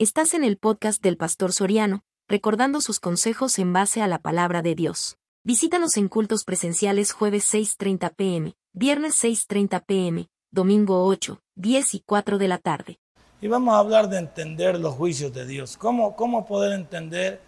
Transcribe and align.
Estás 0.00 0.32
en 0.34 0.44
el 0.44 0.58
podcast 0.58 1.02
del 1.02 1.16
Pastor 1.16 1.52
Soriano, 1.52 2.04
recordando 2.28 2.80
sus 2.80 3.00
consejos 3.00 3.58
en 3.58 3.72
base 3.72 4.00
a 4.00 4.06
la 4.06 4.20
palabra 4.20 4.62
de 4.62 4.76
Dios. 4.76 5.18
Visítanos 5.42 5.96
en 5.96 6.06
cultos 6.06 6.44
presenciales 6.44 7.10
jueves 7.10 7.52
6.30 7.52 8.14
pm, 8.14 8.54
viernes 8.72 9.20
6.30 9.24 9.84
pm, 9.84 10.28
domingo 10.52 11.04
8, 11.04 11.40
10 11.56 11.94
y 11.94 12.00
4 12.06 12.38
de 12.38 12.46
la 12.46 12.58
tarde. 12.58 13.00
Y 13.40 13.48
vamos 13.48 13.74
a 13.74 13.78
hablar 13.78 14.08
de 14.08 14.18
entender 14.18 14.78
los 14.78 14.94
juicios 14.94 15.34
de 15.34 15.44
Dios. 15.44 15.76
¿Cómo, 15.76 16.14
cómo 16.14 16.46
poder 16.46 16.78
entender 16.78 17.40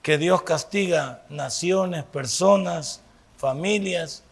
que 0.00 0.18
Dios 0.18 0.42
castiga 0.42 1.24
naciones, 1.28 2.04
personas, 2.04 3.02
familias 3.38 4.22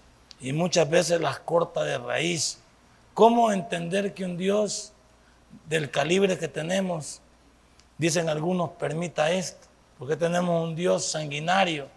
y 0.40 0.52
muchas 0.52 0.88
veces 0.88 1.20
las 1.20 1.40
corta 1.40 1.82
de 1.82 1.98
raíz? 1.98 2.60
¿Cómo 3.12 3.50
entender 3.50 4.14
que 4.14 4.24
un 4.24 4.36
Dios 4.36 4.92
del 5.68 5.90
calibre 5.90 6.38
que 6.38 6.46
tenemos 6.46 7.22
Dicen 7.98 8.28
algunos, 8.28 8.70
permita 8.70 9.30
esto. 9.30 9.66
porque 9.98 10.16
tenemos 10.16 10.62
un 10.62 10.74
Dios 10.74 11.04
sanguinario? 11.04 11.88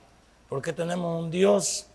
porque 0.50 0.74
tenemos 0.74 1.24
un 1.24 1.30
Dios 1.30 1.86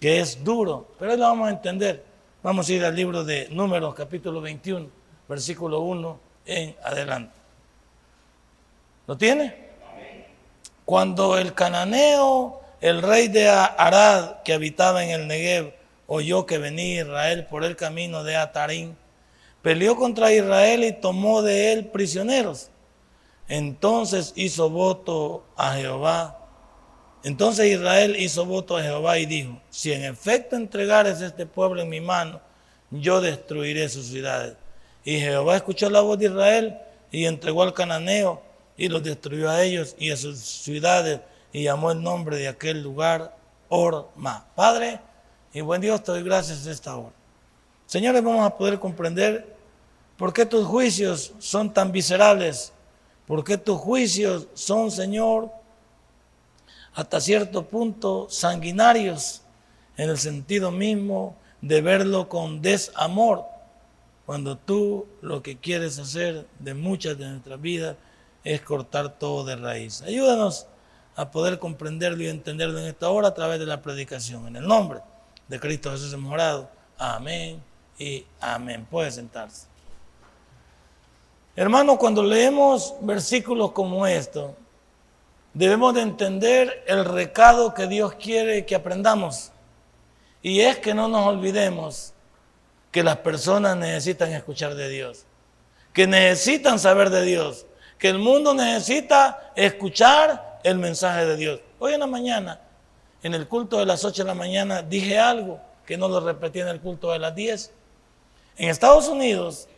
que 0.00 0.18
es 0.18 0.42
duro? 0.42 0.88
Pero 0.98 1.12
ahí 1.12 1.16
lo 1.16 1.24
vamos 1.24 1.48
a 1.48 1.52
entender. 1.52 2.04
Vamos 2.42 2.68
a 2.68 2.72
ir 2.72 2.84
al 2.84 2.96
libro 2.96 3.22
de 3.22 3.48
Números, 3.50 3.94
capítulo 3.94 4.40
21, 4.40 4.88
versículo 5.28 5.80
1 5.80 6.20
en 6.46 6.74
adelante. 6.82 7.34
¿Lo 9.06 9.16
tiene? 9.16 9.70
Cuando 10.84 11.38
el 11.38 11.54
cananeo, 11.54 12.60
el 12.80 13.00
rey 13.00 13.28
de 13.28 13.48
Arad, 13.48 14.42
que 14.42 14.52
habitaba 14.52 15.04
en 15.04 15.10
el 15.10 15.28
Negev, 15.28 15.72
oyó 16.08 16.44
que 16.44 16.58
venía 16.58 17.02
Israel 17.02 17.46
por 17.46 17.62
el 17.62 17.76
camino 17.76 18.24
de 18.24 18.34
Atarín, 18.34 18.96
peleó 19.62 19.94
contra 19.94 20.32
Israel 20.32 20.82
y 20.82 20.92
tomó 20.92 21.42
de 21.42 21.72
él 21.72 21.86
prisioneros 21.86 22.71
entonces 23.52 24.32
hizo 24.34 24.70
voto 24.70 25.44
a 25.56 25.74
Jehová. 25.74 26.38
Entonces 27.22 27.66
Israel 27.66 28.16
hizo 28.18 28.46
voto 28.46 28.78
a 28.78 28.82
Jehová 28.82 29.18
y 29.18 29.26
dijo, 29.26 29.60
si 29.68 29.92
en 29.92 30.04
efecto 30.04 30.56
entregares 30.56 31.20
este 31.20 31.44
pueblo 31.44 31.82
en 31.82 31.90
mi 31.90 32.00
mano, 32.00 32.40
yo 32.90 33.20
destruiré 33.20 33.90
sus 33.90 34.06
ciudades. 34.06 34.56
Y 35.04 35.18
Jehová 35.18 35.56
escuchó 35.56 35.90
la 35.90 36.00
voz 36.00 36.18
de 36.18 36.28
Israel 36.28 36.78
y 37.10 37.26
entregó 37.26 37.62
al 37.62 37.74
cananeo 37.74 38.40
y 38.74 38.88
los 38.88 39.02
destruyó 39.02 39.50
a 39.50 39.62
ellos 39.62 39.96
y 39.98 40.10
a 40.10 40.16
sus 40.16 40.38
ciudades 40.38 41.20
y 41.52 41.64
llamó 41.64 41.92
el 41.92 42.02
nombre 42.02 42.38
de 42.38 42.48
aquel 42.48 42.82
lugar 42.82 43.36
Orma. 43.68 44.46
Padre 44.54 44.98
y 45.52 45.60
buen 45.60 45.82
Dios, 45.82 46.02
te 46.02 46.12
doy 46.12 46.22
gracias 46.22 46.64
esta 46.64 46.96
hora. 46.96 47.12
Señores, 47.84 48.24
vamos 48.24 48.46
a 48.46 48.56
poder 48.56 48.78
comprender 48.78 49.54
por 50.16 50.32
qué 50.32 50.46
tus 50.46 50.66
juicios 50.66 51.34
son 51.38 51.70
tan 51.70 51.92
viscerales 51.92 52.72
porque 53.26 53.58
tus 53.58 53.78
juicios 53.78 54.48
son, 54.54 54.90
Señor, 54.90 55.50
hasta 56.94 57.20
cierto 57.20 57.66
punto 57.66 58.28
sanguinarios, 58.28 59.42
en 59.96 60.10
el 60.10 60.18
sentido 60.18 60.70
mismo 60.70 61.36
de 61.60 61.80
verlo 61.80 62.28
con 62.28 62.60
desamor, 62.60 63.44
cuando 64.26 64.56
tú 64.56 65.06
lo 65.20 65.42
que 65.42 65.58
quieres 65.58 65.98
hacer 65.98 66.46
de 66.58 66.74
muchas 66.74 67.18
de 67.18 67.28
nuestras 67.28 67.60
vidas 67.60 67.96
es 68.44 68.60
cortar 68.60 69.18
todo 69.18 69.44
de 69.44 69.56
raíz. 69.56 70.02
Ayúdanos 70.02 70.66
a 71.14 71.30
poder 71.30 71.58
comprenderlo 71.58 72.22
y 72.22 72.28
entenderlo 72.28 72.78
en 72.78 72.86
esta 72.86 73.10
hora 73.10 73.28
a 73.28 73.34
través 73.34 73.58
de 73.60 73.66
la 73.66 73.82
predicación. 73.82 74.46
En 74.48 74.56
el 74.56 74.66
nombre 74.66 75.00
de 75.48 75.60
Cristo 75.60 75.90
Jesús 75.90 76.12
hemos 76.12 76.32
orado. 76.32 76.70
Amén 76.98 77.62
y 77.98 78.24
amén. 78.40 78.86
Puede 78.90 79.10
sentarse. 79.10 79.71
Hermano, 81.54 81.98
cuando 81.98 82.22
leemos 82.22 82.94
versículos 83.00 83.72
como 83.72 84.06
estos, 84.06 84.52
debemos 85.52 85.92
de 85.94 86.00
entender 86.00 86.82
el 86.86 87.04
recado 87.04 87.74
que 87.74 87.86
Dios 87.86 88.14
quiere 88.14 88.64
que 88.64 88.74
aprendamos. 88.74 89.52
Y 90.40 90.60
es 90.60 90.78
que 90.78 90.94
no 90.94 91.08
nos 91.08 91.26
olvidemos 91.26 92.14
que 92.90 93.02
las 93.02 93.18
personas 93.18 93.76
necesitan 93.76 94.32
escuchar 94.32 94.74
de 94.74 94.88
Dios, 94.88 95.24
que 95.92 96.06
necesitan 96.06 96.78
saber 96.78 97.10
de 97.10 97.22
Dios, 97.22 97.66
que 97.98 98.08
el 98.08 98.18
mundo 98.18 98.54
necesita 98.54 99.52
escuchar 99.54 100.58
el 100.64 100.78
mensaje 100.78 101.26
de 101.26 101.36
Dios. 101.36 101.60
Hoy 101.78 101.92
en 101.92 102.00
la 102.00 102.06
mañana, 102.06 102.60
en 103.22 103.34
el 103.34 103.46
culto 103.46 103.78
de 103.78 103.86
las 103.86 104.04
8 104.04 104.22
de 104.22 104.28
la 104.28 104.34
mañana, 104.34 104.82
dije 104.82 105.18
algo 105.18 105.60
que 105.86 105.96
no 105.96 106.08
lo 106.08 106.20
repetí 106.20 106.60
en 106.60 106.68
el 106.68 106.80
culto 106.80 107.12
de 107.12 107.18
las 107.18 107.34
10. 107.34 107.72
En 108.56 108.68
Estados 108.68 109.08
Unidos, 109.08 109.68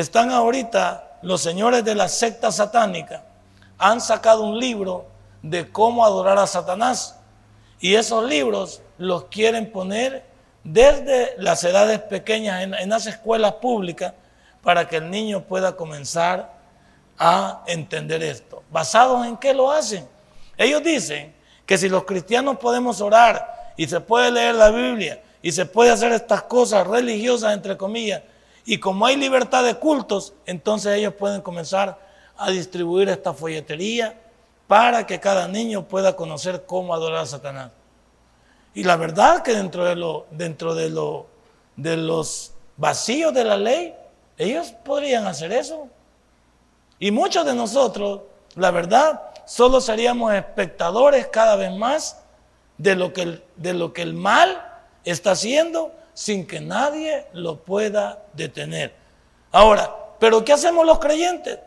están 0.00 0.30
ahorita 0.30 1.18
los 1.22 1.40
señores 1.40 1.84
de 1.84 1.94
la 1.94 2.08
secta 2.08 2.52
satánica, 2.52 3.24
han 3.78 4.00
sacado 4.00 4.42
un 4.42 4.58
libro 4.58 5.06
de 5.42 5.70
cómo 5.70 6.04
adorar 6.04 6.38
a 6.38 6.46
Satanás. 6.46 7.18
Y 7.80 7.94
esos 7.94 8.24
libros 8.24 8.82
los 8.98 9.24
quieren 9.24 9.70
poner 9.72 10.24
desde 10.64 11.34
las 11.38 11.62
edades 11.64 12.00
pequeñas 12.00 12.62
en, 12.62 12.88
las 12.90 13.06
escuelas 13.06 13.54
públicas 13.54 14.12
para 14.62 14.88
que 14.88 14.96
el 14.96 15.10
niño 15.10 15.42
pueda 15.42 15.76
comenzar 15.76 16.52
a 17.18 17.62
entender 17.66 18.22
esto. 18.22 18.62
¿Basados 18.70 19.26
en 19.26 19.36
qué 19.36 19.54
lo 19.54 19.70
hacen? 19.70 20.06
Ellos 20.58 20.82
dicen 20.82 21.34
que 21.64 21.78
si 21.78 21.88
los 21.88 22.04
cristianos 22.04 22.58
podemos 22.58 23.00
orar 23.00 23.72
y 23.76 23.86
se 23.86 24.00
puede 24.00 24.30
leer 24.30 24.56
la 24.56 24.70
Biblia 24.70 25.22
y 25.40 25.52
se 25.52 25.66
puede 25.66 25.90
hacer 25.90 26.12
estas 26.12 26.42
cosas 26.42 26.86
religiosas, 26.86 27.54
entre 27.54 27.76
comillas, 27.76 28.22
y 28.66 28.78
como 28.78 29.06
hay 29.06 29.16
libertad 29.16 29.64
de 29.64 29.76
cultos, 29.76 30.34
entonces 30.44 30.96
ellos 30.96 31.14
pueden 31.14 31.40
comenzar 31.40 31.98
a 32.36 32.50
distribuir 32.50 33.08
esta 33.08 33.32
folletería 33.32 34.20
para 34.66 35.06
que 35.06 35.20
cada 35.20 35.46
niño 35.46 35.86
pueda 35.86 36.16
conocer 36.16 36.64
cómo 36.66 36.92
adorar 36.92 37.20
a 37.20 37.26
Satanás. 37.26 37.70
Y 38.74 38.82
la 38.82 38.96
verdad 38.96 39.42
que 39.42 39.54
dentro 39.54 39.84
de, 39.84 39.94
lo, 39.94 40.26
dentro 40.32 40.74
de, 40.74 40.90
de 41.76 41.96
los 41.96 42.52
vacíos 42.76 43.32
de 43.32 43.44
la 43.44 43.56
ley, 43.56 43.94
ellos 44.36 44.72
podrían 44.84 45.26
hacer 45.26 45.52
eso. 45.52 45.88
Y 46.98 47.12
muchos 47.12 47.46
de 47.46 47.54
nosotros, 47.54 48.22
la 48.56 48.72
verdad, 48.72 49.22
solo 49.46 49.80
seríamos 49.80 50.34
espectadores 50.34 51.28
cada 51.28 51.54
vez 51.54 51.72
más 51.72 52.20
de 52.78 52.96
lo 52.96 53.12
que 53.12 53.40
de 53.56 53.72
lo 53.72 53.92
que 53.92 54.02
el 54.02 54.12
mal 54.12 54.80
está 55.04 55.30
haciendo 55.30 55.92
sin 56.16 56.46
que 56.46 56.62
nadie 56.62 57.26
lo 57.34 57.62
pueda 57.62 58.22
detener. 58.32 58.94
Ahora, 59.52 59.94
¿pero 60.18 60.42
qué 60.42 60.54
hacemos 60.54 60.86
los 60.86 60.98
creyentes? 60.98 61.58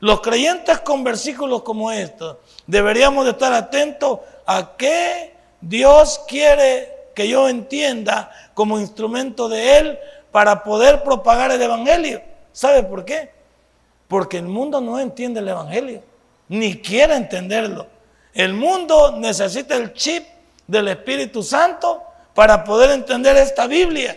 Los 0.00 0.22
creyentes 0.22 0.80
con 0.80 1.04
versículos 1.04 1.62
como 1.62 1.92
estos 1.92 2.38
deberíamos 2.66 3.26
de 3.26 3.32
estar 3.32 3.52
atentos 3.52 4.20
a 4.46 4.76
qué 4.78 5.34
Dios 5.60 6.22
quiere 6.26 7.10
que 7.14 7.28
yo 7.28 7.50
entienda 7.50 8.32
como 8.54 8.80
instrumento 8.80 9.46
de 9.46 9.76
Él 9.76 9.98
para 10.32 10.64
poder 10.64 11.02
propagar 11.02 11.50
el 11.50 11.60
Evangelio. 11.60 12.22
¿Sabe 12.50 12.84
por 12.84 13.04
qué? 13.04 13.30
Porque 14.08 14.38
el 14.38 14.46
mundo 14.46 14.80
no 14.80 14.98
entiende 14.98 15.40
el 15.40 15.48
Evangelio, 15.48 16.02
ni 16.48 16.80
quiere 16.80 17.14
entenderlo. 17.14 17.86
El 18.32 18.54
mundo 18.54 19.18
necesita 19.18 19.76
el 19.76 19.92
chip 19.92 20.24
del 20.66 20.88
Espíritu 20.88 21.42
Santo 21.42 22.04
para 22.38 22.62
poder 22.62 22.92
entender 22.92 23.36
esta 23.36 23.66
Biblia, 23.66 24.16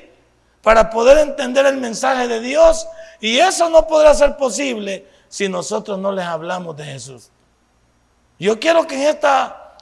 para 0.61 0.91
poder 0.91 1.17
entender 1.17 1.65
el 1.65 1.77
mensaje 1.77 2.27
de 2.27 2.39
Dios. 2.39 2.87
Y 3.19 3.39
eso 3.39 3.67
no 3.67 3.87
podrá 3.87 4.13
ser 4.13 4.37
posible 4.37 5.07
si 5.27 5.49
nosotros 5.49 5.97
no 5.97 6.11
les 6.11 6.23
hablamos 6.23 6.77
de 6.77 6.83
Jesús. 6.83 7.31
Yo 8.37 8.59
quiero 8.59 8.85
que 8.85 8.93
en 8.93 9.09
esta 9.09 9.73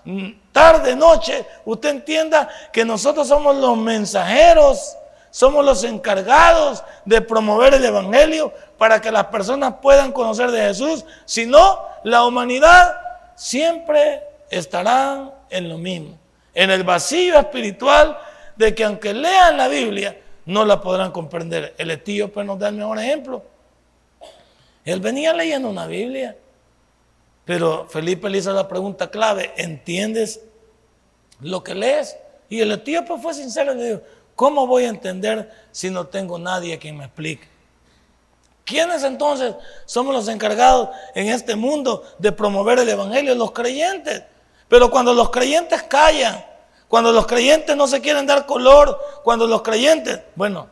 tarde, 0.54 0.96
noche, 0.96 1.46
usted 1.66 1.90
entienda 1.90 2.48
que 2.72 2.86
nosotros 2.86 3.28
somos 3.28 3.58
los 3.58 3.76
mensajeros, 3.76 4.96
somos 5.32 5.66
los 5.66 5.84
encargados 5.84 6.82
de 7.04 7.20
promover 7.20 7.74
el 7.74 7.84
Evangelio 7.84 8.54
para 8.78 9.02
que 9.02 9.12
las 9.12 9.26
personas 9.26 9.74
puedan 9.82 10.14
conocer 10.14 10.50
de 10.52 10.62
Jesús. 10.62 11.04
Si 11.26 11.46
no, 11.46 11.86
la 12.06 12.24
humanidad 12.24 13.02
siempre 13.36 14.24
estará 14.50 15.30
en 15.50 15.68
lo 15.68 15.78
mismo, 15.78 16.18
en 16.54 16.72
el 16.72 16.86
vacío 16.86 17.38
espiritual 17.38 18.18
de 18.60 18.76
que 18.76 18.84
aunque 18.84 19.14
lean 19.14 19.56
la 19.56 19.70
Biblia, 19.70 20.20
no 20.46 20.66
la 20.66 20.82
podrán 20.82 21.14
comprender. 21.14 21.74
El 21.78 21.92
etíope 21.92 22.44
nos 22.44 22.60
da 22.60 22.68
el 22.68 22.76
mejor 22.76 23.00
ejemplo. 23.00 23.42
Él 24.84 25.00
venía 25.00 25.34
leyendo 25.34 25.70
una 25.70 25.88
Biblia, 25.88 26.36
pero 27.46 27.88
Felipe 27.88 28.30
le 28.30 28.40
hizo 28.40 28.52
la 28.52 28.68
pregunta 28.68 29.10
clave, 29.10 29.54
¿entiendes 29.56 30.42
lo 31.40 31.64
que 31.64 31.74
lees? 31.74 32.18
Y 32.50 32.60
el 32.60 32.74
etíope 32.74 33.18
fue 33.18 33.34
sincero 33.34 33.72
y 33.72 33.78
le 33.78 33.86
dijo, 33.86 34.02
¿cómo 34.36 34.68
voy 34.68 34.84
a 34.84 34.90
entender 34.90 35.50
si 35.72 35.90
no 35.90 36.08
tengo 36.08 36.38
nadie 36.38 36.78
quien 36.78 36.98
me 36.98 37.06
explique? 37.06 37.48
¿Quiénes 38.66 39.04
entonces 39.04 39.56
somos 39.86 40.14
los 40.14 40.28
encargados 40.28 40.90
en 41.16 41.30
este 41.30 41.56
mundo 41.56 42.04
de 42.18 42.34
promover 42.34 42.80
el 42.80 42.90
Evangelio? 42.90 43.36
Los 43.36 43.54
creyentes. 43.54 44.22
Pero 44.68 44.92
cuando 44.92 45.14
los 45.14 45.30
creyentes 45.30 45.82
callan, 45.84 46.49
cuando 46.90 47.12
los 47.12 47.28
creyentes 47.28 47.78
no 47.78 47.88
se 47.88 48.02
quieren 48.02 48.26
dar 48.26 48.48
color, 48.48 49.00
cuando 49.24 49.46
los 49.46 49.62
creyentes, 49.62 50.22
bueno, 50.36 50.68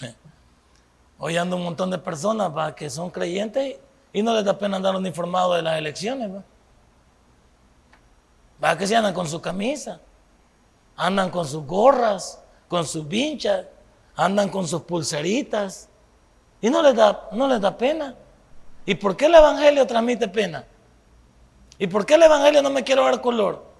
hoy 1.18 1.36
ando 1.36 1.56
un 1.56 1.64
montón 1.64 1.90
de 1.90 1.98
personas 1.98 2.72
que 2.74 2.88
son 2.88 3.10
creyentes 3.10 3.76
y 4.12 4.22
no 4.22 4.32
les 4.34 4.44
da 4.44 4.56
pena 4.56 4.76
andar 4.76 4.94
uniformados 4.94 5.56
de 5.56 5.62
las 5.62 5.76
elecciones. 5.78 6.32
¿va? 6.32 6.44
¿Va 8.62 8.78
que 8.78 8.86
se 8.86 8.94
andan 8.94 9.12
con 9.12 9.26
su 9.26 9.40
camisa? 9.40 10.00
Andan 10.96 11.28
con 11.28 11.44
sus 11.44 11.66
gorras, 11.66 12.40
con 12.68 12.86
sus 12.86 13.06
vinchas, 13.08 13.66
andan 14.14 14.48
con 14.48 14.68
sus 14.68 14.82
pulseritas 14.82 15.88
y 16.60 16.70
no 16.70 16.82
les 16.82 16.94
da, 16.94 17.28
no 17.32 17.48
les 17.48 17.60
da 17.60 17.76
pena. 17.76 18.14
¿Y 18.86 18.94
por 18.94 19.16
qué 19.16 19.26
el 19.26 19.34
Evangelio 19.34 19.84
transmite 19.88 20.28
pena? 20.28 20.64
¿Y 21.78 21.88
por 21.88 22.06
qué 22.06 22.14
el 22.14 22.22
Evangelio 22.22 22.62
no 22.62 22.70
me 22.70 22.84
quiere 22.84 23.02
ver 23.02 23.20
color? 23.20 23.71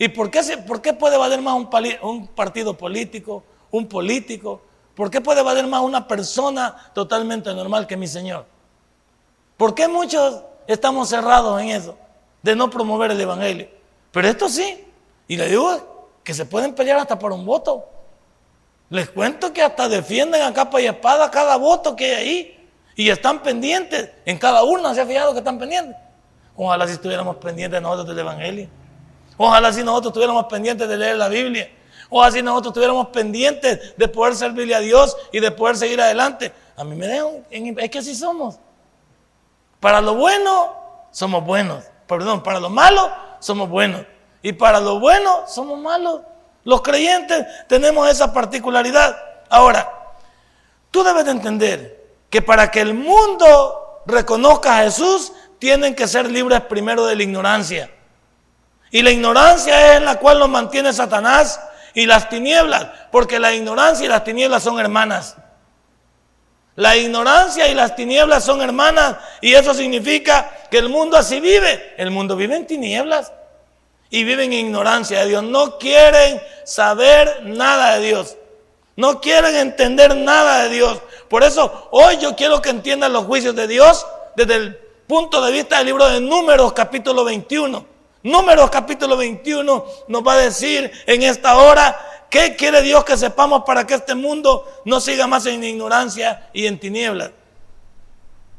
¿Y 0.00 0.08
por 0.08 0.30
qué, 0.30 0.40
por 0.66 0.80
qué 0.80 0.94
puede 0.94 1.18
valer 1.18 1.42
más 1.42 1.54
un, 1.54 1.68
un 2.00 2.26
partido 2.28 2.74
político, 2.74 3.44
un 3.70 3.86
político? 3.86 4.62
¿Por 4.94 5.10
qué 5.10 5.20
puede 5.20 5.42
valer 5.42 5.66
más 5.66 5.82
una 5.82 6.08
persona 6.08 6.90
totalmente 6.94 7.52
normal 7.52 7.86
que 7.86 7.98
mi 7.98 8.06
Señor? 8.06 8.46
¿Por 9.58 9.74
qué 9.74 9.88
muchos 9.88 10.40
estamos 10.66 11.10
cerrados 11.10 11.60
en 11.60 11.68
eso, 11.68 11.98
de 12.42 12.56
no 12.56 12.70
promover 12.70 13.10
el 13.10 13.20
Evangelio? 13.20 13.68
Pero 14.10 14.26
esto 14.26 14.48
sí, 14.48 14.86
y 15.28 15.36
le 15.36 15.48
digo 15.48 16.08
que 16.24 16.32
se 16.32 16.46
pueden 16.46 16.74
pelear 16.74 16.98
hasta 16.98 17.18
por 17.18 17.32
un 17.32 17.44
voto. 17.44 17.84
Les 18.88 19.10
cuento 19.10 19.52
que 19.52 19.60
hasta 19.60 19.86
defienden 19.86 20.40
a 20.40 20.54
capa 20.54 20.80
y 20.80 20.86
espada 20.86 21.30
cada 21.30 21.56
voto 21.56 21.94
que 21.94 22.06
hay 22.06 22.14
ahí. 22.14 22.68
Y 22.96 23.10
están 23.10 23.42
pendientes. 23.42 24.10
En 24.24 24.38
cada 24.38 24.64
urna 24.64 24.94
se 24.94 25.02
ha 25.02 25.06
fijado 25.06 25.32
que 25.32 25.40
están 25.40 25.58
pendientes. 25.58 25.94
Ojalá 26.56 26.86
si 26.86 26.94
estuviéramos 26.94 27.36
pendientes 27.36 27.82
nosotros 27.82 28.08
del 28.08 28.20
Evangelio. 28.20 28.79
Ojalá 29.42 29.72
si 29.72 29.82
nosotros 29.82 30.10
estuviéramos 30.10 30.44
pendientes 30.48 30.86
de 30.86 30.98
leer 30.98 31.16
la 31.16 31.28
Biblia. 31.28 31.70
Ojalá 32.10 32.30
si 32.30 32.42
nosotros 32.42 32.72
estuviéramos 32.72 33.06
pendientes 33.06 33.96
de 33.96 34.06
poder 34.06 34.36
servirle 34.36 34.74
a 34.74 34.80
Dios 34.80 35.16
y 35.32 35.40
de 35.40 35.50
poder 35.50 35.78
seguir 35.78 35.98
adelante. 35.98 36.52
A 36.76 36.84
mí 36.84 36.94
me 36.94 37.06
dejan, 37.06 37.42
es 37.50 37.90
que 37.90 38.00
así 38.00 38.14
somos. 38.14 38.58
Para 39.80 40.02
lo 40.02 40.14
bueno, 40.14 40.74
somos 41.10 41.42
buenos. 41.42 41.84
Perdón, 42.06 42.42
para 42.42 42.60
lo 42.60 42.68
malo, 42.68 43.10
somos 43.38 43.70
buenos. 43.70 44.04
Y 44.42 44.52
para 44.52 44.78
lo 44.78 45.00
bueno, 45.00 45.44
somos 45.46 45.78
malos. 45.78 46.20
Los 46.64 46.82
creyentes 46.82 47.46
tenemos 47.66 48.10
esa 48.10 48.34
particularidad. 48.34 49.16
Ahora, 49.48 49.90
tú 50.90 51.02
debes 51.02 51.24
de 51.24 51.30
entender 51.30 52.14
que 52.28 52.42
para 52.42 52.70
que 52.70 52.82
el 52.82 52.92
mundo 52.92 54.02
reconozca 54.04 54.80
a 54.80 54.82
Jesús, 54.82 55.32
tienen 55.58 55.94
que 55.94 56.06
ser 56.06 56.30
libres 56.30 56.60
primero 56.60 57.06
de 57.06 57.16
la 57.16 57.22
ignorancia. 57.22 57.90
Y 58.90 59.02
la 59.02 59.10
ignorancia 59.10 59.96
es 59.96 60.02
la 60.02 60.16
cual 60.18 60.38
nos 60.38 60.48
mantiene 60.48 60.92
Satanás 60.92 61.60
y 61.94 62.06
las 62.06 62.28
tinieblas, 62.28 62.86
porque 63.10 63.38
la 63.38 63.52
ignorancia 63.52 64.06
y 64.06 64.08
las 64.08 64.24
tinieblas 64.24 64.62
son 64.62 64.80
hermanas. 64.80 65.36
La 66.76 66.96
ignorancia 66.96 67.68
y 67.68 67.74
las 67.74 67.94
tinieblas 67.94 68.44
son 68.44 68.62
hermanas 68.62 69.16
y 69.40 69.52
eso 69.52 69.74
significa 69.74 70.50
que 70.70 70.78
el 70.78 70.88
mundo 70.88 71.16
así 71.16 71.40
vive. 71.40 71.94
El 71.96 72.10
mundo 72.10 72.36
vive 72.36 72.56
en 72.56 72.66
tinieblas 72.66 73.32
y 74.08 74.24
viven 74.24 74.52
en 74.52 74.66
ignorancia 74.66 75.20
de 75.20 75.28
Dios. 75.28 75.42
No 75.42 75.78
quieren 75.78 76.40
saber 76.64 77.42
nada 77.44 77.96
de 77.96 78.06
Dios. 78.06 78.36
No 78.96 79.20
quieren 79.20 79.54
entender 79.56 80.16
nada 80.16 80.64
de 80.64 80.70
Dios. 80.70 81.00
Por 81.28 81.42
eso 81.42 81.88
hoy 81.90 82.18
yo 82.18 82.34
quiero 82.34 82.62
que 82.62 82.70
entiendan 82.70 83.12
los 83.12 83.24
juicios 83.24 83.54
de 83.54 83.66
Dios 83.66 84.06
desde 84.36 84.54
el 84.54 84.76
punto 85.06 85.42
de 85.42 85.52
vista 85.52 85.78
del 85.78 85.86
libro 85.86 86.08
de 86.08 86.20
Números 86.20 86.72
capítulo 86.72 87.24
21. 87.24 87.84
Números 88.22 88.70
capítulo 88.70 89.16
21 89.16 89.84
nos 90.08 90.26
va 90.26 90.34
a 90.34 90.38
decir 90.38 90.90
en 91.06 91.22
esta 91.22 91.56
hora 91.56 91.98
qué 92.28 92.54
quiere 92.56 92.82
Dios 92.82 93.04
que 93.04 93.16
sepamos 93.16 93.62
para 93.64 93.86
que 93.86 93.94
este 93.94 94.14
mundo 94.14 94.66
no 94.84 95.00
siga 95.00 95.26
más 95.26 95.46
en 95.46 95.64
ignorancia 95.64 96.50
y 96.52 96.66
en 96.66 96.78
tinieblas. 96.78 97.30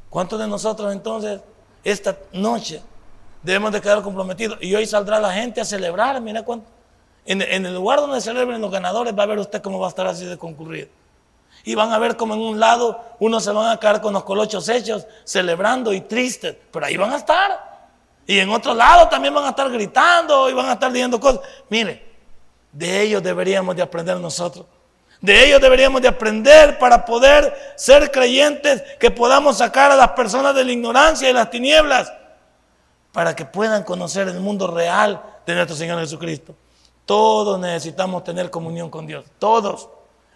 ¿Cuántos 0.09 0.39
de 0.39 0.47
nosotros 0.47 0.91
entonces 0.91 1.41
esta 1.83 2.17
noche 2.33 2.81
debemos 3.43 3.71
de 3.71 3.81
quedar 3.81 4.01
comprometidos. 4.01 4.57
Y 4.61 4.73
hoy 4.75 4.85
saldrá 4.85 5.19
la 5.19 5.33
gente 5.33 5.61
a 5.61 5.65
celebrar, 5.65 6.19
mira 6.21 6.43
cuánto. 6.43 6.67
En, 7.25 7.41
el 7.41 7.73
lugar 7.73 7.99
donde 7.99 8.19
celebren 8.19 8.59
los 8.59 8.71
ganadores 8.71 9.17
va 9.17 9.23
a 9.23 9.27
ver 9.27 9.39
usted 9.39 9.61
cómo 9.61 9.79
va 9.79 9.87
a 9.87 9.89
estar 9.89 10.07
así 10.07 10.25
de 10.25 10.37
concurrido. 10.37 10.87
Y 11.63 11.75
van 11.75 11.91
a 11.91 11.99
ver 11.99 12.17
como 12.17 12.33
en 12.33 12.39
un 12.39 12.59
lado 12.59 12.99
unos 13.19 13.43
se 13.43 13.51
van 13.51 13.69
a 13.69 13.79
quedar 13.79 14.01
con 14.01 14.13
los 14.13 14.23
colochos 14.23 14.67
hechos, 14.69 15.05
celebrando 15.23 15.93
y 15.93 16.01
tristes, 16.01 16.55
pero 16.71 16.85
ahí 16.85 16.97
van 16.97 17.13
a 17.13 17.17
estar. 17.17 17.70
Y 18.31 18.39
en 18.39 18.49
otro 18.49 18.73
lado 18.73 19.09
también 19.09 19.33
van 19.33 19.43
a 19.43 19.49
estar 19.49 19.69
gritando 19.69 20.49
y 20.49 20.53
van 20.53 20.67
a 20.67 20.73
estar 20.73 20.89
diciendo 20.89 21.19
cosas. 21.19 21.41
Mire, 21.67 22.01
de 22.71 23.01
ellos 23.01 23.21
deberíamos 23.21 23.75
de 23.75 23.81
aprender 23.81 24.15
nosotros. 24.21 24.65
De 25.19 25.45
ellos 25.45 25.59
deberíamos 25.59 26.01
de 26.01 26.07
aprender 26.07 26.79
para 26.79 27.03
poder 27.03 27.53
ser 27.75 28.09
creyentes 28.09 28.83
que 29.01 29.11
podamos 29.11 29.57
sacar 29.57 29.91
a 29.91 29.97
las 29.97 30.11
personas 30.11 30.55
de 30.55 30.63
la 30.63 30.71
ignorancia 30.71 31.29
y 31.29 31.33
las 31.33 31.49
tinieblas 31.49 32.09
para 33.11 33.35
que 33.35 33.43
puedan 33.43 33.83
conocer 33.83 34.29
el 34.29 34.39
mundo 34.39 34.65
real 34.67 35.21
de 35.45 35.53
nuestro 35.53 35.75
Señor 35.75 35.99
Jesucristo. 35.99 36.55
Todos 37.05 37.59
necesitamos 37.59 38.23
tener 38.23 38.49
comunión 38.49 38.89
con 38.89 39.05
Dios. 39.05 39.25
Todos. 39.39 39.89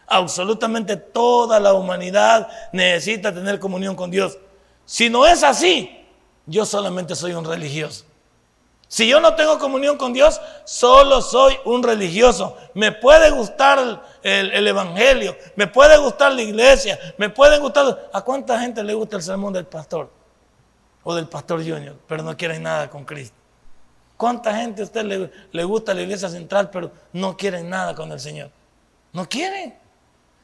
Absolutamente 0.06 0.98
toda 0.98 1.62
la 1.62 1.72
humanidad 1.72 2.50
necesita 2.74 3.34
tener 3.34 3.58
comunión 3.58 3.96
con 3.96 4.12
Dios. 4.12 4.38
Si 4.84 5.10
no 5.10 5.26
es 5.26 5.44
así, 5.44 6.05
yo 6.46 6.66
solamente 6.66 7.16
soy 7.16 7.34
un 7.34 7.46
religioso. 7.46 8.06
Si 8.88 9.08
yo 9.08 9.20
no 9.20 9.36
tengo 9.36 9.58
comunión 9.58 9.98
con 9.98 10.14
Dios, 10.14 10.40
solo 10.64 11.22
soy 11.22 11.58
un 11.66 11.82
religioso. 11.82 12.56
Me 12.76 12.92
puede 12.92 13.32
gustar 13.32 13.80
el, 14.22 14.52
el, 14.52 14.68
Evangelio, 14.68 15.36
me 15.56 15.66
puede 15.66 15.98
gustar 15.98 16.32
la 16.34 16.44
iglesia, 16.44 17.00
me 17.18 17.30
puede 17.30 17.58
gustar... 17.58 18.10
¿A 18.14 18.22
cuánta 18.22 18.60
gente 18.60 18.84
le 18.84 18.94
gusta 18.94 19.18
el 19.18 19.24
sermón 19.24 19.54
del 19.54 19.66
pastor? 19.66 20.10
o 21.06 21.16
del 21.16 21.28
pastor 21.28 21.60
Junior, 21.60 21.96
pero 22.08 22.24
no 22.24 22.36
quieren 22.36 22.64
nada 22.64 22.90
con 22.90 23.06
Cristo. 23.06 23.36
¿Cuánta 24.18 24.56
gente 24.56 24.82
a 24.82 24.86
usted 24.86 25.04
le, 25.04 25.32
le, 25.52 25.64
gusta 25.64 25.94
la 25.94 26.02
iglesia 26.02 26.28
central, 26.30 26.70
pero 26.72 26.92
no 27.14 27.38
quieren 27.38 27.70
nada 27.70 27.94
con 27.94 28.12
el 28.12 28.20
Señor? 28.20 28.50
No 29.14 29.30
quieren. 29.30 29.78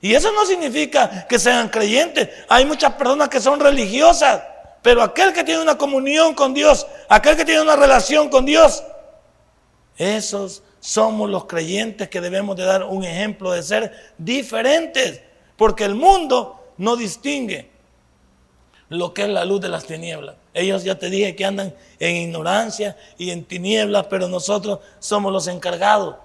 Y 0.01 0.13
eso 0.13 0.31
no 0.31 0.45
significa 0.45 1.25
que 1.27 1.39
sean 1.39 1.67
creyentes. 1.69 2.29
Hay 2.47 2.65
muchas 2.65 2.93
personas 2.93 3.27
que 3.29 3.39
son 3.39 3.59
religiosas, 3.59 4.43
pero 4.81 5.03
aquel 5.03 5.33
que 5.33 5.43
tiene 5.43 5.61
una 5.61 5.77
comunión 5.77 6.33
con 6.33 6.53
Dios, 6.53 6.87
aquel 7.09 7.35
que 7.35 7.45
tiene 7.45 7.61
una 7.61 7.75
relación 7.75 8.29
con 8.29 8.45
Dios, 8.45 8.83
esos 9.97 10.63
somos 10.79 11.29
los 11.29 11.45
creyentes 11.45 12.09
que 12.09 12.21
debemos 12.21 12.55
de 12.55 12.65
dar 12.65 12.83
un 12.83 13.03
ejemplo 13.03 13.51
de 13.51 13.61
ser 13.61 14.13
diferentes, 14.17 15.21
porque 15.55 15.85
el 15.85 15.95
mundo 15.95 16.73
no 16.77 16.95
distingue 16.95 17.69
lo 18.89 19.13
que 19.13 19.21
es 19.21 19.29
la 19.29 19.45
luz 19.45 19.61
de 19.61 19.69
las 19.69 19.85
tinieblas. 19.85 20.35
Ellos 20.53 20.83
ya 20.83 20.97
te 20.97 21.09
dije 21.09 21.35
que 21.35 21.45
andan 21.45 21.73
en 21.99 22.15
ignorancia 22.15 22.97
y 23.17 23.29
en 23.29 23.45
tinieblas, 23.45 24.07
pero 24.09 24.27
nosotros 24.27 24.79
somos 24.99 25.31
los 25.31 25.47
encargados 25.47 26.15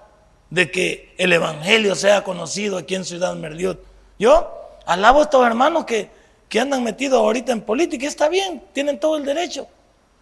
de 0.49 0.71
que 0.71 1.13
el 1.17 1.31
Evangelio 1.31 1.95
sea 1.95 2.23
conocido 2.23 2.77
aquí 2.77 2.95
en 2.95 3.05
Ciudad 3.05 3.35
Merliot. 3.35 3.81
Yo 4.19 4.51
alabo 4.85 5.19
a 5.19 5.23
estos 5.23 5.45
hermanos 5.45 5.85
que, 5.85 6.09
que 6.49 6.59
andan 6.59 6.83
metidos 6.83 7.19
ahorita 7.19 7.51
en 7.51 7.61
política, 7.61 8.07
está 8.07 8.29
bien, 8.29 8.63
tienen 8.73 8.99
todo 8.99 9.17
el 9.17 9.25
derecho, 9.25 9.67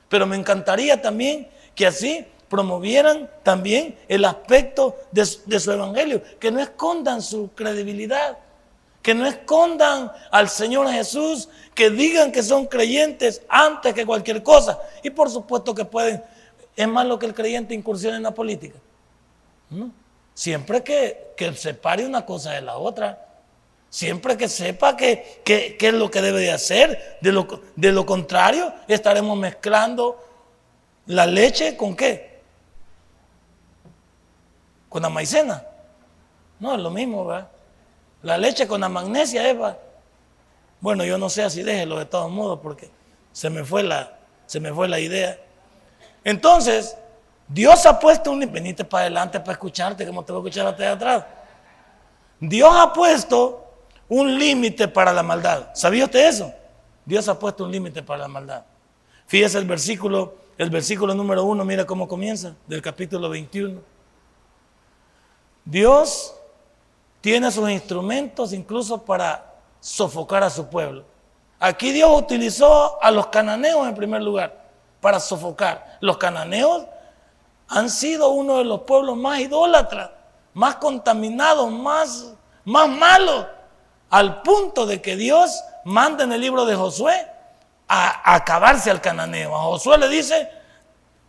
pero 0.10 0.26
me 0.26 0.36
encantaría 0.36 1.02
también 1.02 1.48
que 1.76 1.86
así 1.86 2.26
promovieran 2.50 3.30
también 3.44 3.98
el 4.08 4.26
aspecto 4.26 4.96
de, 5.12 5.26
su 5.26 5.72
Evangelio, 5.72 6.22
que 6.40 6.52
no 6.52 6.60
escondan 6.60 7.22
su 7.22 7.52
credibilidad 7.54 8.38
que 9.06 9.14
no 9.14 9.28
escondan 9.28 10.12
al 10.32 10.50
Señor 10.50 10.90
Jesús, 10.90 11.48
que 11.76 11.92
digan 11.92 12.32
que 12.32 12.42
son 12.42 12.66
creyentes 12.66 13.44
antes 13.48 13.94
que 13.94 14.04
cualquier 14.04 14.42
cosa. 14.42 14.80
Y 15.04 15.12
por 15.12 15.30
supuesto 15.30 15.76
que 15.76 15.86
pueden, 15.86 16.24
es 16.76 16.88
más 16.88 17.06
lo 17.06 17.20
que 17.20 17.28
el 17.28 17.36
creyente 17.36 17.76
incursione 17.76 18.18
en 18.18 18.24
la 18.24 18.34
política. 18.34 18.80
Siempre 20.34 20.84
que, 20.84 21.34
que 21.38 21.54
separe 21.54 22.04
una 22.04 22.26
cosa 22.26 22.54
de 22.54 22.62
la 22.62 22.78
otra. 22.78 23.25
Siempre 23.96 24.36
que 24.36 24.50
sepa 24.50 24.98
qué 24.98 25.42
que, 25.46 25.78
es 25.80 25.94
lo 25.94 26.12
que 26.12 26.22
debe 26.22 26.42
de 26.42 26.52
hacer. 26.52 27.18
De 27.22 27.32
lo, 27.32 27.48
de 27.78 27.94
lo 27.94 28.06
contrario, 28.06 28.74
estaremos 28.90 29.38
mezclando 29.38 30.22
la 31.06 31.26
leche 31.26 31.78
con 31.78 31.96
qué? 31.96 32.42
Con 34.90 35.02
la 35.02 35.08
maicena. 35.08 35.66
No, 36.60 36.76
es 36.76 36.82
lo 36.82 36.92
mismo, 36.92 37.26
¿verdad? 37.26 37.48
La 38.22 38.38
leche 38.38 38.68
con 38.68 38.82
la 38.82 38.90
magnesia, 38.90 39.48
Eva. 39.48 39.78
Bueno, 40.82 41.06
yo 41.06 41.18
no 41.18 41.30
sé 41.30 41.50
si 41.50 41.64
déjelo 41.64 41.98
de 41.98 42.06
todos 42.06 42.30
modos 42.30 42.60
porque 42.62 42.90
se 43.32 43.50
me 43.50 43.64
fue 43.64 43.82
la, 43.82 44.12
se 44.46 44.60
me 44.60 44.74
fue 44.74 44.90
la 44.90 45.00
idea. 45.00 45.40
Entonces, 46.26 46.98
Dios 47.48 47.86
ha 47.86 47.98
puesto 47.98 48.30
un 48.30 48.42
venite 48.52 48.84
para 48.84 49.04
adelante 49.04 49.40
para 49.40 49.54
escucharte, 49.54 50.06
como 50.06 50.26
te 50.26 50.34
voy 50.34 50.42
a 50.42 50.50
escuchar 50.50 50.68
hasta 50.68 50.92
atrás. 50.92 51.24
Dios 52.42 52.76
ha 52.76 52.92
puesto 52.92 53.65
un 54.10 54.38
límite 54.38 54.88
para 54.88 55.14
la 55.14 55.24
maldad. 55.24 55.70
¿Sabía 55.74 56.06
usted 56.06 56.28
eso? 56.28 56.54
Dios 57.06 57.28
ha 57.28 57.38
puesto 57.38 57.64
un 57.64 57.72
límite 57.72 58.04
para 58.04 58.20
la 58.20 58.28
maldad. 58.28 58.64
Fíjese 59.28 59.58
el 59.58 59.66
versículo, 59.66 60.36
el 60.58 60.70
versículo 60.70 61.14
número 61.14 61.44
uno, 61.44 61.66
mira 61.66 61.86
cómo 61.86 62.08
comienza, 62.08 62.56
del 62.68 62.82
capítulo 62.82 63.30
21. 63.30 63.80
Dios 65.64 66.36
tiene 67.22 67.52
sus 67.52 67.70
instrumentos 67.70 68.54
incluso 68.54 69.04
para 69.04 69.54
sofocar 69.80 70.44
a 70.44 70.50
su 70.50 70.68
pueblo. 70.68 71.04
Aquí 71.60 71.92
Dios 71.92 72.10
utilizó 72.16 73.02
a 73.02 73.10
los 73.10 73.28
cananeos 73.28 73.88
en 73.88 73.96
primer 73.96 74.22
lugar 74.22 74.66
para 75.02 75.20
sofocar. 75.20 75.98
Los 76.02 76.18
cananeos 76.18 76.86
han 77.68 77.90
sido 77.90 78.30
uno 78.30 78.58
de 78.58 78.66
los 78.66 78.82
pueblos 78.82 79.18
más 79.18 79.40
idólatras, 79.40 80.12
más 80.54 80.76
contaminados, 80.76 81.72
más, 81.72 82.34
más 82.64 82.90
malos, 82.90 83.48
al 84.10 84.42
punto 84.42 84.86
de 84.86 85.02
que 85.02 85.16
Dios 85.16 85.64
manda 85.86 86.24
en 86.24 86.32
el 86.32 86.42
libro 86.42 86.66
de 86.66 86.76
Josué 86.76 87.28
a, 87.88 88.34
acabarse 88.36 88.92
al 88.92 89.02
cananeo. 89.02 89.56
A 89.56 89.62
Josué 89.62 89.98
le 89.98 90.10
dice, 90.10 90.50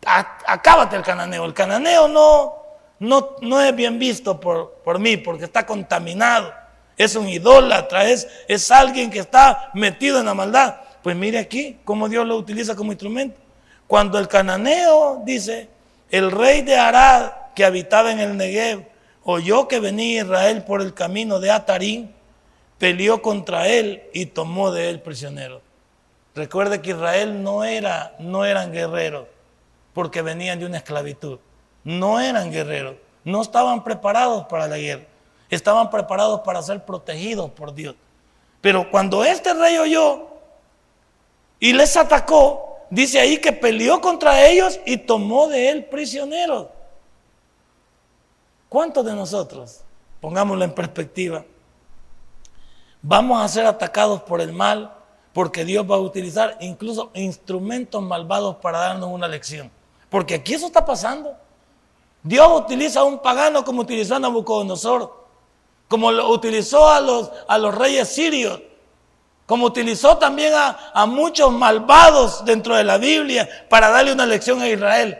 acábate 0.04 0.96
al 0.96 1.02
cananeo. 1.02 1.44
El 1.44 1.54
cananeo 1.54 2.08
no, 2.08 2.54
no, 2.98 3.36
no 3.40 3.60
es 3.60 3.74
bien 3.74 3.98
visto 3.98 4.38
por, 4.40 4.80
por 4.84 4.98
mí 4.98 5.16
porque 5.16 5.44
está 5.44 5.66
contaminado. 5.66 6.52
Es 6.96 7.14
un 7.14 7.28
idólatra, 7.28 8.08
es, 8.08 8.26
es 8.48 8.70
alguien 8.70 9.10
que 9.10 9.18
está 9.18 9.70
metido 9.74 10.18
en 10.18 10.26
la 10.26 10.34
maldad. 10.34 10.76
Pues 11.02 11.14
mire 11.14 11.38
aquí 11.38 11.78
cómo 11.84 12.08
Dios 12.08 12.26
lo 12.26 12.36
utiliza 12.36 12.74
como 12.74 12.92
instrumento. 12.92 13.38
Cuando 13.86 14.18
el 14.18 14.26
cananeo 14.26 15.22
dice, 15.24 15.68
el 16.10 16.30
rey 16.30 16.62
de 16.62 16.76
Arad 16.76 17.30
que 17.54 17.64
habitaba 17.64 18.10
en 18.10 18.20
el 18.20 18.36
Negev 18.36 18.88
oyó 19.24 19.68
que 19.68 19.80
venía 19.80 20.22
Israel 20.22 20.64
por 20.64 20.80
el 20.80 20.94
camino 20.94 21.38
de 21.38 21.50
Atarín, 21.50 22.14
peleó 22.78 23.22
contra 23.22 23.68
él 23.68 24.04
y 24.12 24.26
tomó 24.26 24.70
de 24.70 24.90
él 24.90 25.00
prisionero. 25.00 25.62
Recuerde 26.34 26.82
que 26.82 26.90
Israel 26.90 27.42
no, 27.42 27.64
era, 27.64 28.14
no 28.18 28.44
eran 28.44 28.72
guerreros 28.72 29.26
porque 29.94 30.20
venían 30.20 30.58
de 30.58 30.66
una 30.66 30.76
esclavitud. 30.78 31.38
No 31.82 32.20
eran 32.20 32.50
guerreros, 32.50 32.96
no 33.24 33.40
estaban 33.40 33.84
preparados 33.84 34.46
para 34.46 34.66
la 34.66 34.76
guerra, 34.76 35.04
estaban 35.48 35.88
preparados 35.88 36.40
para 36.40 36.60
ser 36.60 36.84
protegidos 36.84 37.50
por 37.52 37.72
Dios. 37.72 37.94
Pero 38.60 38.90
cuando 38.90 39.24
este 39.24 39.54
rey 39.54 39.78
oyó 39.78 40.26
y 41.60 41.72
les 41.72 41.96
atacó, 41.96 42.80
dice 42.90 43.20
ahí 43.20 43.38
que 43.38 43.52
peleó 43.52 44.00
contra 44.00 44.46
ellos 44.48 44.80
y 44.84 44.96
tomó 44.96 45.48
de 45.48 45.70
él 45.70 45.84
prisioneros. 45.84 46.66
¿Cuántos 48.68 49.06
de 49.06 49.14
nosotros, 49.14 49.80
pongámoslo 50.20 50.64
en 50.64 50.74
perspectiva, 50.74 51.44
vamos 53.06 53.40
a 53.40 53.48
ser 53.48 53.66
atacados 53.66 54.22
por 54.22 54.40
el 54.40 54.52
mal 54.52 54.92
porque 55.32 55.64
Dios 55.64 55.88
va 55.88 55.96
a 55.96 56.00
utilizar 56.00 56.56
incluso 56.60 57.10
instrumentos 57.14 58.02
malvados 58.02 58.56
para 58.56 58.78
darnos 58.78 59.10
una 59.10 59.28
lección. 59.28 59.70
Porque 60.08 60.34
aquí 60.34 60.54
eso 60.54 60.66
está 60.66 60.84
pasando. 60.84 61.36
Dios 62.22 62.48
utiliza 62.52 63.00
a 63.00 63.04
un 63.04 63.20
pagano 63.20 63.64
como 63.64 63.82
utilizó 63.82 64.16
a 64.16 64.18
Nabucodonosor, 64.18 65.26
como 65.88 66.10
lo 66.10 66.30
utilizó 66.30 66.88
a 66.88 67.00
los, 67.00 67.30
a 67.46 67.58
los 67.58 67.74
reyes 67.74 68.08
sirios, 68.08 68.60
como 69.46 69.66
utilizó 69.66 70.16
también 70.16 70.52
a, 70.54 70.90
a 70.92 71.06
muchos 71.06 71.52
malvados 71.52 72.44
dentro 72.44 72.74
de 72.74 72.82
la 72.82 72.98
Biblia 72.98 73.48
para 73.68 73.90
darle 73.90 74.12
una 74.12 74.26
lección 74.26 74.60
a 74.60 74.68
Israel. 74.68 75.18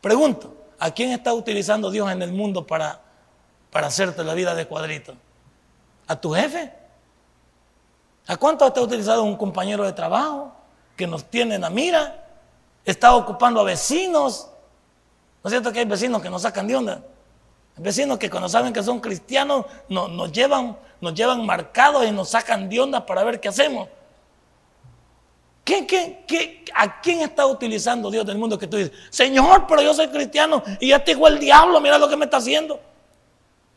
Pregunto, 0.00 0.54
¿a 0.78 0.92
quién 0.92 1.10
está 1.10 1.34
utilizando 1.34 1.90
Dios 1.90 2.08
en 2.12 2.22
el 2.22 2.32
mundo 2.32 2.64
para, 2.64 3.00
para 3.72 3.88
hacerte 3.88 4.22
la 4.22 4.34
vida 4.34 4.54
de 4.54 4.66
cuadrito? 4.66 5.14
¿A 6.08 6.16
tu 6.18 6.32
jefe? 6.32 6.72
¿A 8.26 8.36
cuánto 8.36 8.66
está 8.66 8.80
utilizado 8.80 9.22
un 9.22 9.36
compañero 9.36 9.84
de 9.84 9.92
trabajo 9.92 10.52
que 10.96 11.06
nos 11.06 11.24
tiene 11.24 11.54
en 11.54 11.60
la 11.60 11.70
mira? 11.70 12.26
Está 12.84 13.14
ocupando 13.14 13.60
a 13.60 13.64
vecinos. 13.64 14.48
¿No 15.44 15.48
es 15.48 15.52
cierto 15.52 15.70
que 15.70 15.80
hay 15.80 15.84
vecinos 15.84 16.20
que 16.22 16.30
nos 16.30 16.42
sacan 16.42 16.66
de 16.66 16.76
onda? 16.76 17.02
Vecinos 17.76 18.18
que 18.18 18.28
cuando 18.28 18.48
saben 18.48 18.72
que 18.72 18.82
son 18.82 19.00
cristianos 19.00 19.66
nos, 19.88 20.32
llevan, 20.32 20.76
nos 21.00 21.14
llevan 21.14 21.46
marcados 21.46 22.04
y 22.06 22.10
nos 22.10 22.30
sacan 22.30 22.68
de 22.68 22.80
onda 22.80 23.04
para 23.04 23.22
ver 23.22 23.38
qué 23.38 23.48
hacemos. 23.48 23.88
a 26.74 27.00
quién 27.02 27.20
está 27.20 27.46
utilizando 27.46 28.10
Dios 28.10 28.24
del 28.26 28.38
mundo 28.38 28.58
que 28.58 28.66
tú 28.66 28.78
dices, 28.78 28.92
Señor, 29.10 29.66
pero 29.68 29.82
yo 29.82 29.92
soy 29.92 30.08
cristiano 30.08 30.62
y 30.80 30.88
ya 30.88 31.04
te 31.04 31.14
dijo 31.14 31.28
el 31.28 31.38
diablo, 31.38 31.80
mira 31.80 31.98
lo 31.98 32.08
que 32.08 32.16
me 32.16 32.24
está 32.24 32.38
haciendo? 32.38 32.80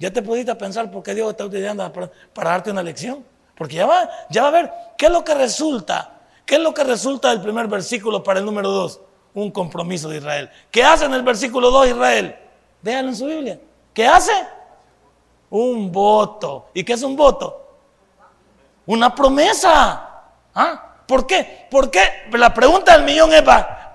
Ya 0.02 0.12
te 0.12 0.24
pudiste 0.24 0.56
pensar 0.56 0.90
por 0.90 1.04
qué 1.04 1.14
Dios 1.14 1.30
está 1.30 1.46
utilizando 1.46 1.94
para 2.34 2.50
darte 2.50 2.72
una 2.72 2.82
lección. 2.82 3.24
Porque 3.56 3.76
ya 3.76 3.86
va, 3.86 4.10
ya 4.32 4.42
va 4.42 4.48
a 4.48 4.52
ver 4.52 4.74
qué 4.98 5.06
es 5.06 5.12
lo 5.12 5.24
que 5.24 5.36
resulta. 5.36 6.22
¿Qué 6.44 6.56
es 6.56 6.62
lo 6.62 6.74
que 6.74 6.84
resulta 6.84 7.30
del 7.30 7.40
primer 7.40 7.68
versículo 7.68 8.24
para 8.24 8.40
el 8.40 8.46
número 8.46 8.72
2? 8.72 9.00
Un 9.36 9.52
compromiso 9.52 10.10
de 10.10 10.18
Israel. 10.18 10.50
¿Qué 10.72 10.84
hace 10.84 11.06
en 11.06 11.14
el 11.14 11.22
versículo 11.22 11.70
2 11.70 11.90
Israel? 11.90 12.36
Déjalo 12.82 13.10
en 13.10 13.16
su 13.16 13.28
Biblia. 13.28 13.60
¿Qué 13.94 14.08
hace? 14.08 14.32
Un 15.52 15.92
voto. 15.92 16.70
¿Y 16.74 16.84
qué 16.84 16.94
es 16.94 17.04
un 17.04 17.16
voto? 17.16 17.78
Una 18.88 19.14
promesa. 19.14 20.24
¿Ah? 20.56 20.96
¿Por 21.06 21.28
qué? 21.28 21.68
¿Por 21.70 21.92
qué? 21.92 22.02
La 22.32 22.52
pregunta 22.52 22.98
del 22.98 23.06
millón 23.06 23.32
es, 23.34 23.44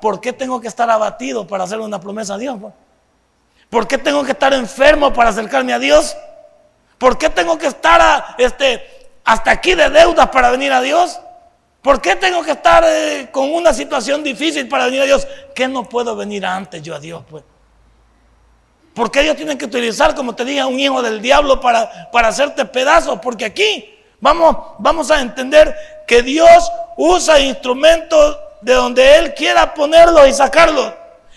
¿por 0.01 0.21
qué 0.21 0.33
tengo 0.33 0.61
que 0.61 0.69
estar 0.69 0.89
abatido 0.89 1.45
para 1.49 1.65
hacer 1.65 1.81
una 1.81 1.99
promesa 1.99 2.35
a 2.35 2.39
Dios? 2.39 2.57
¿Por 3.71 3.87
qué 3.87 3.99
tengo 3.99 4.25
que 4.25 4.33
estar 4.33 4.53
enfermo 4.55 5.13
para 5.13 5.31
acercarme 5.31 5.73
a 5.73 5.79
Dios? 5.79 6.17
¿Por 6.99 7.19
qué 7.19 7.29
tengo 7.29 7.59
que 7.59 7.67
estar 7.67 8.37
este, 8.39 9.11
hasta 9.25 9.51
aquí 9.51 9.75
de 9.75 9.91
deudas 9.91 10.29
para 10.29 10.51
venir 10.51 10.73
a 10.73 10.81
Dios? 10.81 11.21
¿Por 11.83 12.01
qué 12.01 12.17
tengo 12.17 12.43
que 12.43 12.53
estar 12.53 12.85
eh, 12.87 13.29
con 13.31 13.53
una 13.53 13.73
situación 13.73 14.23
difícil 14.23 14.69
para 14.69 14.87
venir 14.87 15.03
a 15.03 15.05
Dios? 15.05 15.27
¿Qué 15.55 15.69
no 15.69 15.89
puedo 15.89 16.17
venir 16.17 16.45
antes 16.45 16.83
yo 16.83 16.95
a 16.95 17.01
Dios? 17.01 17.23
Pues? 17.29 17.45
¿Por 18.95 19.11
qué 19.11 19.21
ellos 19.21 19.37
tienen 19.37 19.59
que 19.59 19.67
utilizar, 19.67 20.15
como 20.15 20.35
te 20.35 20.45
dije, 20.45 20.65
un 20.65 20.81
hijo 20.81 21.03
del 21.03 21.21
diablo 21.21 21.61
para, 21.61 22.11
para 22.11 22.29
hacerte 22.29 22.65
pedazos? 22.65 23.19
Porque 23.21 23.45
aquí 23.45 23.95
vamos, 24.21 24.57
vamos 24.79 25.11
a 25.11 25.21
entender 25.21 25.77
que 26.07 26.23
Dios 26.23 26.73
usa 26.97 27.39
instrumentos 27.39 28.39
de 28.63 28.73
donde 28.73 29.19
Él 29.19 29.35
quiera 29.35 29.75
ponerlos 29.75 30.27
y 30.27 30.33
sacarlos. 30.33 30.95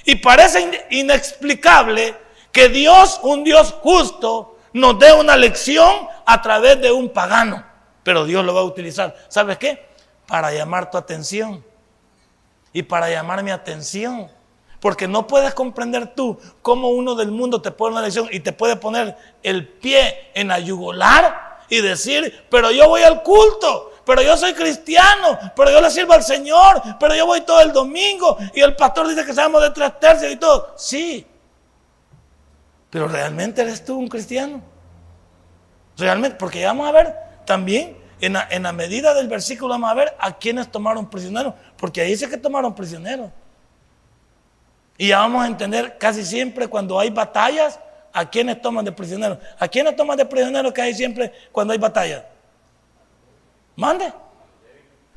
Y 0.10 0.16
parece 0.16 0.88
inexplicable 0.89 2.16
que 2.51 2.70
Dios, 2.70 3.20
un 3.24 3.44
Dios 3.44 3.75
justo, 3.82 4.58
nos 4.74 4.98
dé 4.98 5.13
una 5.13 5.38
lección 5.38 6.08
a 6.25 6.42
través 6.42 6.82
de 6.82 6.92
un 6.92 7.10
pagano 7.10 7.70
pero 8.10 8.25
Dios 8.25 8.44
lo 8.44 8.56
va 8.56 8.62
a 8.62 8.63
utilizar. 8.63 9.16
¿Sabes 9.28 9.60
qué? 9.60 9.86
Para 10.25 10.51
llamar 10.51 10.89
tu 10.89 10.98
atención 10.98 11.63
y 12.74 12.82
para 12.82 13.08
llamar 13.08 13.44
mi 13.44 13.51
atención. 13.51 14.32
Porque 14.80 15.08
no 15.08 15.28
puedes 15.28 15.54
comprender 15.54 16.16
tú 16.16 16.39
cómo 16.63 16.89
uno 16.89 17.13
del 17.13 17.30
mundo 17.30 17.62
te 17.62 17.70
pone 17.70 17.94
una 17.94 18.01
lección 18.01 18.28
y 18.32 18.39
te 18.39 18.51
puede 18.51 18.78
poner 18.78 19.16
el 19.44 19.68
pie 19.68 20.32
en 20.34 20.48
la 20.48 20.60
y 21.70 21.82
decir, 21.82 22.48
pero 22.50 22.72
yo 22.72 22.88
voy 22.88 23.04
al 23.04 23.22
culto, 23.22 23.92
pero 24.10 24.24
yo 24.24 24.36
soy 24.36 24.56
cristiano, 24.56 25.38
pero 25.56 25.70
yo 25.70 25.80
le 25.80 25.92
sirvo 25.92 26.13
al 26.13 26.24
Señor, 26.24 26.82
pero 27.00 27.13
yo 27.13 27.28
voy 27.28 27.42
todo 27.42 27.62
el 27.62 27.72
domingo 27.72 28.39
y 28.56 28.60
el 28.60 28.75
pastor 28.75 29.08
dice 29.08 29.24
que 29.24 29.36
seamos 29.36 29.62
de 29.62 29.70
tres 29.70 30.00
tercios 30.00 30.32
y 30.32 30.36
todo. 30.36 30.74
Sí, 30.75 31.28
pero 32.89 33.08
realmente 33.08 33.62
eres 33.62 33.86
tú 33.86 34.00
un 34.00 34.08
cristiano. 34.08 34.63
Realmente, 35.96 36.38
porque 36.38 36.66
vamos 36.66 36.89
a 36.89 36.92
ver 36.92 37.16
también 37.46 38.00
en 38.20 38.34
la, 38.34 38.74
medida 38.74 39.13
del 39.13 39.28
versículo 39.28 39.75
vamos 39.75 39.92
a 39.92 39.94
ver 39.94 40.16
a 40.18 40.39
quienes 40.39 40.72
tomaron 40.72 41.08
prisioneros, 41.08 41.54
porque 41.78 42.01
ahí 42.01 42.10
dice 42.10 42.28
que 42.28 42.38
tomaron 42.38 42.74
prisioneros. 42.74 43.30
Y 44.98 45.10
ya 45.10 45.20
vamos 45.20 45.44
a 45.44 45.48
entender 45.48 46.00
casi 46.00 46.25
siempre 46.25 46.68
cuando 46.68 47.00
hay 47.00 47.12
batallas, 47.12 47.80
a 48.12 48.28
quienes 48.28 48.60
toman 48.60 48.84
de 48.84 48.92
prisioneros. 48.92 49.38
¿A 49.60 49.68
quienes 49.68 49.96
toman 49.96 50.18
de 50.18 50.25
prisioneros 50.25 50.74
que 50.74 50.82
hay 50.82 50.96
siempre 50.96 51.32
cuando 51.51 51.74
hay 51.74 51.78
batallas? 51.78 52.24
Mande. 53.80 54.14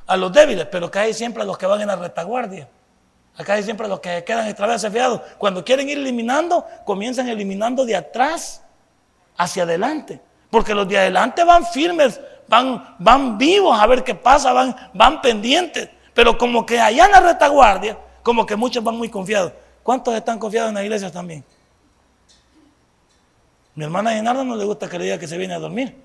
A 0.07 0.17
los 0.17 0.33
débiles, 0.33 0.67
pero 0.67 0.91
hay 0.95 1.15
siempre 1.15 1.43
a 1.43 1.47
los 1.47 1.59
que 1.59 1.67
van 1.67 1.81
en 1.81 1.89
la 1.89 1.97
retaguardia. 1.97 2.69
Acá 3.37 3.55
hay 3.55 3.63
siempre 3.63 3.89
los 3.89 4.01
que 4.01 4.25
quedan 4.25 4.47
extraviados. 4.49 5.21
Cuando 5.39 5.65
quieren 5.65 5.89
ir 5.89 5.99
eliminando, 5.99 6.67
comienzan 6.85 7.29
eliminando 7.29 7.85
de 7.85 7.97
atrás 7.97 8.63
hacia 9.37 9.63
adelante. 9.63 10.21
Porque 10.51 10.75
los 10.75 10.87
de 10.87 10.99
adelante 10.99 11.45
van 11.45 11.65
firmes 11.67 12.21
van, 12.53 12.97
van 12.99 13.39
vivos 13.39 13.81
a 13.81 13.87
ver 13.87 14.05
qué 14.05 14.15
pasa, 14.15 14.53
van, 14.53 14.77
van 14.93 15.23
pendientes. 15.23 15.89
Pero 16.13 16.37
como 16.37 16.67
que 16.67 16.79
allá 16.79 17.07
en 17.07 17.13
la 17.13 17.21
retaguardia, 17.21 17.99
como 18.23 18.45
que 18.45 18.57
muchos 18.57 18.85
van 18.85 18.97
muy 18.97 19.09
confiados. 19.09 19.53
¿Cuántos 19.83 20.15
están 20.15 20.39
confiados 20.39 20.69
en 20.69 20.75
las 20.75 20.85
iglesias 20.85 21.11
también? 21.11 21.43
Mi 23.75 23.85
hermana 23.85 24.13
Genardo 24.13 24.45
no 24.45 24.55
le 24.55 24.65
gusta 24.65 24.87
que 24.89 24.99
le 24.99 25.05
diga 25.05 25.19
que 25.19 25.27
se 25.27 25.39
viene 25.39 25.55
a 25.55 25.59
dormir. 25.59 25.97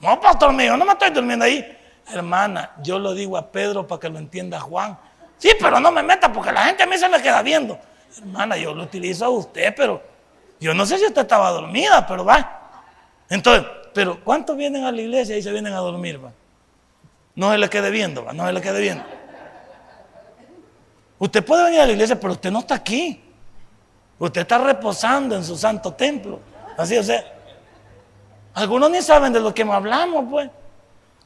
No, 0.00 0.18
pastor 0.18 0.54
mío, 0.54 0.74
no 0.78 0.86
me 0.86 0.92
estoy 0.92 1.10
durmiendo 1.10 1.44
ahí. 1.44 1.78
Hermana, 2.08 2.72
yo 2.82 2.98
lo 2.98 3.14
digo 3.14 3.36
a 3.36 3.50
Pedro 3.50 3.86
para 3.86 4.00
que 4.00 4.08
lo 4.08 4.18
entienda 4.18 4.58
Juan. 4.60 4.98
Sí, 5.38 5.52
pero 5.60 5.80
no 5.80 5.90
me 5.90 6.02
meta 6.02 6.32
porque 6.32 6.52
la 6.52 6.64
gente 6.64 6.82
a 6.82 6.86
mí 6.86 6.98
se 6.98 7.08
me 7.08 7.22
queda 7.22 7.42
viendo. 7.42 7.78
Hermana, 8.18 8.56
yo 8.56 8.74
lo 8.74 8.82
utilizo 8.82 9.24
a 9.24 9.28
usted, 9.30 9.74
pero 9.76 10.02
yo 10.58 10.74
no 10.74 10.84
sé 10.84 10.98
si 10.98 11.06
usted 11.06 11.22
estaba 11.22 11.50
dormida, 11.50 12.06
pero 12.06 12.24
va. 12.24 12.84
Entonces, 13.28 13.66
pero 13.94 14.22
¿cuántos 14.22 14.56
vienen 14.56 14.84
a 14.84 14.92
la 14.92 15.00
iglesia 15.00 15.36
y 15.36 15.42
se 15.42 15.50
vienen 15.52 15.72
a 15.72 15.78
dormir? 15.78 16.22
Va? 16.22 16.32
No 17.34 17.52
se 17.52 17.58
le 17.58 17.68
quede 17.70 17.90
viendo, 17.90 18.24
va, 18.24 18.32
no 18.32 18.46
se 18.46 18.52
le 18.52 18.60
quede 18.60 18.80
viendo. 18.80 19.04
Usted 21.18 21.44
puede 21.44 21.64
venir 21.64 21.80
a 21.80 21.86
la 21.86 21.92
iglesia, 21.92 22.18
pero 22.18 22.32
usted 22.32 22.50
no 22.50 22.60
está 22.60 22.74
aquí. 22.74 23.22
Usted 24.18 24.42
está 24.42 24.58
reposando 24.58 25.36
en 25.36 25.44
su 25.44 25.56
santo 25.56 25.94
templo. 25.94 26.40
Así, 26.76 26.96
o 26.96 27.02
sea, 27.02 27.24
algunos 28.54 28.90
ni 28.90 29.00
saben 29.00 29.32
de 29.32 29.40
lo 29.40 29.54
que 29.54 29.62
hablamos, 29.62 30.26
pues. 30.30 30.50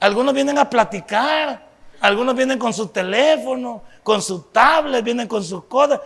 Algunos 0.04 0.34
vienen 0.34 0.58
a 0.58 0.68
platicar. 0.68 1.66
Algunos 2.00 2.36
vienen 2.36 2.58
con 2.58 2.74
su 2.74 2.88
teléfono, 2.88 3.82
con 4.02 4.20
su 4.20 4.42
tablet, 4.42 5.02
vienen 5.02 5.26
con 5.26 5.42
sus 5.42 5.64
cosas. 5.64 5.98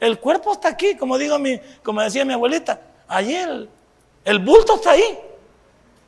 el 0.00 0.18
cuerpo 0.18 0.54
está 0.54 0.70
aquí, 0.70 0.96
como, 0.96 1.16
digo 1.16 1.38
mi, 1.38 1.56
como 1.84 2.02
decía 2.02 2.24
mi 2.24 2.32
abuelita. 2.32 2.80
Ayer 3.06 3.68
el, 4.24 4.38
bulto 4.40 4.74
está 4.74 4.90
ahí. 4.90 5.20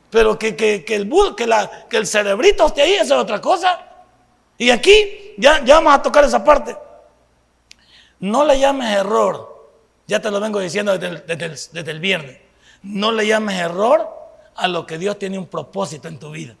Pero 0.09 0.37
que, 0.37 0.57
que, 0.57 0.83
el, 0.89 1.09
que, 1.37 1.47
la, 1.47 1.87
que 1.87 1.95
el 1.95 2.05
cerebrito 2.05 2.67
esté 2.67 2.81
ahí, 2.81 2.93
esa 2.95 3.15
es 3.15 3.21
otra 3.21 3.39
cosa. 3.39 3.79
Y 4.57 4.69
aquí 4.69 5.33
ya, 5.37 5.63
ya 5.63 5.75
vamos 5.75 5.93
a 5.93 6.01
tocar 6.01 6.25
esa 6.25 6.43
parte. 6.43 6.75
No 8.19 8.43
le 8.43 8.59
llames 8.59 8.93
error. 8.93 9.69
Ya 10.05 10.19
te 10.19 10.29
lo 10.29 10.41
vengo 10.41 10.59
diciendo 10.59 10.97
desde 10.97 11.91
el 11.91 11.99
viernes. 12.01 12.39
No 12.83 13.13
le 13.13 13.25
llames 13.25 13.57
error 13.57 14.09
a 14.53 14.67
lo 14.67 14.85
que 14.85 14.97
Dios 14.97 15.17
tiene 15.17 15.39
un 15.39 15.47
propósito 15.47 16.09
en 16.09 16.19
tu 16.19 16.29
vida. 16.31 16.57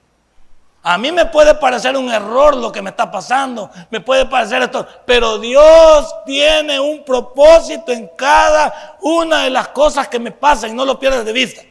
A 0.83 0.97
mí 0.97 1.11
me 1.11 1.27
puede 1.27 1.53
parecer 1.53 1.95
un 1.95 2.11
error 2.11 2.55
lo 2.57 2.71
que 2.71 2.81
me 2.81 2.89
está 2.89 3.11
pasando, 3.11 3.69
me 3.91 3.99
puede 3.99 4.25
parecer 4.25 4.63
esto, 4.63 4.87
pero 5.05 5.37
Dios 5.37 6.15
tiene 6.25 6.79
un 6.79 7.03
propósito 7.05 7.91
en 7.91 8.09
cada 8.17 8.97
una 9.01 9.43
de 9.43 9.51
las 9.51 9.67
cosas 9.67 10.07
que 10.07 10.17
me 10.17 10.31
pasan 10.31 10.71
y 10.71 10.73
no 10.73 10.83
lo 10.83 10.99
pierdas 10.99 11.23
de 11.23 11.33
vista. 11.33 11.61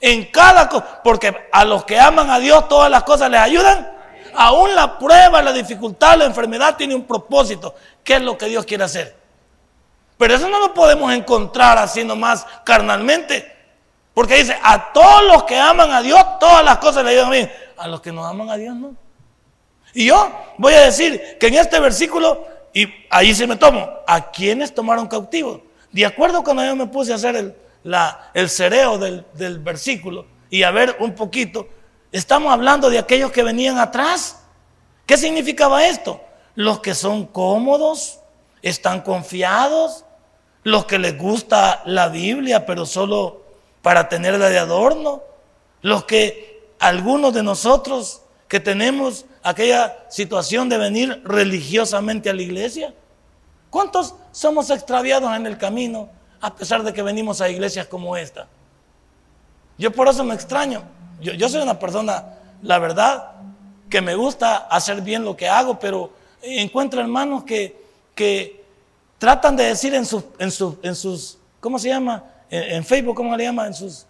En 0.00 0.24
cada 0.32 0.68
cosa, 0.68 1.00
porque 1.04 1.48
a 1.52 1.64
los 1.64 1.84
que 1.84 2.00
aman 2.00 2.30
a 2.30 2.40
Dios 2.40 2.68
todas 2.68 2.90
las 2.90 3.04
cosas 3.04 3.30
les 3.30 3.38
ayudan. 3.38 3.92
Aún 4.34 4.74
la 4.74 4.98
prueba, 4.98 5.40
la 5.40 5.52
dificultad, 5.52 6.18
la 6.18 6.24
enfermedad 6.24 6.76
tiene 6.76 6.96
un 6.96 7.04
propósito. 7.04 7.76
¿Qué 8.02 8.14
es 8.14 8.22
lo 8.22 8.36
que 8.36 8.46
Dios 8.46 8.64
quiere 8.64 8.82
hacer? 8.82 9.16
Pero 10.18 10.34
eso 10.34 10.48
no 10.48 10.58
lo 10.58 10.74
podemos 10.74 11.12
encontrar 11.12 11.78
así 11.78 12.02
nomás 12.02 12.44
carnalmente. 12.64 13.51
Porque 14.14 14.36
dice, 14.36 14.56
a 14.62 14.92
todos 14.92 15.24
los 15.24 15.44
que 15.44 15.58
aman 15.58 15.90
a 15.90 16.02
Dios, 16.02 16.20
todas 16.38 16.64
las 16.64 16.78
cosas 16.78 17.04
le 17.04 17.10
ayudan 17.10 17.30
bien 17.30 17.50
a 17.82 17.88
los 17.88 18.00
que 18.00 18.12
nos 18.12 18.24
aman 18.26 18.48
a 18.48 18.56
Dios 18.56 18.76
no. 18.76 18.94
Y 19.92 20.06
yo 20.06 20.30
voy 20.56 20.72
a 20.74 20.82
decir 20.82 21.36
que 21.38 21.48
en 21.48 21.54
este 21.54 21.80
versículo, 21.80 22.46
y 22.72 22.88
ahí 23.10 23.34
se 23.34 23.46
me 23.46 23.56
tomo, 23.56 23.90
¿a 24.06 24.30
quiénes 24.30 24.72
tomaron 24.72 25.08
cautivos? 25.08 25.60
De 25.90 26.06
acuerdo 26.06 26.44
cuando 26.44 26.64
yo 26.64 26.76
me 26.76 26.86
puse 26.86 27.12
a 27.12 27.16
hacer 27.16 27.36
el, 27.36 27.54
el 28.34 28.48
cereo 28.48 28.98
del, 28.98 29.26
del 29.34 29.58
versículo 29.58 30.26
y 30.48 30.62
a 30.62 30.70
ver 30.70 30.96
un 31.00 31.14
poquito, 31.14 31.68
estamos 32.12 32.52
hablando 32.52 32.88
de 32.88 32.98
aquellos 32.98 33.32
que 33.32 33.42
venían 33.42 33.78
atrás. 33.78 34.44
¿Qué 35.04 35.16
significaba 35.16 35.84
esto? 35.84 36.20
Los 36.54 36.80
que 36.80 36.94
son 36.94 37.26
cómodos, 37.26 38.20
están 38.62 39.00
confiados, 39.00 40.04
los 40.62 40.86
que 40.86 40.98
les 40.98 41.18
gusta 41.18 41.82
la 41.84 42.08
Biblia, 42.08 42.64
pero 42.64 42.86
solo 42.86 43.41
para 43.82 44.08
tenerla 44.08 44.48
de 44.48 44.58
adorno, 44.58 45.22
los 45.82 46.04
que 46.04 46.70
algunos 46.78 47.34
de 47.34 47.42
nosotros 47.42 48.22
que 48.48 48.60
tenemos 48.60 49.24
aquella 49.42 50.04
situación 50.08 50.68
de 50.68 50.78
venir 50.78 51.22
religiosamente 51.24 52.30
a 52.30 52.34
la 52.34 52.42
iglesia? 52.42 52.94
¿Cuántos 53.70 54.14
somos 54.30 54.70
extraviados 54.70 55.34
en 55.34 55.46
el 55.46 55.58
camino 55.58 56.08
a 56.40 56.54
pesar 56.54 56.82
de 56.82 56.92
que 56.92 57.02
venimos 57.02 57.40
a 57.40 57.48
iglesias 57.48 57.86
como 57.86 58.16
esta? 58.16 58.46
Yo 59.78 59.90
por 59.92 60.08
eso 60.08 60.22
me 60.22 60.34
extraño. 60.34 60.82
Yo, 61.20 61.48
soy 61.48 61.62
una 61.62 61.78
persona, 61.78 62.24
la 62.62 62.78
verdad, 62.78 63.30
que 63.88 64.00
me 64.00 64.14
gusta 64.14 64.56
hacer 64.56 65.00
bien 65.00 65.24
lo 65.24 65.36
que 65.36 65.48
hago, 65.48 65.78
pero 65.78 66.12
encuentro 66.42 67.00
hermanos 67.00 67.44
que, 67.44 67.80
que 68.14 68.64
tratan 69.18 69.56
de 69.56 69.64
decir 69.64 69.94
en 69.94 70.04
sus, 70.04 70.24
en, 70.38 70.52
en 70.82 70.94
sus, 70.94 71.38
¿cómo 71.60 71.78
se 71.78 71.88
llama? 71.88 72.24
En, 72.54 72.84
Facebook, 72.84 73.16
¿cómo 73.16 73.34
le 73.34 73.44
llama? 73.44 73.66
En 73.66 73.72
sus 73.72 74.06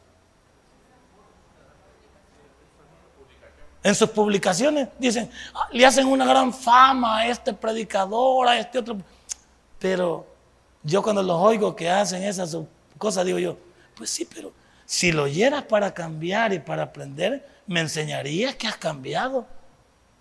En 3.84 3.94
sus 3.94 4.10
publicaciones 4.10 4.88
dicen, 4.98 5.30
ah, 5.54 5.68
le 5.72 5.86
hacen 5.86 6.06
una 6.06 6.24
gran 6.24 6.52
fama 6.52 7.18
a 7.18 7.28
este 7.28 7.52
predicador, 7.52 8.48
a 8.48 8.58
este 8.58 8.78
otro. 8.78 8.96
Pero 9.78 10.26
yo 10.82 11.02
cuando 11.02 11.22
los 11.22 11.36
oigo 11.40 11.74
que 11.74 11.88
hacen 11.88 12.22
esas 12.22 12.56
cosas, 12.98 13.24
digo 13.24 13.38
yo, 13.38 13.56
pues 13.96 14.10
sí, 14.10 14.24
pero 14.24 14.52
si 14.86 15.10
lo 15.10 15.24
oyeras 15.24 15.62
para 15.62 15.94
cambiar 15.94 16.52
y 16.52 16.58
para 16.58 16.84
aprender, 16.84 17.44
me 17.66 17.80
enseñarías 17.80 18.54
que 18.54 18.68
has 18.68 18.76
cambiado. 18.76 19.46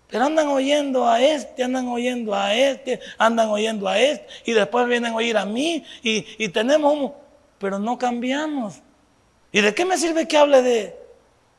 Pero 0.08 0.26
andan 0.26 0.48
oyendo 0.48 1.08
a 1.08 1.20
este, 1.20 1.62
andan 1.62 1.88
oyendo 1.88 2.34
a 2.34 2.54
este, 2.54 3.00
andan 3.18 3.48
oyendo 3.48 3.88
a 3.88 3.98
este, 3.98 4.26
y 4.44 4.52
después 4.52 4.86
vienen 4.86 5.12
a 5.12 5.16
oír 5.16 5.36
a 5.36 5.44
mí, 5.44 5.84
y, 6.02 6.24
y 6.38 6.48
tenemos 6.48 6.92
un... 6.92 7.21
Pero 7.62 7.78
no 7.78 7.96
cambiamos. 7.96 8.82
¿Y 9.52 9.60
de 9.60 9.72
qué 9.72 9.84
me 9.84 9.96
sirve 9.96 10.26
que 10.26 10.36
hable 10.36 10.62
de, 10.62 10.98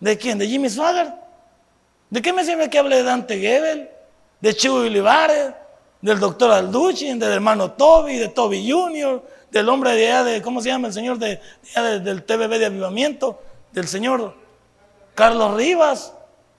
de 0.01 0.17
quién? 0.17 0.37
¿De 0.37 0.45
Jimmy 0.45 0.69
Swagger? 0.69 1.13
¿De 2.09 2.21
qué 2.21 2.33
me 2.33 2.43
sirve 2.43 2.69
que 2.69 2.77
hable 2.77 2.97
de 2.97 3.03
Dante 3.03 3.39
Gebel, 3.39 3.89
de 4.41 4.53
Chivo 4.53 4.79
Olivares, 4.79 5.53
del 6.01 6.19
doctor 6.19 6.51
Alduchin, 6.51 7.17
del 7.17 7.31
hermano 7.31 7.71
Toby, 7.71 8.17
de 8.17 8.27
Toby 8.27 8.69
Jr., 8.69 9.23
del 9.49 9.69
hombre 9.69 9.95
de 9.95 10.07
allá 10.11 10.23
de, 10.25 10.41
¿cómo 10.41 10.61
se 10.61 10.67
llama? 10.67 10.89
El 10.89 10.93
señor 10.93 11.17
de, 11.17 11.39
del 12.01 12.23
TVB 12.23 12.59
de 12.59 12.65
Avivamiento, 12.65 13.41
del 13.71 13.87
señor 13.87 14.35
Carlos 15.15 15.53
Rivas. 15.55 16.13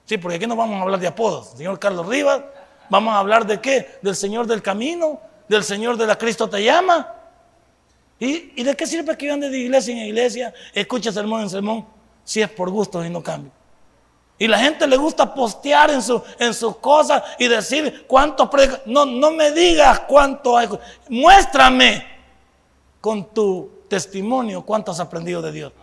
Sí, 0.05 0.17
porque 0.17 0.37
aquí 0.37 0.47
no 0.47 0.55
vamos 0.55 0.79
a 0.79 0.81
hablar 0.81 0.99
de 0.99 1.05
apodos. 1.05 1.49
señor 1.55 1.77
Carlos 1.77 2.07
Rivas. 2.07 2.41
Vamos 2.89 3.13
a 3.13 3.19
hablar 3.19 3.45
de 3.45 3.61
qué? 3.61 3.99
Del 4.01 4.15
Señor 4.15 4.47
del 4.47 4.63
Camino, 4.63 5.19
del 5.47 5.63
Señor 5.63 5.97
de 5.97 6.07
la 6.07 6.17
Cristo 6.17 6.49
te 6.49 6.63
llama. 6.63 7.14
¿Y, 8.19 8.63
de 8.63 8.75
qué 8.75 8.87
sirve 8.87 9.17
que 9.17 9.25
yo 9.27 9.33
ande 9.33 9.49
de 9.49 9.57
iglesia 9.57 9.93
en 9.93 10.07
iglesia, 10.07 10.53
escuche 10.73 11.11
sermón 11.11 11.41
en 11.41 11.49
sermón, 11.49 11.85
si 12.23 12.41
es 12.41 12.49
por 12.49 12.69
gusto 12.69 13.03
y 13.03 13.09
no 13.09 13.21
cambio? 13.21 13.51
Y 14.37 14.47
la 14.47 14.57
gente 14.57 14.87
le 14.87 14.97
gusta 14.97 15.33
postear 15.33 15.91
en, 15.91 16.01
su, 16.01 16.21
en 16.39 16.53
sus 16.53 16.77
cosas 16.77 17.23
y 17.39 17.47
decir 17.47 18.05
cuántos 18.07 18.49
No, 18.85 19.05
no 19.05 19.31
me 19.31 19.51
digas 19.51 20.01
cuánto 20.01 20.57
hay. 20.57 20.67
Muéstrame 21.07 22.05
con 22.99 23.33
tu 23.33 23.69
testimonio 23.87 24.61
cuánto 24.63 24.91
has 24.91 24.99
aprendido 24.99 25.41
de 25.41 25.51
Dios. 25.51 25.73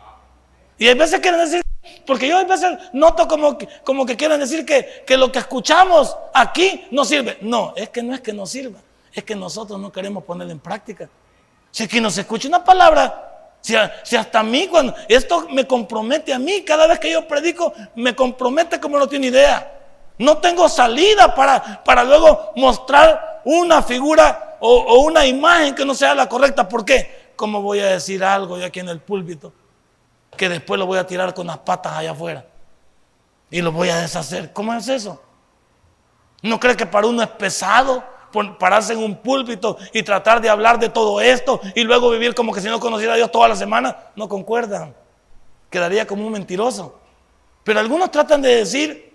Y 0.77 0.87
hay 0.89 0.95
veces 0.95 1.21
quieren 1.21 1.41
decir, 1.41 1.63
porque 2.07 2.29
yo 2.29 2.37
a 2.37 2.45
veces 2.45 2.77
noto 2.93 3.27
como 3.27 3.57
que, 3.57 3.69
como 3.85 4.05
que 4.05 4.17
quieren 4.17 4.41
decir 4.41 4.67
que, 4.67 5.05
que 5.07 5.17
lo 5.17 5.31
que 5.33 5.39
escuchamos 5.39 6.17
aquí 6.35 6.87
no 6.91 7.05
sirve. 7.05 7.39
No, 7.41 7.73
es 7.77 7.89
que 7.89 8.03
no 8.03 8.15
es 8.15 8.21
que 8.21 8.33
no 8.33 8.47
sirva, 8.47 8.81
es 9.13 9.25
que 9.25 9.35
nosotros 9.35 9.81
no 9.81 9.91
queremos 9.91 10.25
ponerlo 10.25 10.53
en 10.53 10.61
práctica. 10.61 11.09
Si 11.73 11.83
aquí 11.83 12.01
nos 12.01 12.17
escucha 12.19 12.49
una 12.49 12.63
palabra, 12.63 13.57
si, 13.63 13.75
hasta 13.75 14.41
a 14.41 14.43
mí, 14.43 14.69
cuando 14.69 14.95
esto 15.09 15.49
me 15.51 15.67
compromete 15.67 16.35
a 16.35 16.39
mí, 16.39 16.63
cada 16.63 16.87
vez 16.87 16.99
que 16.99 17.11
yo 17.11 17.27
predico, 17.27 17.73
me 17.95 18.15
compromete 18.15 18.79
como 18.79 18.99
no 18.99 19.09
tiene 19.09 19.29
idea. 19.29 19.81
No 20.19 20.39
tengo 20.39 20.69
salida 20.69 21.35
para, 21.35 21.83
para 21.83 22.05
luego 22.05 22.53
mostrar 22.57 23.41
una 23.45 23.83
figura 23.83 24.59
o, 24.61 25.01
una 25.01 25.27
imagen 25.27 25.75
que 25.75 25.85
no 25.85 25.95
sea 25.95 26.15
la 26.15 26.29
correcta. 26.29 26.69
¿Por 26.69 26.85
qué? 26.85 27.33
¿Cómo 27.37 27.63
voy 27.63 27.81
a 27.81 27.87
decir 27.87 28.23
algo 28.23 28.59
yo 28.59 28.67
aquí 28.67 28.81
en 28.81 28.91
el 28.91 29.01
púlpito? 29.01 29.53
Que 30.37 30.51
después 30.51 30.79
lo 30.79 30.87
voy 30.87 30.99
a 30.99 31.07
tirar 31.07 31.33
con 31.33 31.47
las 31.47 31.59
patas 31.59 31.95
allá 31.95 32.11
afuera. 32.11 32.45
Y 33.51 33.63
lo 33.63 33.73
voy 33.73 33.89
a 33.89 33.97
deshacer. 33.97 34.53
¿Cómo 34.53 34.75
es 34.75 34.87
eso? 34.89 35.23
¿No 36.43 36.61
cree 36.61 36.77
que 36.77 36.87
para 36.87 37.07
uno 37.07 37.23
es 37.23 37.29
pesado? 37.29 38.12
Pararse 38.59 38.93
en 38.93 38.99
un 38.99 39.17
púlpito 39.17 39.77
y 39.93 40.03
tratar 40.03 40.41
de 40.41 40.49
hablar 40.49 40.79
de 40.79 40.89
todo 40.89 41.21
esto 41.21 41.61
y 41.75 41.85
luego 41.85 42.11
vivir 42.11 42.35
como 42.35 42.53
que 42.53 42.61
si 42.61 42.69
no 42.69 42.81
conociera 42.81 43.15
a 43.15 43.17
Dios 43.17 43.31
toda 43.31 43.49
la 43.49 43.57
semana, 43.57 43.97
no 44.17 44.29
concuerdan. 44.29 44.95
Quedaría 45.71 46.07
como 46.07 46.27
un 46.27 46.33
mentiroso. 46.33 46.99
Pero 47.65 47.81
algunos 47.81 48.11
tratan 48.11 48.43
de 48.43 48.57
decir 48.57 49.13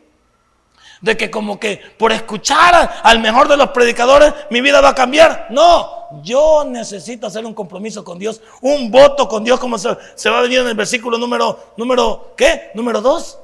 de 1.01 1.15
que 1.15 1.29
como 1.29 1.59
que 1.59 1.79
por 1.97 2.11
escuchar 2.11 2.99
al 3.03 3.19
mejor 3.19 3.47
de 3.47 3.57
los 3.57 3.69
predicadores 3.69 4.33
mi 4.49 4.61
vida 4.61 4.81
va 4.81 4.89
a 4.89 4.95
cambiar. 4.95 5.47
No, 5.49 6.21
yo 6.23 6.63
necesito 6.65 7.27
hacer 7.27 7.45
un 7.45 7.53
compromiso 7.53 8.03
con 8.03 8.17
Dios, 8.17 8.41
un 8.61 8.89
voto 8.89 9.27
con 9.27 9.43
Dios 9.43 9.59
como 9.59 9.77
se, 9.77 9.89
se 10.15 10.29
va 10.29 10.39
a 10.39 10.41
venir 10.41 10.59
en 10.59 10.67
el 10.67 10.75
versículo 10.75 11.17
número, 11.17 11.73
número, 11.77 12.33
¿qué? 12.35 12.71
Número 12.73 13.01
dos. 13.01 13.39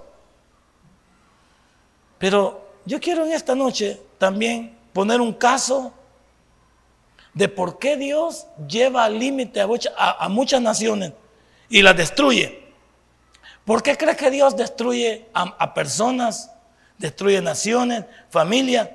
Pero 2.18 2.62
yo 2.86 3.00
quiero 3.00 3.26
en 3.26 3.34
esta 3.34 3.56
noche 3.56 4.02
también 4.18 4.78
poner 4.94 5.20
un 5.20 5.34
caso 5.34 5.92
de 7.34 7.50
por 7.50 7.80
qué 7.80 7.98
Dios 7.98 8.46
lleva 8.68 9.10
límite 9.10 9.60
a, 9.62 10.30
muchas 10.30 10.62
naciones 10.62 11.14
y 11.68 11.82
las 11.82 11.98
destruye. 11.98 12.64
¿Por 13.66 13.82
qué 13.82 13.98
crees 13.98 14.18
que 14.18 14.30
Dios 14.30 14.56
destruye 14.56 15.30
a, 15.34 15.74
personas, 15.74 16.52
destruye 16.98 17.42
naciones, 17.42 18.06
familias? 18.30 18.90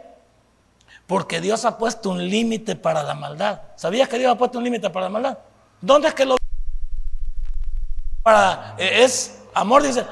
Porque 1.07 1.41
Dios 1.41 1.65
ha 1.65 1.79
puesto 1.79 2.11
un 2.11 2.29
límite 2.29 2.77
para 2.77 3.03
la 3.03 3.15
maldad. 3.15 3.63
¿Sabías 3.77 4.09
que 4.09 4.19
Dios 4.19 4.33
ha 4.33 4.39
puesto 4.39 4.59
un 4.59 4.65
límite 4.65 4.91
para 4.91 5.07
la 5.07 5.11
maldad? 5.11 5.39
¿Dónde 5.81 6.09
es 6.09 6.15
que 6.15 6.25
lo 6.25 6.37
para 8.23 8.75
eh, 8.79 9.05
es 9.05 9.43
amor 9.55 9.83
dice 9.83 10.05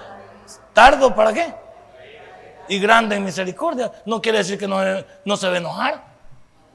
tardo 0.72 1.14
para 1.14 1.32
qué? 1.32 1.65
Y 2.68 2.78
grande 2.78 3.16
en 3.16 3.24
misericordia. 3.24 3.90
No 4.04 4.20
quiere 4.20 4.38
decir 4.38 4.58
que 4.58 4.66
no, 4.68 4.78
no 5.24 5.36
se 5.36 5.48
va 5.48 5.54
a 5.54 5.58
enojar. 5.58 6.04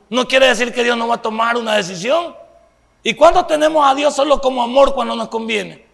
No 0.09 0.27
quiere 0.27 0.47
decir 0.47 0.73
que 0.73 0.83
Dios 0.83 0.97
no 0.97 1.07
va 1.07 1.15
a 1.15 1.21
tomar 1.21 1.57
una 1.57 1.75
decisión. 1.75 2.35
¿Y 3.03 3.13
cuántos 3.13 3.47
tenemos 3.47 3.89
a 3.89 3.95
Dios 3.95 4.15
solo 4.15 4.41
como 4.41 4.61
amor 4.61 4.93
cuando 4.93 5.15
nos 5.15 5.29
conviene? 5.29 5.85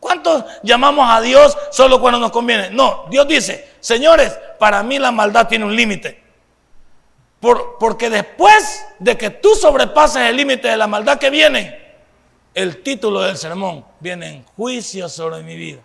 ¿Cuántos 0.00 0.44
llamamos 0.62 1.08
a 1.10 1.20
Dios 1.20 1.56
solo 1.70 2.00
cuando 2.00 2.18
nos 2.18 2.30
conviene? 2.30 2.70
No, 2.70 3.06
Dios 3.10 3.26
dice, 3.26 3.72
señores, 3.80 4.38
para 4.58 4.82
mí 4.82 4.98
la 4.98 5.10
maldad 5.10 5.48
tiene 5.48 5.64
un 5.64 5.74
límite. 5.74 6.22
Por, 7.40 7.78
porque 7.78 8.10
después 8.10 8.86
de 8.98 9.16
que 9.16 9.30
tú 9.30 9.54
sobrepases 9.54 10.22
el 10.22 10.36
límite 10.36 10.68
de 10.68 10.76
la 10.76 10.86
maldad 10.86 11.18
que 11.18 11.30
viene, 11.30 11.84
el 12.54 12.82
título 12.82 13.22
del 13.22 13.36
sermón 13.36 13.84
viene 13.98 14.28
en 14.28 14.44
juicio 14.44 15.08
sobre 15.08 15.42
mi 15.42 15.56
vida. 15.56 15.80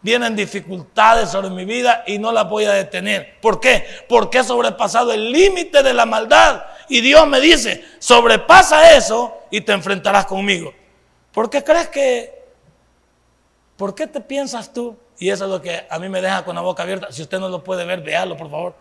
Vienen 0.00 0.36
dificultades 0.36 1.30
sobre 1.30 1.50
mi 1.50 1.64
vida 1.64 2.04
y 2.06 2.18
no 2.18 2.30
la 2.30 2.44
voy 2.44 2.64
a 2.64 2.72
detener. 2.72 3.40
¿Por 3.40 3.58
qué? 3.58 3.84
Porque 4.08 4.38
he 4.38 4.44
sobrepasado 4.44 5.12
el 5.12 5.32
límite 5.32 5.82
de 5.82 5.92
la 5.92 6.06
maldad. 6.06 6.62
Y 6.88 7.00
Dios 7.00 7.26
me 7.26 7.40
dice, 7.40 7.84
sobrepasa 7.98 8.96
eso 8.96 9.36
y 9.50 9.60
te 9.60 9.72
enfrentarás 9.72 10.26
conmigo. 10.26 10.72
¿Por 11.32 11.50
qué 11.50 11.64
crees 11.64 11.88
que... 11.88 12.38
¿Por 13.76 13.94
qué 13.94 14.06
te 14.06 14.20
piensas 14.20 14.72
tú? 14.72 14.96
Y 15.18 15.30
eso 15.30 15.44
es 15.44 15.50
lo 15.50 15.60
que 15.60 15.86
a 15.88 15.98
mí 15.98 16.08
me 16.08 16.20
deja 16.20 16.44
con 16.44 16.54
la 16.54 16.62
boca 16.62 16.84
abierta. 16.84 17.12
Si 17.12 17.22
usted 17.22 17.38
no 17.38 17.48
lo 17.48 17.62
puede 17.64 17.84
ver, 17.84 18.02
véalo, 18.02 18.36
por 18.36 18.50
favor. 18.50 18.74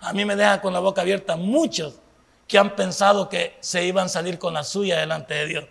A 0.00 0.12
mí 0.12 0.24
me 0.24 0.36
deja 0.36 0.60
con 0.60 0.72
la 0.72 0.80
boca 0.80 1.00
abierta 1.00 1.36
muchos 1.36 2.00
que 2.46 2.58
han 2.58 2.74
pensado 2.74 3.28
que 3.28 3.56
se 3.60 3.84
iban 3.84 4.06
a 4.06 4.08
salir 4.08 4.38
con 4.38 4.54
la 4.54 4.64
suya 4.64 4.98
delante 4.98 5.34
de 5.34 5.46
Dios. 5.46 5.64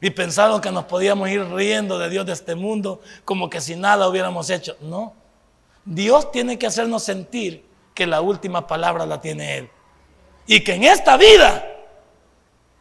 Y 0.00 0.10
pensaron 0.10 0.60
que 0.60 0.70
nos 0.70 0.84
podíamos 0.84 1.28
ir 1.28 1.44
riendo 1.52 1.98
de 1.98 2.10
Dios 2.10 2.26
de 2.26 2.32
este 2.32 2.54
mundo 2.54 3.00
como 3.24 3.48
que 3.48 3.60
si 3.60 3.76
nada 3.76 4.08
hubiéramos 4.08 4.50
hecho. 4.50 4.76
No. 4.80 5.14
Dios 5.84 6.30
tiene 6.32 6.58
que 6.58 6.66
hacernos 6.66 7.02
sentir 7.02 7.64
que 7.94 8.06
la 8.06 8.20
última 8.20 8.66
palabra 8.66 9.06
la 9.06 9.20
tiene 9.20 9.58
Él. 9.58 9.70
Y 10.46 10.62
que 10.62 10.74
en 10.74 10.84
esta 10.84 11.16
vida 11.16 11.64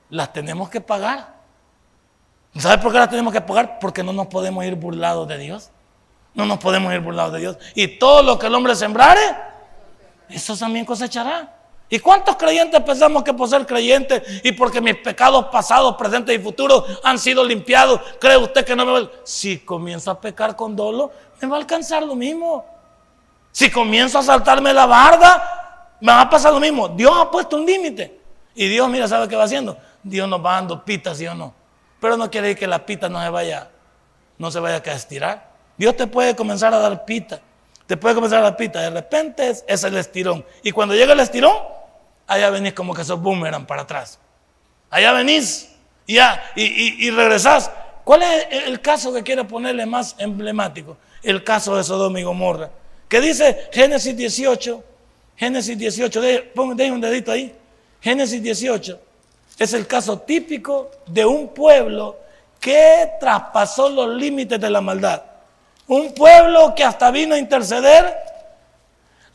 las 0.10 0.34
tenemos 0.34 0.70
que 0.70 0.82
pagar. 0.82 1.36
¿Sabe 2.58 2.82
por 2.82 2.92
qué 2.92 3.00
las 3.00 3.10
tenemos 3.10 3.34
que 3.34 3.42
pagar? 3.42 3.80
Porque 3.80 4.04
no 4.04 4.14
nos 4.14 4.28
podemos 4.28 4.64
ir 4.66 4.76
burlados 4.76 5.28
de 5.28 5.38
Dios. 5.38 5.72
No 6.34 6.46
nos 6.46 6.60
podemos 6.60 6.94
ir 6.94 7.00
burlados 7.00 7.34
de 7.34 7.40
Dios. 7.40 7.58
Y 7.76 7.88
todo 7.88 8.24
lo 8.24 8.38
que 8.38 8.48
el 8.48 8.56
hombre 8.56 8.76
sembrare, 8.76 9.22
eso 10.30 10.56
también 10.58 10.86
cosechará. 10.86 11.54
¿Y 11.90 12.00
cuántos 12.00 12.36
creyentes 12.36 12.82
pensamos 12.82 13.24
que 13.24 13.34
por 13.34 13.48
ser 13.48 13.66
creyentes 13.66 14.42
y 14.44 14.52
porque 14.54 14.82
mis 14.82 14.96
pecados 14.96 15.46
pasados, 15.46 15.96
presentes 15.96 16.36
y 16.36 16.40
futuros 16.40 16.84
han 17.04 17.20
sido 17.20 17.44
limpiados, 17.44 18.02
cree 18.20 18.38
usted 18.38 18.66
que 18.66 18.76
no 18.76 18.86
me 18.86 18.92
va 18.92 19.00
a... 19.00 19.10
Si 19.24 19.60
comienzo 19.60 20.10
a 20.10 20.20
pecar 20.20 20.56
con 20.56 20.76
dolo, 20.76 21.12
me 21.42 21.48
va 21.48 21.58
a 21.58 21.60
alcanzar 21.60 22.02
lo 22.02 22.16
mismo. 22.16 22.66
Si 23.52 23.70
comienzo 23.70 24.20
a 24.20 24.24
saltarme 24.24 24.74
la 24.74 24.88
barda, 24.88 25.98
me 26.02 26.12
va 26.12 26.22
a 26.22 26.30
pasar 26.30 26.54
lo 26.54 26.60
mismo. 26.60 26.90
Dios 26.90 27.14
ha 27.16 27.30
puesto 27.30 27.56
un 27.56 27.66
límite. 27.66 28.20
Y 28.56 28.68
Dios, 28.68 28.90
mira, 28.90 29.08
¿sabe 29.08 29.28
qué 29.28 29.36
va 29.36 29.44
haciendo? 29.44 29.78
Dios 30.02 30.28
nos 30.28 30.44
va 30.44 30.54
dando 30.54 30.84
pitas, 30.84 31.18
¿sí 31.18 31.28
o 31.28 31.36
no? 31.36 31.54
Pero 32.00 32.18
no 32.18 32.32
quiere 32.32 32.48
decir 32.48 32.62
que 32.62 32.68
la 32.68 32.86
pita 32.86 33.10
no 33.10 33.22
se 33.22 33.30
vaya, 33.30 33.70
no 34.40 34.50
se 34.50 34.60
vaya 34.60 34.82
a 34.84 34.92
estirar. 34.94 35.52
Dios 35.78 35.96
te 35.96 36.08
puede 36.08 36.36
comenzar 36.36 36.74
a 36.74 36.80
dar 36.80 37.06
pita. 37.06 37.42
Te 37.86 37.96
puede 37.96 38.16
comenzar 38.16 38.40
a 38.40 38.44
dar 38.44 38.58
pita. 38.58 38.82
De 38.82 38.90
repente 38.90 39.54
es 39.68 39.84
el 39.84 39.96
estirón. 39.98 40.44
Y 40.64 40.72
cuando 40.72 40.96
llega 40.96 41.14
el 41.14 41.20
estirón, 41.20 41.75
allá 42.28 42.50
venís 42.50 42.74
como 42.74 42.94
que 42.94 43.04
sos 43.04 43.22
boomerang 43.22 43.66
para 43.66 43.84
atrás. 43.84 44.20
Allá 44.90 45.12
venís 45.14 45.70
y, 46.06 46.16
ya, 46.16 46.44
y, 46.56 47.10
regresás. 47.12 47.72
¿Cuál 48.04 48.24
es 48.24 48.48
el 48.68 48.82
caso 48.82 49.12
que 49.12 49.24
quiere 49.24 49.44
ponerle 49.44 49.86
más 49.86 50.16
emblemático? 50.20 50.98
El 51.24 51.44
caso 51.44 51.76
de 51.76 51.84
Sodoma 51.84 52.20
y 52.20 52.24
Gomorra. 52.24 52.70
Que 53.10 53.20
dice 53.20 53.70
Génesis 53.72 54.16
18, 54.16 54.84
Génesis 55.36 55.78
18, 55.78 56.22
de, 56.22 56.52
un 56.56 57.02
dedito 57.02 57.32
ahí. 57.32 57.56
Génesis 58.02 58.42
18 58.42 59.00
es 59.58 59.74
el 59.74 59.88
caso 59.88 60.20
típico 60.20 60.92
de 61.08 61.26
un 61.26 61.48
pueblo 61.50 62.20
que 62.60 63.12
traspasó 63.20 63.90
los 63.90 64.10
límites 64.16 64.60
de 64.60 64.70
la 64.70 64.82
maldad. 64.82 65.24
Un 65.88 66.14
pueblo 66.14 66.74
que 66.76 66.84
hasta 66.84 67.12
vino 67.12 67.36
a 67.36 67.38
interceder 67.38 68.16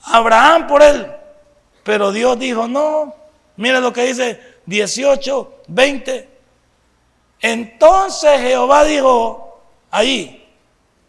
Abraham 0.04 0.66
por 0.66 0.82
él. 0.82 1.19
Pero 1.82 2.12
Dios 2.12 2.38
dijo, 2.38 2.68
no, 2.68 3.14
mire 3.56 3.80
lo 3.80 3.92
que 3.92 4.04
dice 4.04 4.40
18, 4.66 5.62
20. 5.68 6.28
Entonces 7.40 8.40
Jehová 8.40 8.84
dijo, 8.84 9.62
ahí, 9.90 10.46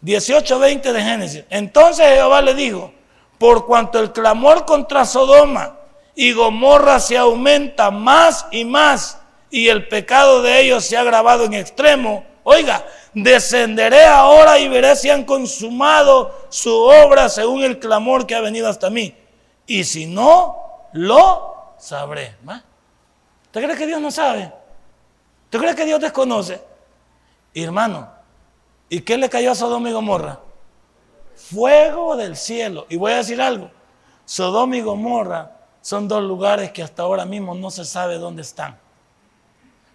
18, 0.00 0.58
20 0.58 0.92
de 0.92 1.02
Génesis. 1.02 1.44
Entonces 1.50 2.06
Jehová 2.06 2.42
le 2.42 2.54
dijo, 2.54 2.92
por 3.38 3.66
cuanto 3.66 3.98
el 3.98 4.12
clamor 4.12 4.64
contra 4.64 5.04
Sodoma 5.04 5.76
y 6.14 6.32
Gomorra 6.32 7.00
se 7.00 7.16
aumenta 7.16 7.90
más 7.90 8.46
y 8.50 8.64
más 8.64 9.18
y 9.50 9.68
el 9.68 9.88
pecado 9.88 10.42
de 10.42 10.60
ellos 10.60 10.84
se 10.84 10.96
ha 10.96 11.00
agravado 11.00 11.44
en 11.44 11.54
extremo, 11.54 12.24
oiga, 12.42 12.84
descenderé 13.14 14.04
ahora 14.04 14.58
y 14.58 14.68
veré 14.68 14.96
si 14.96 15.10
han 15.10 15.24
consumado 15.24 16.46
su 16.48 16.72
obra 16.72 17.28
según 17.28 17.62
el 17.62 17.78
clamor 17.78 18.26
que 18.26 18.34
ha 18.34 18.40
venido 18.40 18.68
hasta 18.68 18.90
mí. 18.90 19.14
Y 19.66 19.84
si 19.84 20.06
no, 20.06 20.88
lo 20.92 21.74
sabré. 21.78 22.36
¿Usted 23.44 23.64
cree 23.64 23.76
que 23.76 23.86
Dios 23.86 24.00
no 24.00 24.10
sabe? 24.10 24.52
¿Usted 25.44 25.58
cree 25.58 25.74
que 25.74 25.84
Dios 25.84 26.00
desconoce? 26.00 26.62
Hermano, 27.54 28.08
¿y 28.88 29.00
qué 29.00 29.18
le 29.18 29.28
cayó 29.28 29.52
a 29.52 29.54
Sodoma 29.54 29.90
y 29.90 29.92
Gomorra? 29.92 30.40
Fuego 31.36 32.16
del 32.16 32.36
cielo. 32.36 32.86
Y 32.88 32.96
voy 32.96 33.12
a 33.12 33.16
decir 33.16 33.40
algo. 33.40 33.70
Sodoma 34.24 34.76
y 34.76 34.80
Gomorra 34.80 35.52
son 35.80 36.08
dos 36.08 36.22
lugares 36.22 36.70
que 36.72 36.82
hasta 36.82 37.02
ahora 37.02 37.24
mismo 37.24 37.54
no 37.54 37.70
se 37.70 37.84
sabe 37.84 38.18
dónde 38.18 38.42
están. 38.42 38.78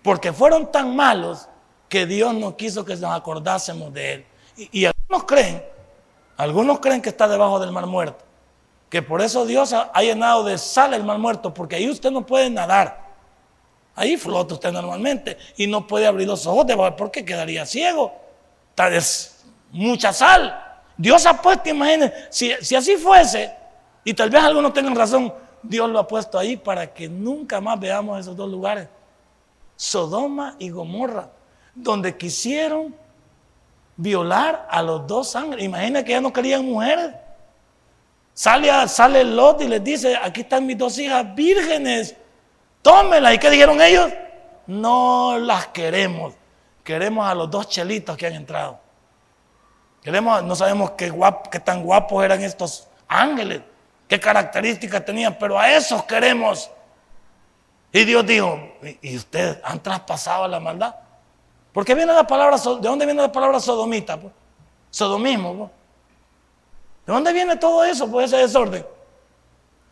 Porque 0.03 0.31
fueron 0.31 0.71
tan 0.71 0.95
malos 0.95 1.47
que 1.89 2.05
Dios 2.05 2.33
no 2.33 2.55
quiso 2.55 2.85
que 2.85 2.95
nos 2.95 3.15
acordásemos 3.15 3.93
de 3.93 4.13
él. 4.13 4.25
Y 4.57 4.85
algunos 4.85 5.23
creen, 5.25 5.63
algunos 6.35 6.79
creen 6.79 7.01
que 7.01 7.09
está 7.09 7.27
debajo 7.27 7.59
del 7.59 7.71
mar 7.71 7.85
muerto. 7.85 8.26
Que 8.89 9.01
por 9.01 9.21
eso 9.21 9.45
Dios 9.45 9.73
ha 9.73 10.01
llenado 10.01 10.43
de 10.43 10.57
sal 10.57 10.93
el 10.93 11.03
mar 11.03 11.17
muerto, 11.17 11.53
porque 11.53 11.75
ahí 11.75 11.89
usted 11.89 12.11
no 12.11 12.25
puede 12.25 12.49
nadar. 12.49 13.05
Ahí 13.95 14.15
flota 14.15 14.53
usted 14.53 14.71
normalmente 14.71 15.37
y 15.57 15.65
no 15.65 15.87
puede 15.87 16.05
abrir 16.05 16.27
los 16.27 16.45
ojos 16.45 16.67
de 16.67 16.77
porque 16.97 17.25
quedaría 17.25 17.65
ciego. 17.65 18.13
Tal 18.75 18.93
es 18.93 19.43
mucha 19.71 20.13
sal. 20.13 20.63
Dios 20.95 21.25
ha 21.25 21.41
puesto, 21.41 21.69
imagínense, 21.69 22.27
si, 22.29 22.53
si 22.61 22.75
así 22.75 22.95
fuese, 22.95 23.51
y 24.03 24.13
tal 24.13 24.29
vez 24.29 24.43
algunos 24.43 24.71
tengan 24.73 24.95
razón, 24.95 25.33
Dios 25.61 25.89
lo 25.89 25.99
ha 25.99 26.07
puesto 26.07 26.39
ahí 26.39 26.57
para 26.57 26.93
que 26.93 27.09
nunca 27.09 27.59
más 27.59 27.79
veamos 27.79 28.19
esos 28.19 28.35
dos 28.35 28.49
lugares. 28.49 28.87
Sodoma 29.75 30.55
y 30.59 30.69
Gomorra, 30.69 31.29
donde 31.75 32.17
quisieron 32.17 32.95
violar 33.95 34.67
a 34.69 34.81
los 34.81 35.05
dos 35.07 35.35
ángeles. 35.35 35.65
Imagina 35.65 36.03
que 36.03 36.11
ya 36.11 36.21
no 36.21 36.31
querían 36.31 36.65
mujeres. 36.65 37.15
Sale, 38.37 38.87
sale 38.87 39.23
Lot 39.23 39.63
y 39.63 39.67
les 39.67 39.83
dice, 39.83 40.15
aquí 40.15 40.41
están 40.41 40.63
mis 40.63 40.77
dos 40.77 40.95
hijas 40.99 41.33
vírgenes, 41.33 42.15
tómelas. 42.83 43.33
¿Y 43.33 43.39
qué 43.39 43.49
dijeron 43.49 43.81
ellos? 43.81 44.13
No 44.67 45.39
las 45.39 45.65
queremos, 45.69 46.35
queremos 46.83 47.27
a 47.27 47.33
los 47.33 47.49
dos 47.49 47.67
chelitos 47.67 48.15
que 48.15 48.27
han 48.27 48.35
entrado. 48.35 48.79
Queremos, 50.03 50.43
no 50.43 50.55
sabemos 50.55 50.91
qué, 50.91 51.11
qué 51.51 51.59
tan 51.59 51.81
guapos 51.81 52.23
eran 52.23 52.43
estos 52.43 52.87
ángeles, 53.07 53.61
qué 54.07 54.19
características 54.19 55.03
tenían, 55.03 55.35
pero 55.39 55.57
a 55.57 55.71
esos 55.73 56.03
queremos. 56.03 56.69
Y 57.91 58.05
Dios 58.05 58.23
dijo, 58.23 58.59
¿y 59.01 59.17
ustedes 59.17 59.57
han 59.63 59.81
traspasado 59.81 60.47
la 60.47 60.59
maldad? 60.59 60.93
¿Por 61.73 61.83
qué 61.83 61.95
viene 61.95 62.13
la 62.13 62.27
palabra, 62.27 62.57
de 62.57 62.87
dónde 62.87 63.03
viene 63.07 63.19
la 63.19 63.31
palabra 63.31 63.59
sodomita? 63.59 64.15
Pues? 64.15 64.31
Sodomismo. 64.91 65.55
Pues. 65.55 65.76
¿De 67.07 67.13
dónde 67.13 67.31
viene 67.31 67.55
todo 67.55 67.85
eso? 67.85 68.11
Pues 68.11 68.25
ese 68.25 68.41
desorden. 68.41 68.85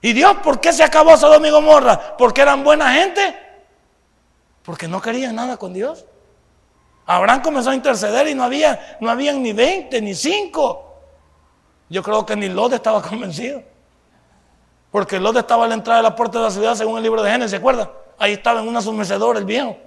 ¿Y 0.02 0.12
Dios 0.12 0.36
por 0.44 0.60
qué 0.60 0.74
se 0.74 0.84
acabó 0.84 1.16
Sodoma 1.16 1.48
y 1.48 1.52
Gomorra? 1.52 2.18
¿Porque 2.18 2.42
eran 2.42 2.62
buena 2.62 2.92
gente? 2.92 3.36
Porque 4.64 4.88
no 4.90 5.02
querían 5.02 5.34
nada 5.34 5.56
con 5.56 5.74
Dios. 5.74 6.06
Abraham 7.06 7.42
comenzó 7.42 7.70
a 7.70 7.76
interceder 7.76 8.28
y 8.28 8.36
no 8.36 8.44
había, 8.44 8.98
no 9.00 9.10
habían 9.10 9.42
ni 9.42 9.54
20 9.54 10.02
ni 10.02 10.14
5. 10.14 10.96
Yo 11.90 12.04
creo 12.04 12.26
que 12.26 12.36
ni 12.36 12.50
Lot 12.50 12.74
estaba 12.74 13.02
convencido. 13.10 13.64
Porque 14.92 15.18
Lot 15.18 15.38
estaba 15.38 15.64
a 15.64 15.68
la 15.70 15.76
entrada 15.76 16.02
de 16.02 16.04
la 16.04 16.16
puerta 16.16 16.40
de 16.40 16.46
la 16.46 16.52
ciudad 16.52 16.76
según 16.76 16.98
el 16.98 17.04
libro 17.04 17.24
de 17.24 17.32
Génesis, 17.32 17.52
¿se 17.52 17.58
acuerda? 17.58 17.90
Ahí 18.20 18.34
estaba 18.34 18.60
en 18.60 18.68
una 18.68 18.82
sumecedora 18.82 19.40
el 19.40 19.46
viejo, 19.46 19.78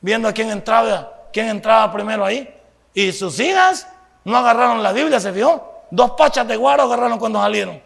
viendo 0.00 0.28
a 0.28 0.32
quién 0.32 0.50
entraba, 0.50 1.12
quién 1.32 1.48
entraba 1.48 1.90
primero 1.90 2.24
ahí. 2.24 2.48
Y 2.94 3.10
sus 3.10 3.40
hijas 3.40 3.88
no 4.24 4.36
agarraron 4.36 4.82
la 4.84 4.92
Biblia, 4.92 5.18
se 5.18 5.32
fijó. 5.32 5.73
Dos 5.90 6.12
pachas 6.12 6.46
de 6.46 6.56
guaro 6.56 6.84
agarraron 6.84 7.18
cuando 7.18 7.40
salieron. 7.40 7.80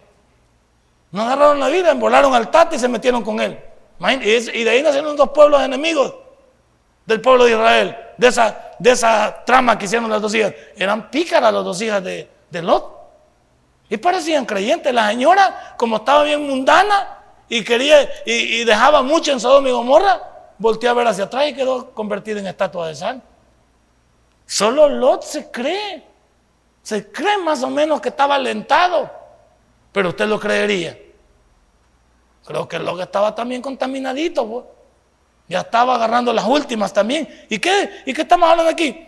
No 1.10 1.22
agarraron 1.22 1.58
la 1.58 1.68
vida, 1.68 1.94
volaron 1.94 2.34
al 2.34 2.50
tate 2.50 2.76
y 2.76 2.78
se 2.78 2.88
metieron 2.88 3.22
con 3.22 3.40
él. 3.40 3.58
Y 4.22 4.64
de 4.64 4.70
ahí 4.70 4.82
nacieron 4.82 5.16
dos 5.16 5.30
pueblos 5.30 5.60
enemigos 5.62 6.14
del 7.06 7.20
pueblo 7.20 7.44
de 7.44 7.52
Israel. 7.52 7.96
De 8.16 8.28
esa, 8.28 8.72
de 8.78 8.90
esa 8.90 9.44
trama 9.44 9.78
que 9.78 9.86
hicieron 9.86 10.10
las 10.10 10.20
dos 10.20 10.34
hijas. 10.34 10.52
Eran 10.76 11.10
pícaras 11.10 11.52
las 11.52 11.64
dos 11.64 11.80
hijas 11.80 12.02
de, 12.02 12.28
Lot. 12.62 12.96
Y 13.88 13.96
parecían 13.96 14.44
creyentes. 14.44 14.92
La 14.92 15.08
señora, 15.08 15.74
como 15.76 15.96
estaba 15.96 16.22
bien 16.24 16.46
mundana 16.46 17.18
y 17.48 17.64
quería 17.64 18.08
y, 18.26 18.64
dejaba 18.64 19.02
mucho 19.02 19.32
en 19.32 19.40
Sodoma 19.40 19.68
y 19.68 19.72
Gomorra, 19.72 20.20
volteó 20.58 20.90
a 20.90 20.94
ver 20.94 21.06
hacia 21.06 21.24
atrás 21.24 21.48
y 21.48 21.54
quedó 21.54 21.92
convertida 21.92 22.40
en 22.40 22.46
estatua 22.46 22.88
de 22.88 22.94
sal. 22.94 23.22
Solo 24.46 24.88
Lot 24.88 25.22
se 25.22 25.50
cree. 25.50 26.07
Se 26.88 27.12
cree 27.12 27.36
más 27.36 27.62
o 27.62 27.68
menos 27.68 28.00
que 28.00 28.08
estaba 28.08 28.36
alentado, 28.36 29.10
pero 29.92 30.08
usted 30.08 30.26
lo 30.26 30.40
creería. 30.40 30.98
Creo 32.46 32.66
que 32.66 32.78
lo 32.78 32.96
que 32.96 33.02
estaba 33.02 33.34
también 33.34 33.60
contaminadito, 33.60 34.48
pues. 34.48 34.64
Ya 35.48 35.60
estaba 35.60 35.96
agarrando 35.96 36.32
las 36.32 36.46
últimas 36.46 36.90
también. 36.90 37.28
¿Y 37.50 37.58
qué? 37.58 37.90
¿Y 38.06 38.14
qué 38.14 38.22
estamos 38.22 38.48
hablando 38.48 38.72
aquí? 38.72 39.06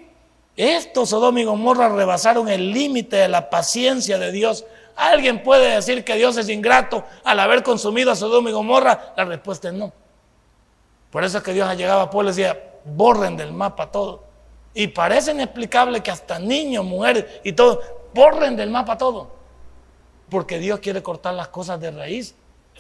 Estos 0.54 1.08
Sodoma 1.08 1.40
y 1.40 1.44
Gomorra 1.44 1.88
rebasaron 1.88 2.50
el 2.50 2.70
límite 2.70 3.16
de 3.16 3.28
la 3.28 3.48
paciencia 3.48 4.18
de 4.18 4.30
Dios. 4.30 4.66
¿Alguien 4.94 5.42
puede 5.42 5.76
decir 5.76 6.04
que 6.04 6.16
Dios 6.16 6.36
es 6.36 6.50
ingrato 6.50 7.06
al 7.24 7.40
haber 7.40 7.62
consumido 7.62 8.10
a 8.10 8.14
Sodoma 8.14 8.50
y 8.50 8.52
Gomorra? 8.52 9.14
La 9.16 9.24
respuesta 9.24 9.68
es 9.68 9.74
no. 9.74 9.90
Por 11.10 11.24
eso 11.24 11.38
es 11.38 11.42
que 11.42 11.54
Dios 11.54 11.74
llegaba 11.78 12.02
a 12.02 12.10
pueblo 12.10 12.30
y 12.30 12.34
decía, 12.34 12.62
borren 12.84 13.38
del 13.38 13.54
mapa 13.54 13.90
todo. 13.90 14.29
Y 14.74 14.88
parece 14.88 15.33
inexplicable 15.33 16.02
que 16.02 16.11
hasta 16.11 16.38
niños, 16.38 16.85
mujeres 16.85 17.24
y 17.42 17.52
todo, 17.52 17.80
borren 18.14 18.56
del 18.56 18.70
mapa 18.70 18.96
todo. 18.96 19.30
Porque 20.28 20.59
Dios 20.59 20.78
quiere 20.80 21.02
cortar 21.02 21.35
las 21.35 21.48
cosas 21.48 21.80
de 21.80 21.90
raíz. 21.90 22.35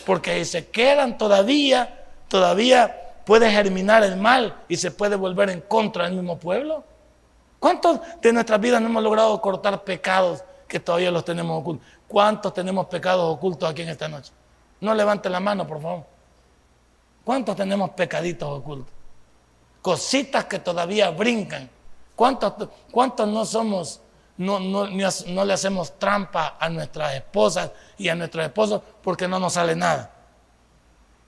Porque 0.06 0.44
si 0.44 0.50
se 0.50 0.68
quedan 0.68 1.18
todavía, 1.18 2.06
todavía 2.28 2.96
puede 3.26 3.50
germinar 3.50 4.02
el 4.04 4.16
mal 4.16 4.62
y 4.68 4.76
se 4.76 4.90
puede 4.90 5.16
volver 5.16 5.50
en 5.50 5.60
contra 5.60 6.04
del 6.04 6.14
mismo 6.14 6.38
pueblo. 6.38 6.84
¿Cuántos 7.58 8.00
de 8.22 8.32
nuestras 8.32 8.60
vidas 8.60 8.80
no 8.80 8.88
hemos 8.88 9.02
logrado 9.02 9.40
cortar 9.40 9.84
pecados 9.84 10.42
que 10.66 10.80
todavía 10.80 11.10
los 11.10 11.24
tenemos 11.24 11.60
ocultos? 11.60 11.86
¿Cuántos 12.08 12.54
tenemos 12.54 12.86
pecados 12.86 13.34
ocultos 13.34 13.68
aquí 13.68 13.82
en 13.82 13.90
esta 13.90 14.08
noche? 14.08 14.32
No 14.80 14.94
levante 14.94 15.28
la 15.28 15.40
mano, 15.40 15.66
por 15.66 15.82
favor. 15.82 16.04
¿Cuántos 17.22 17.54
tenemos 17.54 17.90
pecaditos 17.90 18.48
ocultos? 18.48 18.92
Cositas 19.82 20.46
que 20.46 20.58
todavía 20.58 21.10
brincan. 21.10 21.68
¿Cuántos, 22.20 23.28
no 23.28 23.46
somos, 23.46 24.02
no, 24.36 24.86
le 24.86 25.52
hacemos 25.54 25.98
trampa 25.98 26.58
a 26.60 26.68
nuestras 26.68 27.14
esposas 27.14 27.70
y 27.96 28.10
a 28.10 28.14
nuestros 28.14 28.44
esposos 28.44 28.82
porque 29.02 29.26
no 29.26 29.38
nos 29.38 29.54
sale 29.54 29.74
nada? 29.74 30.12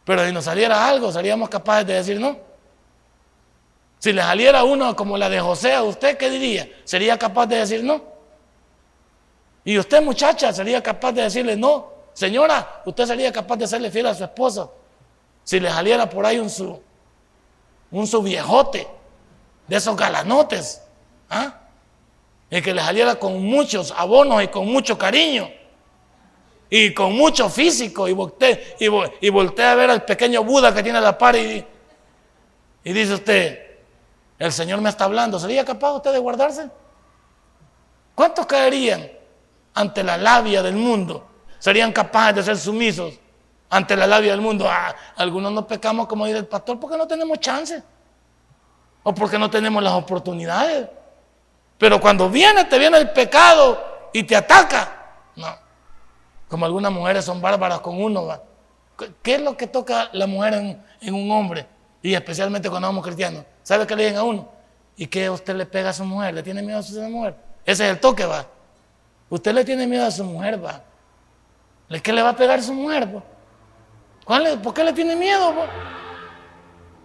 Pero 0.05 0.27
si 0.27 0.33
nos 0.33 0.45
saliera 0.45 0.87
algo, 0.87 1.11
seríamos 1.11 1.49
capaces 1.49 1.87
de 1.87 1.95
decir 1.95 2.21
no. 2.21 2.37
Si 4.01 4.13
le 4.13 4.21
saliera 4.21 4.65
uno 4.65 4.95
como 4.95 5.17
la 5.17 5.31
de 5.31 5.41
José 5.41 5.81
usted, 5.81 6.19
¿qué 6.19 6.29
diría? 6.29 6.69
¿Sería 6.85 7.19
capaz 7.19 7.47
de 7.47 7.57
decir 7.57 7.83
no? 7.83 8.03
Y 9.65 9.79
usted, 9.79 10.03
muchacha, 10.03 10.53
sería 10.53 10.83
capaz 10.83 11.13
de 11.13 11.23
decirle 11.23 11.57
no. 11.57 11.91
Señora, 12.13 12.83
usted 12.85 13.07
sería 13.07 13.33
capaz 13.33 13.57
de 13.57 13.67
serle 13.67 13.91
fiel 13.91 14.09
a 14.09 14.15
su 14.15 14.25
esposo. 14.25 14.75
Si 15.43 15.59
le 15.59 15.71
saliera 15.71 16.11
por 16.11 16.27
ahí 16.27 16.39
un 16.39 16.51
su, 16.51 16.79
un 17.91 18.07
su 18.07 18.23
viejote, 18.23 18.87
de 19.73 19.79
esos 19.79 19.97
galanotes, 19.97 20.83
¿ah? 21.31 21.55
Y 22.51 22.61
que 22.61 22.75
le 22.75 22.83
saliera 22.83 23.15
con 23.15 23.43
muchos 23.43 23.91
abonos 23.97 24.43
y 24.43 24.49
con 24.49 24.71
mucho 24.71 24.99
cariño. 24.99 25.49
Y 26.69 26.93
con 26.93 27.15
mucho 27.15 27.49
físico. 27.49 28.07
Y 28.07 28.13
voltee, 28.13 28.77
y, 28.79 29.31
voltea 29.31 29.73
a 29.73 29.75
ver 29.75 29.89
al 29.89 30.05
pequeño 30.05 30.45
Buda 30.45 30.75
que 30.75 30.83
tiene 30.83 31.01
la 31.01 31.17
par 31.17 31.37
y, 31.37 31.67
y 32.85 32.93
dice 32.93 33.15
usted, 33.15 33.79
el 34.39 34.53
Señor 34.53 34.83
me 34.83 34.91
está 34.91 35.05
hablando. 35.05 35.39
¿Sería 35.39 35.65
capaz 35.65 35.93
usted 35.95 36.13
de 36.13 36.19
guardarse? 36.19 36.69
¿Cuántos 38.15 38.45
caerían 38.45 39.11
ante 39.73 40.03
la 40.03 40.19
labia 40.19 40.63
del 40.63 40.75
mundo? 40.75 41.27
¿Serían 41.59 41.93
capaces 41.95 42.37
de 42.37 42.43
ser 42.43 42.59
sumisos 42.59 43.15
ante 43.71 43.97
la 43.97 44.07
labia 44.07 44.33
del 44.33 44.43
mundo? 44.43 44.69
Ah, 44.69 44.95
algunos 45.17 45.51
no 45.51 45.67
pecamos 45.67 46.09
como 46.09 46.27
dice 46.27 46.41
el 46.41 46.47
pastor 46.47 46.79
porque 46.79 46.99
no 46.99 47.07
tenemos 47.07 47.41
chance. 47.41 47.83
O 49.03 49.15
porque 49.15 49.39
no 49.39 49.51
tenemos 49.51 49.83
las 49.83 49.93
oportunidades. 49.93 50.89
Pero 51.79 52.01
cuando 52.01 52.29
viene, 52.31 52.65
te 52.65 52.79
viene 52.79 52.99
el 52.99 53.11
pecado 53.11 54.09
y 54.13 54.23
te 54.23 54.37
ataca. 54.37 55.17
No. 55.35 55.49
Como 56.49 56.67
algunas 56.67 56.93
mujeres 56.93 57.25
son 57.25 57.41
bárbaras 57.41 57.81
con 57.81 58.01
uno. 58.01 58.41
¿Qué 59.23 59.35
es 59.35 59.41
lo 59.41 59.57
que 59.57 59.67
toca 59.67 60.09
la 60.13 60.27
mujer 60.27 60.55
en, 61.01 61.15
un 61.15 61.31
hombre? 61.31 61.67
Y 62.03 62.15
especialmente 62.15 62.71
cuando 62.71 62.89
somos 62.89 63.05
cristianos. 63.05 63.45
¿Sabe 63.63 63.87
qué 63.87 63.97
le 63.97 64.05
dicen 64.05 64.19
a 64.19 64.23
uno? 64.23 64.49
¿Y 64.97 65.07
qué 65.07 65.31
usted 65.31 65.57
le 65.57 65.67
pega 65.67 65.91
a 65.91 65.93
su 65.93 66.05
mujer? 66.05 66.35
¿Le 66.35 66.43
tiene 66.43 66.63
miedo 66.63 66.79
a 66.79 66.83
su 66.83 67.01
mujer? 67.03 67.35
Ese 67.65 67.85
es 67.85 67.91
el 67.91 68.01
toque, 68.01 68.25
va. 68.25 68.47
Usted 69.31 69.55
le 69.55 69.65
tiene 69.65 69.87
miedo 69.87 70.07
a 70.07 70.11
su 70.11 70.25
mujer, 70.25 70.65
va. 70.65 70.83
¿Qué 72.03 72.13
le 72.13 72.23
va 72.23 72.31
a 72.31 72.37
pegar 72.37 72.59
a 72.59 72.63
su 72.63 72.75
mujer? 72.75 73.09
¿Por 74.63 74.75
qué 74.75 74.85
le 74.85 74.93
tiene 74.93 75.17
miedo? 75.17 75.55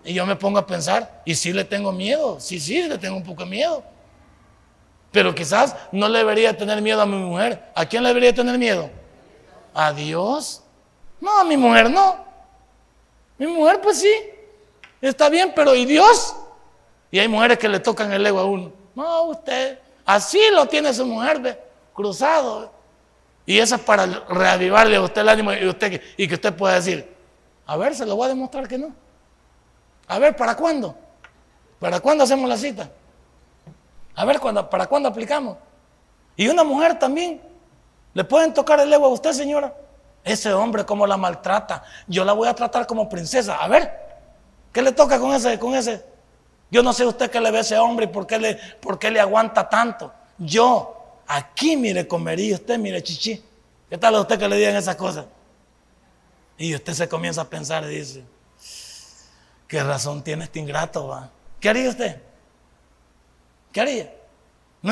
Y 0.07 0.13
yo 0.13 0.25
me 0.25 0.37
pongo 0.37 0.57
a 0.57 0.65
pensar, 0.65 1.21
y 1.25 1.35
sí 1.35 1.51
le 1.51 1.65
tengo 1.65 1.91
miedo, 1.91 2.39
sí, 2.39 2.61
sí, 2.61 2.81
le 2.83 2.97
tengo 2.97 3.17
un 3.17 3.23
poco 3.23 3.43
de 3.43 3.49
miedo. 3.49 3.83
Pero 5.11 5.35
quizás 5.35 5.75
no 5.91 6.07
le 6.07 6.19
debería 6.19 6.55
tener 6.55 6.81
miedo 6.81 7.01
a 7.01 7.05
mi 7.05 7.17
mujer. 7.17 7.61
¿A 7.75 7.85
quién 7.85 8.03
le 8.03 8.07
debería 8.07 8.33
tener 8.33 8.57
miedo? 8.57 8.89
¿A 9.73 9.91
Dios? 9.91 10.63
No, 11.19 11.37
a 11.37 11.43
mi 11.43 11.57
mujer 11.57 11.89
no. 11.91 12.25
Mi 13.37 13.47
mujer 13.47 13.81
pues 13.81 13.99
sí. 13.99 14.13
Está 15.01 15.27
bien, 15.27 15.51
pero 15.53 15.75
¿y 15.75 15.85
Dios? 15.85 16.33
Y 17.11 17.19
hay 17.19 17.27
mujeres 17.27 17.57
que 17.57 17.67
le 17.67 17.81
tocan 17.81 18.09
el 18.13 18.25
ego 18.25 18.39
a 18.39 18.45
uno. 18.45 18.71
No, 18.95 19.23
usted, 19.23 19.77
así 20.05 20.39
lo 20.53 20.67
tiene 20.67 20.93
su 20.93 21.05
mujer, 21.05 21.61
cruzado. 21.93 22.71
Y 23.45 23.59
eso 23.59 23.75
es 23.75 23.81
para 23.81 24.05
reavivarle 24.05 24.95
a 24.95 25.01
usted 25.01 25.19
el 25.19 25.27
ánimo 25.27 25.51
usted, 25.67 26.01
y 26.15 26.29
que 26.29 26.35
usted 26.35 26.55
pueda 26.55 26.75
decir, 26.75 27.13
a 27.65 27.75
ver, 27.75 27.93
se 27.93 28.05
lo 28.05 28.15
voy 28.15 28.27
a 28.27 28.29
demostrar 28.29 28.69
que 28.69 28.77
no. 28.77 28.95
A 30.07 30.19
ver, 30.19 30.35
¿para 30.35 30.55
cuándo? 30.55 30.95
¿Para 31.79 31.99
cuándo 31.99 32.23
hacemos 32.23 32.49
la 32.49 32.57
cita? 32.57 32.89
A 34.15 34.25
ver, 34.25 34.39
¿para 34.39 34.87
cuándo 34.87 35.09
aplicamos? 35.09 35.57
Y 36.35 36.47
una 36.47 36.63
mujer 36.63 36.97
también. 36.97 37.41
¿Le 38.13 38.23
pueden 38.23 38.53
tocar 38.53 38.79
el 38.79 38.91
ego 38.91 39.05
a 39.05 39.09
usted, 39.09 39.33
señora? 39.33 39.75
Ese 40.23 40.51
hombre, 40.53 40.85
¿cómo 40.85 41.05
la 41.05 41.17
maltrata? 41.17 41.83
Yo 42.07 42.25
la 42.25 42.33
voy 42.33 42.47
a 42.47 42.55
tratar 42.55 42.87
como 42.87 43.07
princesa. 43.07 43.57
A 43.57 43.67
ver, 43.67 43.91
¿qué 44.73 44.81
le 44.81 44.91
toca 44.91 45.19
con 45.19 45.33
ese, 45.33 45.59
con 45.59 45.75
ese 45.75 46.03
yo 46.69 46.83
no 46.83 46.93
sé 46.93 47.05
usted 47.05 47.31
qué 47.31 47.39
le 47.39 47.51
ve 47.51 47.59
a 47.59 47.61
ese 47.61 47.77
hombre 47.77 48.05
y 48.05 48.09
por 48.09 48.27
qué 48.27 48.39
le, 48.39 48.55
por 48.81 48.99
qué 48.99 49.09
le 49.09 49.19
aguanta 49.19 49.69
tanto. 49.69 50.13
Yo, 50.37 51.21
aquí, 51.27 51.77
mire, 51.77 52.07
comería 52.07 52.55
usted, 52.55 52.77
mire, 52.77 53.01
chichi. 53.01 53.41
¿Qué 53.89 53.97
tal 53.97 54.15
a 54.15 54.21
usted 54.21 54.37
que 54.37 54.47
le 54.47 54.57
digan 54.57 54.75
esas 54.75 54.95
cosas? 54.95 55.25
Y 56.57 56.75
usted 56.75 56.93
se 56.93 57.07
comienza 57.07 57.41
a 57.41 57.45
pensar 57.45 57.83
y 57.85 57.95
dice, 57.95 58.23
¿qué 59.67 59.83
razón 59.83 60.23
tiene 60.23 60.45
este 60.45 60.59
ingrato? 60.59 61.07
Va? 61.07 61.29
¿Qué 61.59 61.69
haría 61.69 61.89
usted? 61.89 62.21
¿Qué 63.71 63.81
haría? 63.81 64.13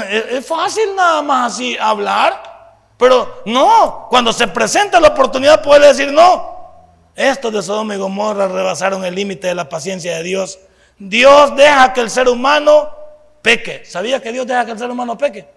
es, 0.09 0.45
fácil 0.45 0.95
nada 0.95 1.21
más 1.21 1.53
así 1.53 1.77
hablar, 1.77 2.85
pero 2.97 3.43
no, 3.45 4.07
cuando 4.09 4.33
se 4.33 4.47
presenta 4.47 4.99
la 4.99 5.09
oportunidad 5.09 5.61
puede 5.61 5.88
decir 5.88 6.11
no. 6.11 6.53
Estos 7.15 7.53
de 7.53 7.61
Sodoma 7.61 7.95
y 7.95 7.97
Gomorra 7.97 8.47
rebasaron 8.47 9.05
el 9.05 9.15
límite 9.15 9.47
de 9.47 9.55
la 9.55 9.69
paciencia 9.69 10.17
de 10.17 10.23
Dios 10.23 10.59
Dios 10.97 11.55
deja 11.55 11.91
que 11.93 12.01
el 12.01 12.09
ser 12.09 12.29
humano 12.29 12.89
peque. 13.41 13.83
¿Sabía 13.85 14.21
que 14.21 14.31
Dios 14.31 14.47
deja 14.47 14.65
que 14.65 14.71
el 14.71 14.79
ser 14.79 14.89
humano 14.89 15.17
peque? 15.17 15.47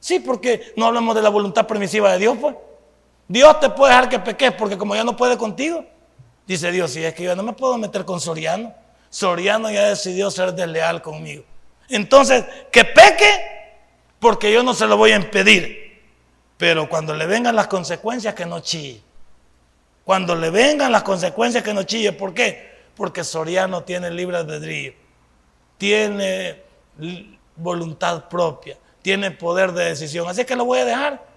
Sí, 0.00 0.18
porque 0.18 0.72
no 0.76 0.86
hablamos 0.86 1.14
de 1.14 1.22
la 1.22 1.28
voluntad 1.28 1.66
permisiva 1.66 2.12
de 2.12 2.18
Dios, 2.18 2.36
pues. 2.40 2.56
Dios 3.28 3.60
te 3.60 3.70
puede 3.70 3.92
dejar 3.92 4.08
que 4.08 4.18
peques 4.18 4.52
porque 4.52 4.76
como 4.76 4.94
ya 4.94 5.04
no 5.04 5.16
puede 5.16 5.38
contigo, 5.38 5.84
dice 6.52 6.72
Dios, 6.72 6.92
si 6.92 7.04
es 7.04 7.14
que 7.14 7.24
yo 7.24 7.36
no 7.36 7.42
me 7.42 7.52
puedo 7.52 7.76
meter 7.78 8.04
con 8.04 8.20
Soriano. 8.20 8.74
Soriano 9.10 9.70
ya 9.70 9.88
decidió 9.88 10.30
ser 10.30 10.54
desleal 10.54 11.02
conmigo. 11.02 11.44
Entonces, 11.88 12.44
que 12.70 12.84
peque 12.84 13.72
porque 14.18 14.52
yo 14.52 14.62
no 14.62 14.72
se 14.72 14.86
lo 14.86 14.96
voy 14.96 15.12
a 15.12 15.16
impedir. 15.16 16.00
Pero 16.56 16.88
cuando 16.88 17.14
le 17.14 17.26
vengan 17.26 17.56
las 17.56 17.66
consecuencias, 17.66 18.34
que 18.34 18.46
no 18.46 18.60
chille. 18.60 19.02
Cuando 20.04 20.34
le 20.34 20.50
vengan 20.50 20.92
las 20.92 21.02
consecuencias, 21.02 21.62
que 21.62 21.74
no 21.74 21.82
chille. 21.82 22.12
¿Por 22.12 22.32
qué? 22.32 22.72
porque 22.96 23.24
Soriano 23.24 23.82
tiene 23.84 24.10
libre 24.10 24.36
albedrío, 24.36 24.92
tiene 25.78 26.62
voluntad 27.56 28.28
propia, 28.28 28.76
tiene 29.00 29.30
poder 29.30 29.72
de 29.72 29.86
decisión. 29.86 30.28
Así 30.28 30.44
que 30.44 30.56
lo 30.56 30.64
voy 30.64 30.80
a 30.80 30.84
dejar. 30.84 31.32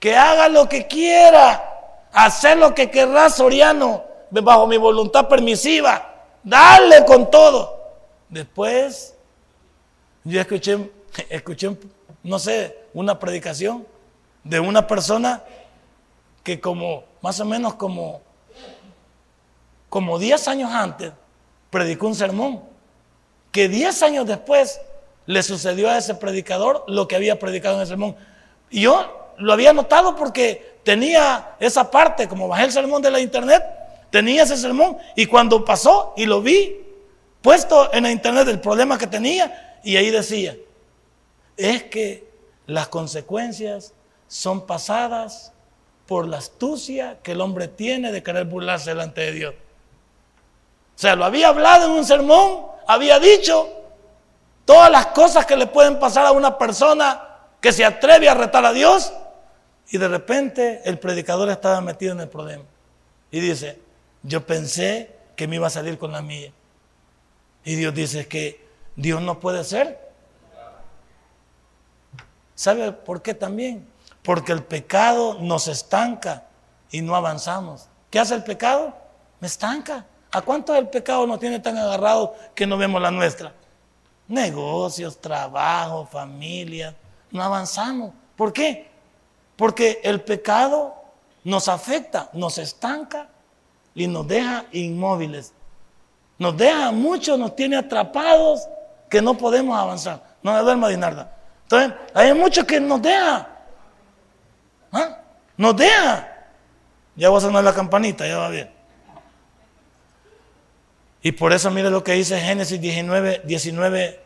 Que 0.00 0.16
haga 0.16 0.48
lo 0.48 0.68
que 0.68 0.86
quiera, 0.86 2.06
hacer 2.12 2.58
lo 2.58 2.74
que 2.74 2.90
querrá 2.90 3.30
Soriano, 3.30 4.04
bajo 4.30 4.66
mi 4.66 4.76
voluntad 4.76 5.28
permisiva. 5.28 6.14
Dale 6.42 7.04
con 7.04 7.30
todo. 7.30 7.78
Después, 8.28 9.14
yo 10.24 10.40
escuché, 10.40 10.90
escuché, 11.28 11.76
no 12.22 12.38
sé, 12.38 12.78
una 12.94 13.18
predicación 13.18 13.86
de 14.44 14.60
una 14.60 14.86
persona 14.86 15.42
que 16.42 16.60
como, 16.60 17.04
más 17.20 17.40
o 17.40 17.44
menos 17.44 17.74
como 17.74 18.22
como 19.88 20.18
10 20.18 20.48
años 20.48 20.70
antes, 20.72 21.12
predicó 21.70 22.06
un 22.06 22.14
sermón, 22.14 22.62
que 23.50 23.68
10 23.68 24.02
años 24.02 24.26
después 24.26 24.80
le 25.26 25.42
sucedió 25.42 25.90
a 25.90 25.98
ese 25.98 26.14
predicador 26.14 26.84
lo 26.86 27.08
que 27.08 27.16
había 27.16 27.38
predicado 27.38 27.76
en 27.76 27.80
el 27.82 27.86
sermón. 27.86 28.16
Y 28.70 28.82
yo 28.82 29.32
lo 29.38 29.52
había 29.52 29.72
notado 29.72 30.14
porque 30.16 30.80
tenía 30.84 31.56
esa 31.58 31.90
parte, 31.90 32.28
como 32.28 32.48
bajé 32.48 32.64
el 32.64 32.72
sermón 32.72 33.02
de 33.02 33.10
la 33.10 33.20
internet, 33.20 33.64
tenía 34.10 34.42
ese 34.42 34.56
sermón 34.56 34.98
y 35.16 35.26
cuando 35.26 35.64
pasó 35.64 36.14
y 36.16 36.26
lo 36.26 36.40
vi 36.40 36.84
puesto 37.42 37.92
en 37.92 38.04
la 38.04 38.10
internet 38.10 38.48
el 38.48 38.60
problema 38.60 38.98
que 38.98 39.06
tenía 39.06 39.78
y 39.82 39.96
ahí 39.96 40.10
decía, 40.10 40.56
es 41.56 41.84
que 41.84 42.28
las 42.66 42.88
consecuencias 42.88 43.94
son 44.26 44.66
pasadas 44.66 45.52
por 46.06 46.26
la 46.26 46.38
astucia 46.38 47.18
que 47.22 47.32
el 47.32 47.40
hombre 47.40 47.68
tiene 47.68 48.12
de 48.12 48.22
querer 48.22 48.44
burlarse 48.44 48.90
delante 48.90 49.20
de 49.20 49.32
Dios. 49.32 49.54
O 49.54 51.00
sea, 51.00 51.14
lo 51.14 51.24
había 51.24 51.48
hablado 51.48 51.86
en 51.86 51.92
un 51.92 52.04
sermón, 52.04 52.66
había 52.86 53.18
dicho 53.18 53.68
todas 54.64 54.90
las 54.90 55.06
cosas 55.08 55.46
que 55.46 55.56
le 55.56 55.66
pueden 55.66 55.98
pasar 55.98 56.26
a 56.26 56.32
una 56.32 56.58
persona 56.58 57.22
que 57.60 57.72
se 57.72 57.84
atreve 57.84 58.28
a 58.28 58.34
retar 58.34 58.64
a 58.64 58.72
Dios 58.72 59.12
y 59.90 59.98
de 59.98 60.08
repente 60.08 60.82
el 60.84 60.98
predicador 60.98 61.48
estaba 61.50 61.80
metido 61.80 62.12
en 62.12 62.20
el 62.20 62.28
problema. 62.28 62.64
Y 63.30 63.40
dice, 63.40 63.78
yo 64.28 64.46
pensé 64.46 65.16
que 65.34 65.48
me 65.48 65.56
iba 65.56 65.66
a 65.66 65.70
salir 65.70 65.98
con 65.98 66.12
la 66.12 66.22
mía. 66.22 66.52
Y 67.64 67.74
Dios 67.74 67.94
dice 67.94 68.28
que 68.28 68.66
Dios 68.94 69.22
no 69.22 69.40
puede 69.40 69.64
ser. 69.64 70.08
¿Sabe 72.54 72.92
por 72.92 73.22
qué 73.22 73.34
también? 73.34 73.88
Porque 74.22 74.52
el 74.52 74.62
pecado 74.62 75.38
nos 75.40 75.66
estanca 75.68 76.44
y 76.90 77.00
no 77.00 77.16
avanzamos. 77.16 77.88
¿Qué 78.10 78.18
hace 78.18 78.34
el 78.34 78.44
pecado? 78.44 78.94
Me 79.40 79.46
estanca. 79.46 80.04
¿A 80.30 80.42
cuánto 80.42 80.74
el 80.74 80.88
pecado 80.88 81.26
nos 81.26 81.40
tiene 81.40 81.58
tan 81.60 81.78
agarrado 81.78 82.34
que 82.54 82.66
no 82.66 82.76
vemos 82.76 83.00
la 83.00 83.10
nuestra? 83.10 83.54
Negocios, 84.26 85.18
trabajo, 85.18 86.06
familia. 86.06 86.94
No 87.30 87.42
avanzamos. 87.42 88.12
¿Por 88.36 88.52
qué? 88.52 88.90
Porque 89.56 90.00
el 90.04 90.20
pecado 90.20 90.94
nos 91.44 91.68
afecta, 91.68 92.28
nos 92.34 92.58
estanca 92.58 93.28
y 93.94 94.06
nos 94.06 94.26
deja 94.26 94.64
inmóviles. 94.72 95.52
Nos 96.38 96.56
deja 96.56 96.92
mucho, 96.92 97.36
nos 97.36 97.56
tiene 97.56 97.76
atrapados 97.76 98.68
que 99.10 99.20
no 99.20 99.36
podemos 99.36 99.78
avanzar. 99.78 100.22
No 100.42 100.52
me 100.52 100.60
duerma, 100.60 100.88
Dinarda. 100.88 101.32
Entonces, 101.64 101.92
hay 102.14 102.32
mucho 102.32 102.66
que 102.66 102.80
nos 102.80 103.02
deja. 103.02 103.48
¿Ah? 104.92 105.18
Nos 105.56 105.76
deja. 105.76 106.28
Ya 107.16 107.30
va 107.30 107.38
a 107.38 107.40
sonar 107.40 107.64
la 107.64 107.74
campanita, 107.74 108.26
ya 108.26 108.38
va 108.38 108.48
bien. 108.48 108.70
Y 111.20 111.32
por 111.32 111.52
eso 111.52 111.70
mire 111.70 111.90
lo 111.90 112.04
que 112.04 112.12
dice 112.12 112.38
Génesis 112.40 112.80
19, 112.80 113.42
19, 113.44 114.20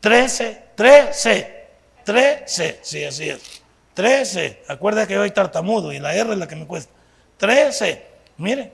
13, 0.00 0.64
13, 0.74 1.68
13, 2.04 2.80
sí, 2.82 3.04
así 3.04 3.30
es. 3.30 3.62
13, 3.94 4.64
acuerda 4.68 5.06
que 5.06 5.18
hoy 5.18 5.30
tartamudo 5.30 5.92
y 5.92 5.98
la 5.98 6.14
R 6.14 6.32
es 6.32 6.38
la 6.38 6.46
que 6.46 6.56
me 6.56 6.66
cuesta. 6.66 6.92
13, 7.38 8.06
mire, 8.36 8.72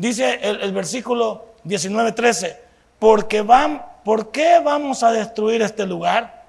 dice 0.00 0.40
el, 0.42 0.72
versículo 0.72 1.44
19, 1.64 2.12
13, 2.12 2.60
porque 2.98 3.42
van, 3.42 3.84
¿por 4.04 4.30
qué 4.30 4.60
vamos 4.60 5.02
a 5.02 5.12
destruir 5.12 5.62
este 5.62 5.86
lugar? 5.86 6.44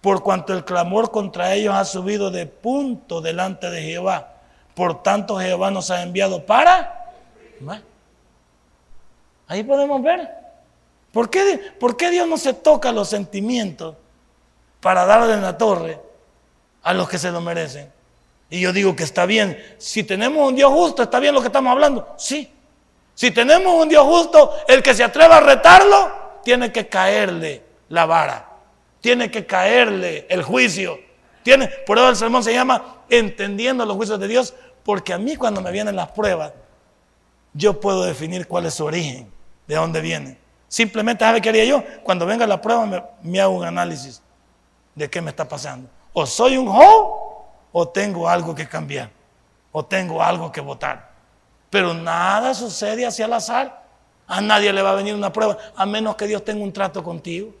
Por 0.00 0.22
cuanto 0.22 0.52
el 0.52 0.64
clamor 0.64 1.10
contra 1.10 1.54
ellos 1.54 1.74
ha 1.74 1.84
subido 1.84 2.30
de 2.30 2.46
punto 2.46 3.20
delante 3.20 3.70
de 3.70 3.82
Jehová. 3.82 4.34
Por 4.74 5.02
tanto 5.02 5.38
Jehová 5.38 5.70
nos 5.70 5.90
ha 5.90 6.02
enviado 6.02 6.44
para... 6.44 6.98
Ahí 9.46 9.62
podemos 9.62 10.02
ver. 10.02 10.28
¿Por 11.12 11.30
qué, 11.30 11.60
¿Por 11.78 11.96
qué 11.96 12.10
Dios 12.10 12.26
no 12.26 12.38
se 12.38 12.54
toca 12.54 12.90
los 12.90 13.08
sentimientos 13.08 13.96
para 14.80 15.04
darle 15.04 15.34
en 15.34 15.42
la 15.42 15.56
torre 15.56 16.00
a 16.82 16.94
los 16.94 17.08
que 17.08 17.18
se 17.18 17.30
lo 17.30 17.40
merecen? 17.40 17.92
Y 18.50 18.60
yo 18.60 18.72
digo 18.72 18.96
que 18.96 19.04
está 19.04 19.24
bien. 19.26 19.62
Si 19.78 20.02
tenemos 20.02 20.48
un 20.48 20.56
Dios 20.56 20.72
justo, 20.72 21.02
está 21.02 21.20
bien 21.20 21.34
lo 21.34 21.40
que 21.40 21.46
estamos 21.46 21.70
hablando. 21.70 22.14
Sí. 22.16 22.50
Si 23.14 23.30
tenemos 23.30 23.80
un 23.80 23.88
Dios 23.88 24.04
justo, 24.04 24.52
el 24.68 24.82
que 24.82 24.94
se 24.94 25.04
atreva 25.04 25.36
a 25.36 25.40
retarlo, 25.40 26.40
tiene 26.42 26.72
que 26.72 26.88
caerle 26.88 27.62
la 27.88 28.06
vara. 28.06 28.48
Tiene 29.00 29.30
que 29.30 29.46
caerle 29.46 30.26
el 30.28 30.42
juicio. 30.42 30.98
Por 31.86 31.98
eso 31.98 32.08
el 32.08 32.16
sermón 32.16 32.44
se 32.44 32.52
llama 32.52 33.02
Entendiendo 33.08 33.84
los 33.84 33.96
juicios 33.96 34.18
de 34.18 34.28
Dios, 34.28 34.54
porque 34.84 35.12
a 35.12 35.18
mí 35.18 35.36
cuando 35.36 35.60
me 35.60 35.70
vienen 35.70 35.96
las 35.96 36.10
pruebas, 36.10 36.52
yo 37.52 37.80
puedo 37.80 38.04
definir 38.04 38.46
cuál 38.46 38.66
es 38.66 38.74
su 38.74 38.84
origen, 38.84 39.30
de 39.66 39.74
dónde 39.74 40.00
viene. 40.00 40.38
Simplemente, 40.68 41.24
¿sabe 41.24 41.40
qué 41.40 41.50
haría 41.50 41.64
yo? 41.64 41.84
Cuando 42.02 42.24
venga 42.24 42.46
la 42.46 42.60
prueba, 42.60 43.12
me, 43.22 43.40
hago 43.40 43.56
un 43.56 43.64
análisis 43.64 44.22
de 44.94 45.10
qué 45.10 45.20
me 45.20 45.30
está 45.30 45.46
pasando. 45.46 45.90
O 46.14 46.24
soy 46.24 46.56
un 46.56 46.68
ho 46.68 47.44
o 47.72 47.88
tengo 47.88 48.28
algo 48.28 48.54
que 48.54 48.66
cambiar, 48.66 49.10
o 49.70 49.84
tengo 49.84 50.22
algo 50.22 50.50
que 50.50 50.60
votar. 50.60 51.11
Pero 51.72 51.94
nada 51.94 52.52
sucede 52.52 53.06
hacia 53.06 53.24
el 53.24 53.32
azar. 53.32 53.82
A 54.26 54.42
nadie 54.42 54.74
le 54.74 54.82
va 54.82 54.90
a 54.90 54.94
venir 54.94 55.14
una 55.14 55.32
prueba, 55.32 55.56
a 55.74 55.86
menos 55.86 56.16
que 56.16 56.26
Dios 56.26 56.44
tenga 56.44 56.62
un 56.62 56.70
trato 56.70 57.02
contigo. 57.02 57.54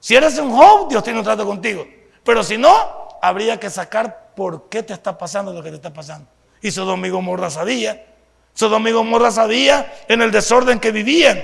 Si 0.00 0.16
eres 0.16 0.36
un 0.40 0.50
Job, 0.50 0.88
Dios 0.88 1.04
tiene 1.04 1.20
un 1.20 1.24
trato 1.24 1.46
contigo. 1.46 1.86
Pero 2.24 2.42
si 2.42 2.58
no, 2.58 3.08
habría 3.22 3.60
que 3.60 3.70
sacar 3.70 4.32
por 4.34 4.68
qué 4.68 4.82
te 4.82 4.92
está 4.92 5.16
pasando 5.16 5.52
lo 5.52 5.62
que 5.62 5.70
te 5.70 5.76
está 5.76 5.92
pasando. 5.92 6.28
Y 6.60 6.72
Sodoma 6.72 7.06
y 7.06 7.10
Gomorra 7.10 7.48
sabía. 7.48 8.06
Sodoma 8.54 8.90
y 8.90 8.92
Gomorra 8.92 9.30
sabía 9.30 9.94
en 10.08 10.20
el 10.20 10.32
desorden 10.32 10.80
que 10.80 10.90
vivían. 10.90 11.40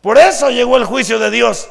Por 0.00 0.16
eso 0.16 0.48
llegó 0.48 0.78
el 0.78 0.86
juicio 0.86 1.18
de 1.18 1.30
Dios. 1.30 1.68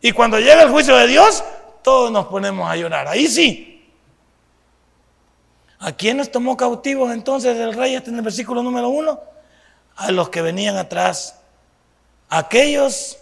Y 0.00 0.12
cuando 0.12 0.40
llega 0.40 0.62
el 0.62 0.70
juicio 0.70 0.96
de 0.96 1.06
Dios, 1.06 1.44
todos 1.82 2.10
nos 2.10 2.28
ponemos 2.28 2.66
a 2.66 2.76
llorar. 2.76 3.08
Ahí 3.08 3.26
sí. 3.26 3.71
¿A 5.84 5.90
quién 5.90 6.16
nos 6.16 6.30
tomó 6.30 6.56
cautivos 6.56 7.12
entonces 7.12 7.58
el 7.58 7.74
rey 7.74 7.96
este 7.96 8.10
en 8.10 8.16
el 8.16 8.22
versículo 8.22 8.62
número 8.62 8.88
uno? 8.88 9.20
A 9.96 10.12
los 10.12 10.28
que 10.28 10.40
venían 10.40 10.76
atrás. 10.76 11.40
Aquellos 12.28 13.18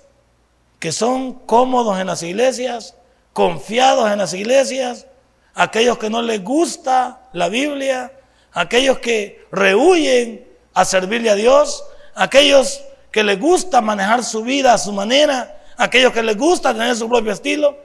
que 0.79 0.92
son 0.92 1.33
cómodos 1.46 1.99
en 1.99 2.07
las 2.07 2.23
iglesias, 2.23 2.96
confiados 3.33 4.12
en 4.12 4.18
las 4.18 4.35
iglesias, 4.35 5.07
aquellos 5.55 5.96
que 5.96 6.11
no 6.11 6.20
les 6.20 6.44
gusta 6.44 7.31
la 7.33 7.49
Biblia, 7.49 8.12
aquellos 8.53 8.99
que 8.99 9.46
rehuyen 9.51 10.46
a 10.75 10.85
servirle 10.85 11.31
a 11.31 11.37
Dios, 11.37 11.83
aquellos 12.14 12.83
que 13.11 13.25
les 13.25 13.40
gusta 13.40 13.81
manejar 13.81 14.23
su 14.23 14.42
vida 14.42 14.75
a 14.75 14.79
su 14.79 14.92
manera, 14.92 15.62
aquellos 15.79 16.12
que 16.12 16.23
les 16.23 16.37
gusta 16.37 16.75
tener 16.75 16.94
su 16.94 17.09
propio 17.09 17.33
estilo. 17.33 17.79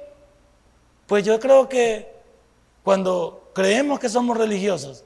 Pues 1.08 1.24
yo 1.24 1.40
creo 1.40 1.70
que 1.70 2.14
cuando 2.84 3.45
creemos 3.56 4.00
que 4.00 4.10
somos 4.10 4.38
religiosos 4.38 5.04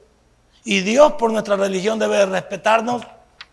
y 0.64 0.80
Dios 0.80 1.14
por 1.14 1.32
nuestra 1.32 1.56
religión 1.56 1.98
debe 1.98 2.26
respetarnos, 2.26 3.02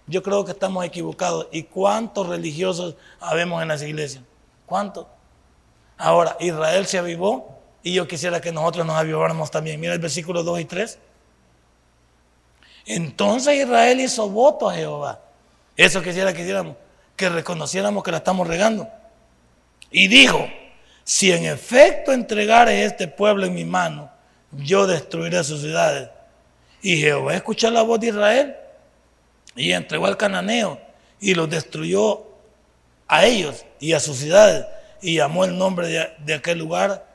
yo 0.07 0.23
creo 0.23 0.43
que 0.43 0.51
estamos 0.51 0.83
equivocados. 0.83 1.47
¿Y 1.51 1.63
cuántos 1.63 2.27
religiosos 2.27 2.95
habemos 3.19 3.61
en 3.61 3.69
las 3.69 3.81
iglesias? 3.81 4.23
¿Cuántos? 4.65 5.05
Ahora, 5.97 6.35
Israel 6.39 6.85
se 6.85 6.97
avivó 6.97 7.59
y 7.83 7.93
yo 7.93 8.07
quisiera 8.07 8.41
que 8.41 8.51
nosotros 8.51 8.85
nos 8.85 8.97
aviváramos 8.97 9.51
también. 9.51 9.79
Mira 9.79 9.93
el 9.93 9.99
versículo 9.99 10.43
2 10.43 10.59
y 10.61 10.65
3. 10.65 10.99
Entonces 12.87 13.55
Israel 13.55 13.99
hizo 13.99 14.29
voto 14.29 14.69
a 14.69 14.73
Jehová. 14.73 15.19
Eso 15.75 16.01
quisiera 16.01 16.33
que 16.33 16.41
hiciéramos, 16.41 16.75
que 17.15 17.29
reconociéramos 17.29 18.03
que 18.03 18.11
la 18.11 18.17
estamos 18.17 18.47
regando. 18.47 18.87
Y 19.91 20.07
dijo, 20.07 20.45
si 21.03 21.31
en 21.31 21.45
efecto 21.45 22.11
entregare 22.11 22.83
este 22.83 23.07
pueblo 23.07 23.45
en 23.45 23.53
mi 23.53 23.63
mano, 23.63 24.09
yo 24.51 24.87
destruiré 24.87 25.43
sus 25.43 25.61
ciudades. 25.61 26.09
Y 26.81 26.97
Jehová 26.97 27.35
escuchó 27.35 27.69
la 27.71 27.81
voz 27.81 27.99
de 27.99 28.07
Israel 28.07 28.55
y 29.55 29.71
entregó 29.71 30.05
al 30.05 30.17
cananeo 30.17 30.79
y 31.19 31.33
los 31.33 31.49
destruyó 31.49 32.23
a 33.07 33.25
ellos 33.25 33.65
y 33.79 33.93
a 33.93 33.99
sus 33.99 34.17
ciudades 34.17 34.65
y 35.01 35.15
llamó 35.15 35.45
el 35.45 35.57
nombre 35.57 35.87
de, 36.19 36.33
aquel 36.33 36.59
lugar 36.59 37.05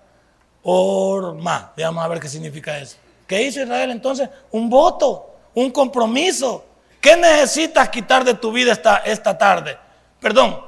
Orma. 0.63 1.73
Veamos 1.77 2.05
a 2.05 2.09
ver 2.09 2.21
qué 2.21 2.29
significa 2.29 2.79
eso. 2.79 2.97
¿Qué 3.27 3.43
hizo 3.43 3.63
Israel 3.63 3.91
entonces? 3.91 4.29
Un 4.51 4.69
voto, 4.69 5.35
un 5.55 5.71
compromiso. 5.71 6.65
¿Qué 7.01 7.17
necesitas 7.17 7.89
quitar 7.89 8.25
de 8.25 8.35
tu 8.35 8.53
vida 8.53 8.73
esta, 8.73 8.99
esta 8.99 9.37
tarde? 9.37 9.77
Perdón, 10.21 10.61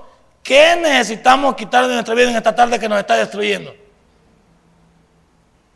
¿qué 0.43 0.77
necesitamos 0.77 1.55
quitar 1.55 1.87
de 1.87 1.95
nuestra 1.95 2.15
vida 2.15 2.31
en 2.31 2.37
esta 2.37 2.55
tarde 2.55 2.79
que 2.79 2.89
nos 2.89 2.99
está 2.99 3.17
destruyendo? 3.17 3.84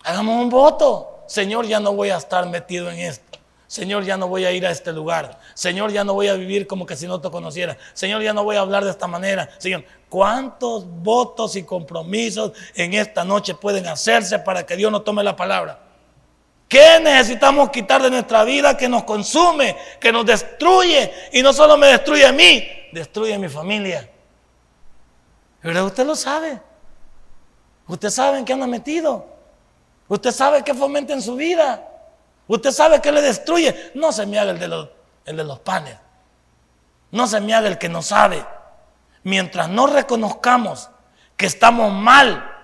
Hagamos 0.04 0.42
un 0.42 0.50
voto. 0.50 1.24
Señor, 1.26 1.66
ya 1.66 1.80
no 1.80 1.92
voy 1.92 2.10
a 2.10 2.16
estar 2.16 2.46
metido 2.46 2.90
en 2.90 2.98
esto. 2.98 3.38
Señor, 3.68 4.02
ya 4.04 4.16
no 4.16 4.28
voy 4.28 4.46
a 4.46 4.52
ir 4.52 4.66
a 4.66 4.70
este 4.70 4.94
lugar. 4.94 5.38
Señor, 5.52 5.92
ya 5.92 6.02
no 6.02 6.14
voy 6.14 6.28
a 6.28 6.34
vivir 6.34 6.66
como 6.66 6.86
que 6.86 6.96
si 6.96 7.06
no 7.06 7.20
te 7.20 7.30
conociera. 7.30 7.76
Señor, 7.92 8.22
ya 8.22 8.32
no 8.32 8.42
voy 8.42 8.56
a 8.56 8.60
hablar 8.60 8.82
de 8.82 8.90
esta 8.90 9.06
manera. 9.06 9.50
Señor, 9.58 9.84
¿cuántos 10.08 10.86
votos 10.86 11.54
y 11.54 11.64
compromisos 11.64 12.52
en 12.74 12.94
esta 12.94 13.24
noche 13.24 13.54
pueden 13.54 13.86
hacerse 13.86 14.38
para 14.38 14.64
que 14.64 14.74
Dios 14.74 14.90
no 14.90 15.02
tome 15.02 15.22
la 15.22 15.36
palabra? 15.36 15.80
¿Qué 16.66 16.98
necesitamos 17.02 17.68
quitar 17.68 18.02
de 18.02 18.08
nuestra 18.08 18.42
vida 18.44 18.74
que 18.74 18.88
nos 18.88 19.04
consume, 19.04 19.76
que 20.00 20.12
nos 20.12 20.24
destruye? 20.24 21.12
Y 21.32 21.42
no 21.42 21.52
solo 21.52 21.76
me 21.76 21.88
destruye 21.88 22.24
a 22.24 22.32
mí, 22.32 22.66
destruye 22.92 23.34
a 23.34 23.38
mi 23.38 23.50
familia. 23.50 24.08
Pero 25.60 25.84
usted 25.84 26.06
lo 26.06 26.16
sabe. 26.16 26.58
Usted 27.86 28.08
sabe 28.08 28.38
en 28.38 28.46
qué 28.46 28.54
anda 28.54 28.66
metido. 28.66 29.37
Usted 30.08 30.32
sabe 30.32 30.62
qué 30.64 30.74
fomenta 30.74 31.12
en 31.12 31.22
su 31.22 31.36
vida. 31.36 31.86
Usted 32.46 32.70
sabe 32.70 33.00
que 33.00 33.12
le 33.12 33.20
destruye. 33.20 33.92
No 33.94 34.10
se 34.10 34.26
me 34.26 34.38
haga 34.38 34.52
el 34.52 34.58
de 34.58 34.68
los, 34.68 34.88
el 35.24 35.36
de 35.36 35.44
los 35.44 35.58
panes. 35.60 35.96
No 37.10 37.26
se 37.26 37.40
me 37.40 37.54
haga 37.54 37.68
el 37.68 37.78
que 37.78 37.88
no 37.88 38.02
sabe. 38.02 38.44
Mientras 39.22 39.68
no 39.68 39.86
reconozcamos 39.86 40.88
que 41.36 41.46
estamos 41.46 41.92
mal 41.92 42.56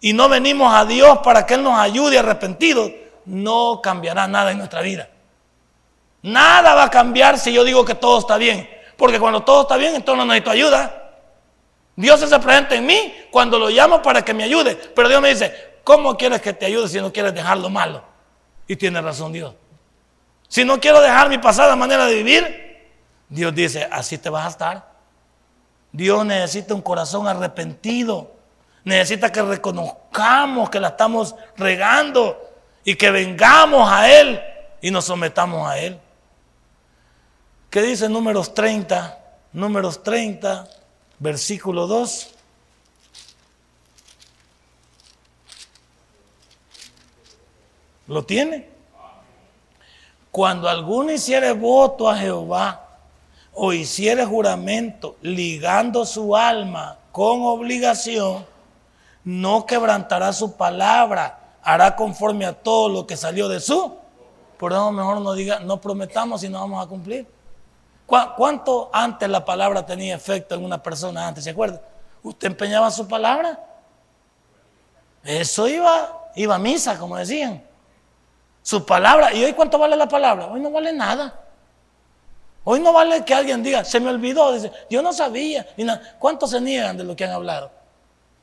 y 0.00 0.12
no 0.12 0.28
venimos 0.28 0.74
a 0.74 0.84
Dios 0.84 1.18
para 1.18 1.46
que 1.46 1.54
Él 1.54 1.62
nos 1.62 1.78
ayude 1.78 2.18
arrepentidos, 2.18 2.90
no 3.24 3.80
cambiará 3.82 4.26
nada 4.26 4.50
en 4.50 4.58
nuestra 4.58 4.80
vida. 4.80 5.08
Nada 6.22 6.74
va 6.74 6.84
a 6.84 6.90
cambiar 6.90 7.38
si 7.38 7.52
yo 7.52 7.64
digo 7.64 7.84
que 7.84 7.94
todo 7.94 8.18
está 8.18 8.36
bien. 8.36 8.68
Porque 8.96 9.18
cuando 9.18 9.42
todo 9.42 9.62
está 9.62 9.76
bien, 9.76 9.94
entonces 9.94 10.18
no 10.18 10.26
necesito 10.26 10.50
ayuda. 10.50 11.12
Dios 11.96 12.20
se 12.20 12.38
presente 12.38 12.76
en 12.76 12.86
mí 12.86 13.14
cuando 13.30 13.58
lo 13.58 13.68
llamo 13.68 14.02
para 14.02 14.24
que 14.24 14.34
me 14.34 14.44
ayude. 14.44 14.74
Pero 14.74 15.08
Dios 15.08 15.22
me 15.22 15.30
dice, 15.30 15.69
¿cómo 15.90 16.16
quieres 16.16 16.40
que 16.40 16.52
te 16.52 16.66
ayude 16.66 16.86
si 16.86 17.00
no 17.00 17.12
quieres 17.12 17.34
dejar 17.34 17.58
lo 17.58 17.68
malo? 17.68 18.04
Y 18.68 18.76
tiene 18.76 19.00
razón 19.00 19.32
Dios. 19.32 19.52
Si 20.46 20.64
no 20.64 20.78
quiero 20.78 21.00
dejar 21.00 21.28
mi 21.28 21.38
pasada 21.38 21.74
manera 21.74 22.06
de 22.06 22.14
vivir, 22.14 22.90
Dios 23.28 23.52
dice, 23.52 23.88
así 23.90 24.16
te 24.16 24.30
vas 24.30 24.46
a 24.46 24.50
estar. 24.50 24.92
Dios 25.90 26.24
necesita 26.24 26.74
un 26.74 26.80
corazón 26.80 27.26
arrepentido. 27.26 28.30
Necesita 28.84 29.32
que 29.32 29.42
reconozcamos 29.42 30.70
que 30.70 30.78
la 30.78 30.90
estamos 30.90 31.34
regando 31.56 32.40
y 32.84 32.94
que 32.94 33.10
vengamos 33.10 33.90
a 33.90 34.08
Él 34.08 34.40
y 34.80 34.92
nos 34.92 35.06
sometamos 35.06 35.68
a 35.68 35.76
Él. 35.76 35.98
¿Qué 37.68 37.82
dice 37.82 38.08
números 38.08 38.54
30? 38.54 39.18
Números 39.54 40.04
30, 40.04 40.68
versículo 41.18 41.88
2. 41.88 42.36
¿Lo 48.10 48.24
tiene? 48.24 48.68
Cuando 50.32 50.68
alguno 50.68 51.12
hiciere 51.12 51.52
voto 51.52 52.10
a 52.10 52.16
Jehová 52.16 52.88
o 53.54 53.72
hiciere 53.72 54.26
juramento 54.26 55.14
ligando 55.22 56.04
su 56.04 56.34
alma 56.34 56.98
con 57.12 57.42
obligación, 57.44 58.44
no 59.22 59.64
quebrantará 59.64 60.32
su 60.32 60.56
palabra, 60.56 61.38
hará 61.62 61.94
conforme 61.94 62.46
a 62.46 62.52
todo 62.52 62.88
lo 62.88 63.06
que 63.06 63.16
salió 63.16 63.48
de 63.48 63.60
su. 63.60 63.94
Por 64.58 64.72
eso 64.72 64.90
mejor 64.90 65.20
no 65.20 65.32
diga, 65.34 65.60
no 65.60 65.80
prometamos 65.80 66.42
y 66.42 66.48
no 66.48 66.58
vamos 66.58 66.84
a 66.84 66.88
cumplir. 66.88 67.28
¿Cuánto 68.06 68.90
antes 68.92 69.28
la 69.28 69.44
palabra 69.44 69.86
tenía 69.86 70.16
efecto 70.16 70.56
en 70.56 70.64
una 70.64 70.82
persona 70.82 71.28
antes? 71.28 71.44
¿Se 71.44 71.50
acuerda? 71.50 71.80
¿Usted 72.24 72.48
empeñaba 72.48 72.90
su 72.90 73.06
palabra? 73.06 73.56
Eso 75.22 75.68
iba, 75.68 76.32
iba 76.34 76.56
a 76.56 76.58
misa, 76.58 76.98
como 76.98 77.16
decían. 77.16 77.69
Su 78.62 78.84
palabra. 78.84 79.32
¿Y 79.32 79.44
hoy 79.44 79.52
cuánto 79.52 79.78
vale 79.78 79.96
la 79.96 80.08
palabra? 80.08 80.46
Hoy 80.46 80.60
no 80.60 80.70
vale 80.70 80.92
nada. 80.92 81.40
Hoy 82.64 82.80
no 82.80 82.92
vale 82.92 83.24
que 83.24 83.34
alguien 83.34 83.62
diga, 83.62 83.84
se 83.84 84.00
me 84.00 84.10
olvidó, 84.10 84.52
dice, 84.52 84.70
yo 84.90 85.02
no 85.02 85.12
sabía. 85.12 85.66
¿Cuántos 86.18 86.50
se 86.50 86.60
niegan 86.60 86.96
de 86.96 87.04
lo 87.04 87.16
que 87.16 87.24
han 87.24 87.30
hablado? 87.30 87.70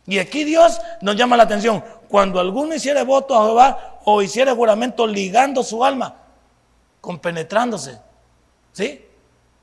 Y 0.05 0.20
aquí 0.20 0.43
Dios 0.43 0.80
nos 1.01 1.15
llama 1.15 1.38
la 1.38 1.43
atención. 1.43 1.84
Cuando 2.07 2.39
alguno 2.39 2.74
hiciera 2.74 3.03
voto 3.03 3.38
a 3.38 3.45
Jehová 3.45 3.99
o 4.05 4.22
hiciera 4.22 4.55
juramento 4.55 5.05
ligando 5.05 5.63
su 5.63 5.84
alma, 5.84 6.15
compenetrándose, 7.01 7.99
¿sí? 8.72 9.05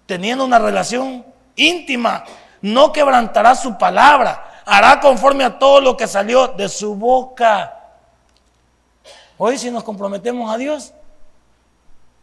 Teniendo 0.07 0.45
una 0.45 0.59
relación 0.59 1.25
íntima, 1.57 2.25
no 2.61 2.93
quebrantará 2.93 3.55
su 3.55 3.77
palabra, 3.79 4.63
hará 4.67 5.01
conforme 5.01 5.45
a 5.45 5.59
todo 5.59 5.81
lo 5.81 5.97
que 5.97 6.07
salió 6.07 6.49
de 6.49 6.69
su 6.69 6.95
boca. 6.95 7.74
Hoy 9.37 9.59
si 9.59 9.71
nos 9.71 9.83
comprometemos 9.83 10.53
a 10.53 10.57
Dios, 10.57 10.93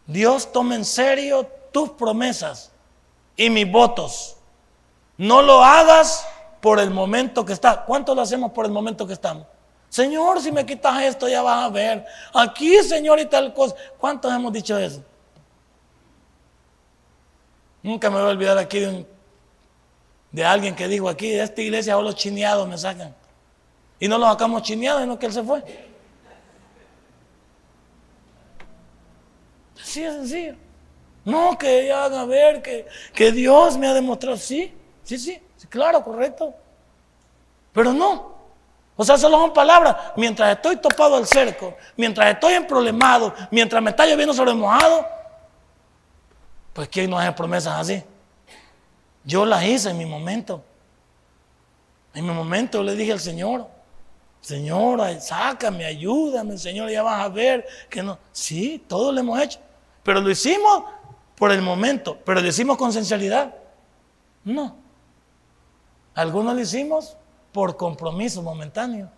Dios 0.07 0.51
toma 0.51 0.75
en 0.75 0.85
serio 0.85 1.47
tus 1.71 1.89
promesas 1.91 2.71
y 3.35 3.49
mis 3.49 3.69
votos. 3.69 4.37
No 5.17 5.41
lo 5.41 5.63
hagas 5.63 6.25
por 6.61 6.79
el 6.79 6.89
momento 6.89 7.45
que 7.45 7.53
está. 7.53 7.83
¿Cuánto 7.83 8.15
lo 8.15 8.21
hacemos 8.21 8.51
por 8.51 8.65
el 8.65 8.71
momento 8.71 9.05
que 9.05 9.13
estamos? 9.13 9.45
Señor, 9.89 10.41
si 10.41 10.51
me 10.51 10.65
quitas 10.65 11.01
esto, 11.03 11.27
ya 11.27 11.41
vas 11.41 11.65
a 11.65 11.69
ver. 11.69 12.05
Aquí, 12.33 12.81
Señor, 12.83 13.19
y 13.19 13.25
tal 13.25 13.53
cosa. 13.53 13.75
¿Cuántos 13.97 14.33
hemos 14.33 14.53
dicho 14.53 14.77
eso? 14.77 15.03
Nunca 17.83 18.09
me 18.09 18.17
voy 18.17 18.25
a 18.25 18.29
olvidar 18.29 18.57
aquí 18.57 18.79
de, 18.79 19.05
de 20.31 20.45
alguien 20.45 20.75
que 20.75 20.87
dijo 20.87 21.09
aquí, 21.09 21.29
de 21.31 21.43
esta 21.43 21.61
iglesia, 21.61 21.97
o 21.97 22.01
los 22.01 22.15
chineados 22.15 22.67
me 22.69 22.77
sacan. 22.77 23.13
Y 23.99 24.07
no 24.07 24.17
lo 24.17 24.27
sacamos 24.27 24.63
chineados, 24.63 25.01
sino 25.01 25.19
que 25.19 25.25
él 25.25 25.33
se 25.33 25.43
fue. 25.43 25.90
Así 29.91 30.05
es 30.05 30.13
sencillo. 30.13 30.55
No, 31.25 31.57
que 31.57 31.87
ya 31.87 32.05
hagan 32.05 32.29
ver 32.29 32.61
que, 32.61 32.87
que 33.13 33.29
Dios 33.33 33.77
me 33.77 33.87
ha 33.87 33.93
demostrado. 33.93 34.37
Sí, 34.37 34.73
sí, 35.03 35.17
sí. 35.17 35.41
Claro, 35.67 36.01
correcto. 36.01 36.53
Pero 37.73 37.91
no. 37.91 38.31
O 38.95 39.03
sea, 39.03 39.17
solo 39.17 39.37
son 39.37 39.53
palabras. 39.53 40.13
Mientras 40.15 40.55
estoy 40.55 40.77
topado 40.77 41.17
al 41.17 41.27
cerco, 41.27 41.75
mientras 41.97 42.33
estoy 42.33 42.53
en 42.53 42.65
problemado, 42.65 43.33
mientras 43.51 43.83
me 43.83 43.89
está 43.89 44.05
lloviendo 44.05 44.33
sobre 44.33 44.53
mojado, 44.53 45.05
pues 46.71 46.87
¿quién 46.87 47.09
no 47.09 47.19
hace 47.19 47.33
promesas 47.33 47.77
así? 47.81 48.01
Yo 49.25 49.45
las 49.45 49.61
hice 49.65 49.89
en 49.89 49.97
mi 49.97 50.05
momento. 50.05 50.63
En 52.13 52.25
mi 52.25 52.33
momento 52.33 52.81
le 52.81 52.95
dije 52.95 53.11
al 53.11 53.19
Señor, 53.19 53.67
Señor, 54.39 55.01
sácame, 55.19 55.83
ayúdame, 55.83 56.57
Señor, 56.57 56.89
ya 56.89 57.03
vas 57.03 57.25
a 57.25 57.27
ver 57.27 57.67
que 57.89 58.01
no. 58.01 58.17
Sí, 58.31 58.81
todo 58.87 59.11
lo 59.11 59.19
hemos 59.19 59.37
hecho. 59.41 59.59
Pero 60.03 60.21
lo 60.21 60.29
hicimos 60.29 60.83
por 61.35 61.51
el 61.51 61.61
momento, 61.61 62.17
pero 62.25 62.41
lo 62.41 62.47
hicimos 62.47 62.77
con 62.77 62.93
sinceridad. 62.93 63.53
No. 64.43 64.75
Algunos 66.15 66.55
lo 66.55 66.59
hicimos 66.59 67.17
por 67.51 67.77
compromiso 67.77 68.41
momentáneo. 68.41 69.09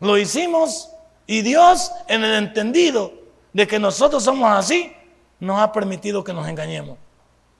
Lo 0.00 0.18
hicimos 0.18 0.90
y 1.26 1.42
Dios, 1.42 1.90
en 2.08 2.24
el 2.24 2.34
entendido 2.34 3.12
de 3.52 3.66
que 3.66 3.78
nosotros 3.78 4.22
somos 4.22 4.50
así, 4.50 4.92
nos 5.40 5.60
ha 5.60 5.72
permitido 5.72 6.22
que 6.22 6.32
nos 6.32 6.48
engañemos. 6.48 6.98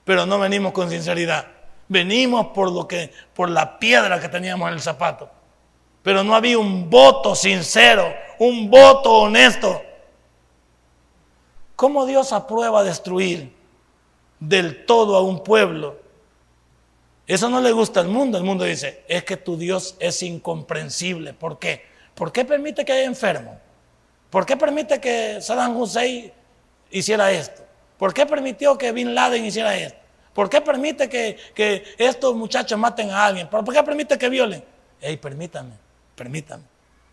Pero 0.05 0.27
no 0.27 0.39
venimos 0.39 0.73
con 0.73 0.91
sinceridad. 0.91 1.47
Venimos 1.89 2.49
por 2.49 2.71
lo 2.71 2.87
que 2.87 3.13
por 3.35 3.49
la 3.49 3.79
piedra 3.79 4.21
que 4.21 4.29
teníamos 4.29 4.69
en 4.69 4.75
el 4.75 4.81
zapato. 4.81 5.31
Pero 6.03 6.23
no 6.23 6.35
había 6.35 6.59
un 6.59 6.91
voto 6.91 7.35
sincero, 7.35 8.13
un 8.39 8.71
voto 8.71 9.11
honesto. 9.13 9.83
¿Cómo 11.77 12.07
Dios 12.07 12.33
aprueba 12.33 12.83
destruir 12.83 13.53
del 14.41 14.85
todo 14.87 15.17
a 15.17 15.23
un 15.23 15.43
pueblo 15.43 16.05
eso 17.27 17.49
no 17.49 17.61
le 17.61 17.73
gusta 17.73 18.01
al 18.01 18.09
mundo. 18.09 18.37
El 18.37 18.45
mundo 18.45 18.65
dice, 18.65 19.03
es 19.09 19.25
que 19.25 19.37
tu 19.37 19.57
Dios 19.57 19.97
es 19.99 20.23
incomprensible. 20.23 21.33
¿Por 21.33 21.59
qué? 21.59 21.83
¿Por 22.15 22.33
qué 22.33 22.45
permite 22.45 22.85
que 22.85 22.93
haya 22.93 23.05
enfermo? 23.05 23.59
¿Por 24.29 24.45
qué 24.45 24.57
permite 24.57 25.01
que 25.01 25.41
Saddam 25.41 25.77
Hussein 25.77 26.33
hiciera 26.91 27.31
esto? 27.33 27.63
¿Por 27.99 28.13
qué 28.13 28.27
permitió 28.27 28.77
que 28.77 28.93
Bin 28.93 29.15
Laden 29.15 29.45
hiciera 29.45 29.77
esto? 29.77 29.99
¿Por 30.35 30.51
qué 30.51 30.61
permite 30.61 31.09
que, 31.09 31.95
estos 31.97 32.35
muchachos 32.35 32.79
maten 32.79 33.11
a 33.11 33.25
alguien? 33.25 33.49
¿Por 33.49 33.65
qué 33.73 33.83
permite 33.83 34.19
que 34.19 34.29
violen? 34.29 34.63
Ey, 35.01 35.17
permítame, 35.17 35.73
permítame. 36.15 36.65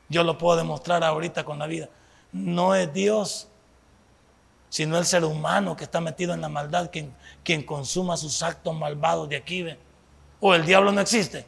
Yo 0.10 0.24
lo 0.24 0.38
puedo 0.38 0.58
demostrar 0.58 1.04
ahorita 1.04 1.46
con 1.46 1.60
la 1.60 1.68
vida. 1.68 1.88
No 2.34 2.76
es 2.76 2.92
Dios, 2.92 3.48
sino 4.72 4.98
el 4.98 5.06
ser 5.06 5.26
humano 5.26 5.76
que 5.76 5.84
está 5.84 6.00
metido 6.00 6.34
en 6.34 6.40
la 6.40 6.48
maldad, 6.48 6.90
quien, 6.90 7.14
quien 7.44 7.62
consuma 7.62 8.16
sus 8.16 8.42
actos 8.42 8.74
malvados 8.74 9.28
de 9.28 9.36
aquí. 9.36 9.64
¿ve? 9.64 9.78
¿O 10.40 10.56
el 10.56 10.66
diablo 10.66 10.94
no 10.94 11.02
existe? 11.02 11.46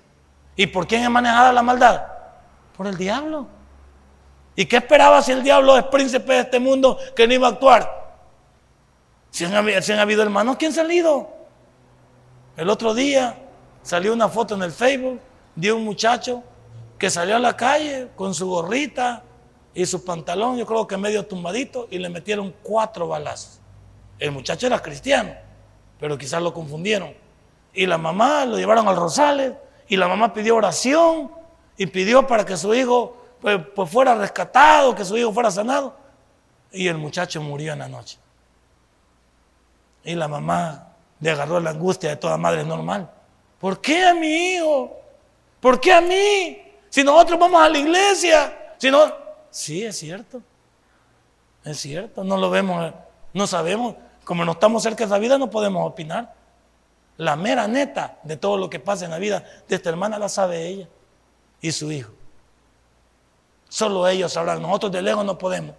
¿Y 0.57 0.67
por 0.67 0.85
quién 0.85 1.03
es 1.03 1.09
manejada 1.09 1.53
la 1.53 1.63
maldad? 1.63 2.03
Por 2.75 2.85
el 2.85 2.97
diablo. 2.97 3.47
¿Y 4.57 4.65
qué 4.65 4.75
esperaba 4.75 5.21
si 5.21 5.31
el 5.31 5.41
diablo 5.41 5.77
es 5.77 5.85
príncipe 5.85 6.33
de 6.33 6.39
este 6.41 6.59
mundo 6.59 6.99
que 7.15 7.25
no 7.25 7.33
iba 7.33 7.47
a 7.47 7.51
actuar? 7.51 8.17
Si 9.31 9.45
han, 9.45 9.99
habido 9.99 10.21
hermanos 10.21 10.57
que 10.57 10.65
han 10.65 10.73
salido. 10.73 11.29
El 12.57 12.69
otro 12.69 12.93
día 12.93 13.37
salió 13.83 14.11
una 14.11 14.27
foto 14.27 14.55
en 14.55 14.63
el 14.63 14.73
Facebook 14.73 15.21
de 15.55 15.71
un 15.71 15.85
muchacho 15.85 16.43
que 16.99 17.09
salió 17.09 17.37
a 17.37 17.39
la 17.39 17.55
calle 17.55 18.09
con 18.17 18.33
su 18.33 18.49
gorrita 18.49 19.23
y 19.73 19.85
su 19.85 20.03
pantalón, 20.05 20.57
yo 20.57 20.65
creo 20.65 20.85
que 20.87 20.97
medio 20.97 21.25
tumbadito, 21.25 21.87
y 21.89 21.97
le 21.97 22.09
metieron 22.09 22.53
cuatro 22.61 23.07
balazos. 23.07 23.59
El 24.19 24.31
muchacho 24.31 24.67
era 24.67 24.79
cristiano, 24.79 25.33
pero 25.99 26.17
quizás 26.17 26.41
lo 26.41 26.53
confundieron 26.53 27.23
y 27.73 27.85
la 27.85 27.97
mamá 27.97 28.45
lo 28.45 28.57
llevaron 28.57 28.87
al 28.87 28.95
Rosales 28.95 29.53
y 29.87 29.97
la 29.97 30.07
mamá 30.07 30.33
pidió 30.33 30.55
oración 30.55 31.31
y 31.75 31.87
pidió 31.87 32.25
para 32.27 32.45
que 32.45 32.55
su 32.55 32.73
hijo 32.73 33.17
pues, 33.41 33.59
pues, 33.75 33.89
fuera 33.89 34.15
rescatado, 34.15 34.95
que 34.95 35.03
su 35.03 35.17
hijo 35.17 35.33
fuera 35.33 35.51
sanado. 35.51 35.97
Y 36.71 36.87
el 36.87 36.97
muchacho 36.97 37.41
murió 37.41 37.73
en 37.73 37.79
la 37.79 37.87
noche. 37.87 38.17
Y 40.03 40.15
la 40.15 40.27
mamá 40.27 40.93
le 41.19 41.31
agarró 41.31 41.59
la 41.59 41.71
angustia 41.71 42.11
de 42.11 42.15
toda 42.15 42.37
madre 42.37 42.63
normal. 42.63 43.09
¿Por 43.59 43.81
qué 43.81 44.05
a 44.05 44.13
mi 44.13 44.53
hijo? 44.53 44.91
¿Por 45.59 45.79
qué 45.79 45.93
a 45.93 46.01
mí? 46.01 46.61
Si 46.89 47.03
nosotros 47.03 47.39
vamos 47.39 47.61
a 47.61 47.69
la 47.69 47.77
iglesia, 47.77 48.75
si 48.77 48.91
no... 48.91 49.22
Sí, 49.53 49.83
es 49.83 49.99
cierto. 49.99 50.41
Es 51.63 51.77
cierto, 51.79 52.23
no 52.23 52.37
lo 52.37 52.49
vemos, 52.49 52.91
no 53.33 53.45
sabemos. 53.45 53.95
Como 54.23 54.43
no 54.43 54.53
estamos 54.53 54.81
cerca 54.81 55.05
de 55.05 55.11
la 55.11 55.19
vida, 55.19 55.37
no 55.37 55.49
podemos 55.49 55.87
opinar. 55.87 56.33
La 57.17 57.35
mera 57.35 57.67
neta 57.67 58.17
de 58.23 58.35
todo 58.35 58.57
lo 58.57 58.67
que 58.67 58.79
pasa 58.79 59.05
en 59.05 59.11
la 59.11 59.19
vida 59.19 59.43
de 59.67 59.75
esta 59.75 59.89
hermana 59.91 60.17
la 60.17 60.27
sabe 60.27 60.67
ella 60.67 60.87
y 61.61 61.71
su 61.71 61.91
hijo. 61.91 62.11
Solo 63.69 64.07
ellos 64.07 64.33
sabrán, 64.33 64.59
nosotros 64.59 64.91
de 64.91 65.03
lejos 65.03 65.23
no 65.23 65.37
podemos. 65.37 65.75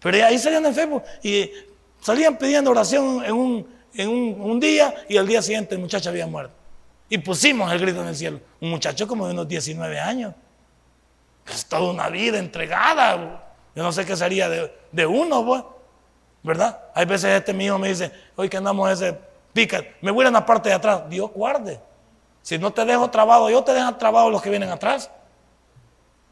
Pero 0.00 0.24
ahí 0.24 0.38
salían 0.38 0.64
en 0.64 0.74
Facebook 0.74 1.02
y 1.22 1.50
salían 2.00 2.38
pidiendo 2.38 2.70
oración 2.70 3.22
en 3.22 3.34
un, 3.34 3.68
en 3.92 4.08
un, 4.08 4.58
día 4.58 4.94
y 5.10 5.18
al 5.18 5.26
día 5.26 5.42
siguiente 5.42 5.74
el 5.74 5.80
muchacho 5.82 6.08
había 6.08 6.26
muerto. 6.26 6.54
Y 7.10 7.18
pusimos 7.18 7.70
el 7.70 7.78
grito 7.78 8.00
en 8.00 8.08
el 8.08 8.16
cielo. 8.16 8.40
Un 8.62 8.70
muchacho 8.70 9.06
como 9.06 9.26
de 9.26 9.34
unos 9.34 9.46
19 9.46 10.00
años. 10.00 10.34
Es 11.46 11.66
toda 11.66 11.90
una 11.90 12.08
vida 12.08 12.38
entregada. 12.38 13.42
Yo 13.74 13.82
no 13.82 13.92
sé 13.92 14.04
qué 14.04 14.16
sería 14.16 14.48
de, 14.48 15.06
uno, 15.06 15.44
pues. 15.44 15.62
¿Verdad? 16.42 16.78
Hay 16.94 17.06
veces 17.06 17.30
este 17.30 17.52
hijo 17.62 17.78
me 17.78 17.88
dice, 17.88 18.12
hoy 18.36 18.48
que 18.48 18.58
andamos 18.58 18.90
ese 18.90 19.18
pica, 19.52 19.82
me 20.02 20.10
voy 20.10 20.26
a 20.26 20.30
la 20.30 20.44
parte 20.44 20.68
de 20.68 20.74
atrás. 20.74 21.08
Dios 21.08 21.30
guarde. 21.32 21.80
Si 22.42 22.58
no 22.58 22.70
te 22.70 22.84
dejo 22.84 23.08
trabajo, 23.08 23.48
yo 23.48 23.64
te 23.64 23.72
dejo 23.72 23.94
trabajo 23.94 24.28
los 24.28 24.42
que 24.42 24.50
vienen 24.50 24.70
atrás. 24.70 25.10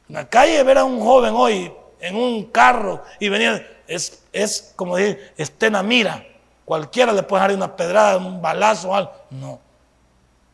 En 0.09 0.17
la 0.17 0.29
calle 0.29 0.63
ver 0.63 0.79
a 0.79 0.85
un 0.85 1.01
joven 1.01 1.35
hoy 1.35 1.73
en 2.03 2.17
un 2.17 2.45
carro 2.47 3.03
y 3.19 3.29
venir, 3.29 3.83
es, 3.87 4.25
es 4.33 4.75
como 4.77 4.97
decir, 4.97 5.33
estén 5.37 5.75
a 5.75 5.83
mira. 5.83 6.27
Cualquiera 6.65 7.13
le 7.13 7.23
puede 7.23 7.43
dar 7.43 7.55
una 7.55 7.75
pedrada, 7.75 8.19
un 8.19 8.43
balazo 8.43 8.95
algo. 8.95 9.13
No, 9.31 9.59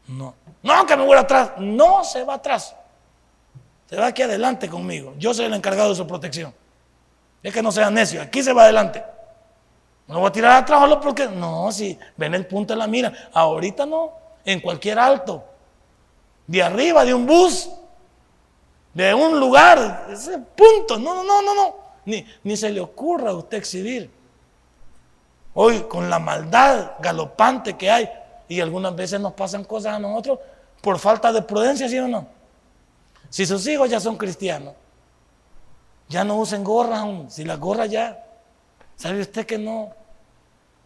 no. 0.06 0.34
No, 0.62 0.86
que 0.86 0.96
me 0.96 1.04
voy 1.04 1.16
atrás. 1.16 1.52
No 1.58 2.04
se 2.04 2.24
va 2.24 2.34
atrás. 2.34 2.74
Se 3.88 3.96
va 3.96 4.08
aquí 4.08 4.22
adelante 4.22 4.68
conmigo. 4.68 5.14
Yo 5.18 5.32
soy 5.32 5.46
el 5.46 5.54
encargado 5.54 5.90
de 5.90 5.96
su 5.96 6.06
protección. 6.06 6.54
Es 7.42 7.54
que 7.54 7.62
no 7.62 7.72
sea 7.72 7.90
necio. 7.90 8.20
Aquí 8.20 8.42
se 8.42 8.52
va 8.52 8.64
adelante. 8.64 9.02
No 10.06 10.20
voy 10.20 10.28
a 10.28 10.32
tirar 10.32 10.62
atrás 10.62 10.96
porque. 11.02 11.26
No, 11.26 11.70
si 11.72 11.98
ven 12.16 12.34
el 12.34 12.46
punto 12.46 12.74
de 12.74 12.78
la 12.78 12.86
mira. 12.86 13.12
Ahorita 13.32 13.86
no. 13.86 14.12
En 14.44 14.60
cualquier 14.60 14.98
alto. 14.98 15.44
De 16.46 16.62
arriba 16.62 17.04
de 17.04 17.14
un 17.14 17.26
bus 17.26 17.70
de 18.94 19.14
un 19.14 19.38
lugar, 19.38 20.08
ese 20.10 20.38
punto. 20.38 20.98
No, 20.98 21.22
no, 21.22 21.40
no, 21.40 21.54
no. 21.54 21.76
Ni, 22.04 22.26
ni 22.42 22.56
se 22.56 22.70
le 22.70 22.80
ocurra 22.80 23.30
a 23.30 23.34
usted 23.34 23.58
exhibir. 23.58 24.10
Hoy, 25.54 25.82
con 25.82 26.10
la 26.10 26.18
maldad 26.18 26.92
galopante 26.98 27.76
que 27.76 27.90
hay, 27.90 28.10
y 28.48 28.60
algunas 28.60 28.96
veces 28.96 29.20
nos 29.20 29.34
pasan 29.34 29.64
cosas 29.64 29.94
a 29.94 29.98
nosotros 29.98 30.40
por 30.80 30.98
falta 30.98 31.32
de 31.32 31.42
prudencia, 31.42 31.88
¿sí 31.88 31.98
o 31.98 32.08
no? 32.08 32.26
Si 33.30 33.46
sus 33.46 33.66
hijos 33.66 33.90
ya 33.90 34.00
son 34.00 34.16
cristianos, 34.16 34.74
ya 36.08 36.24
no 36.24 36.36
usen 36.36 36.64
gorras 36.64 37.00
aún. 37.00 37.30
Si 37.30 37.44
las 37.44 37.58
gorras 37.58 37.90
ya, 37.90 38.24
¿sabe 38.96 39.20
usted 39.20 39.46
que 39.46 39.58
no? 39.58 39.92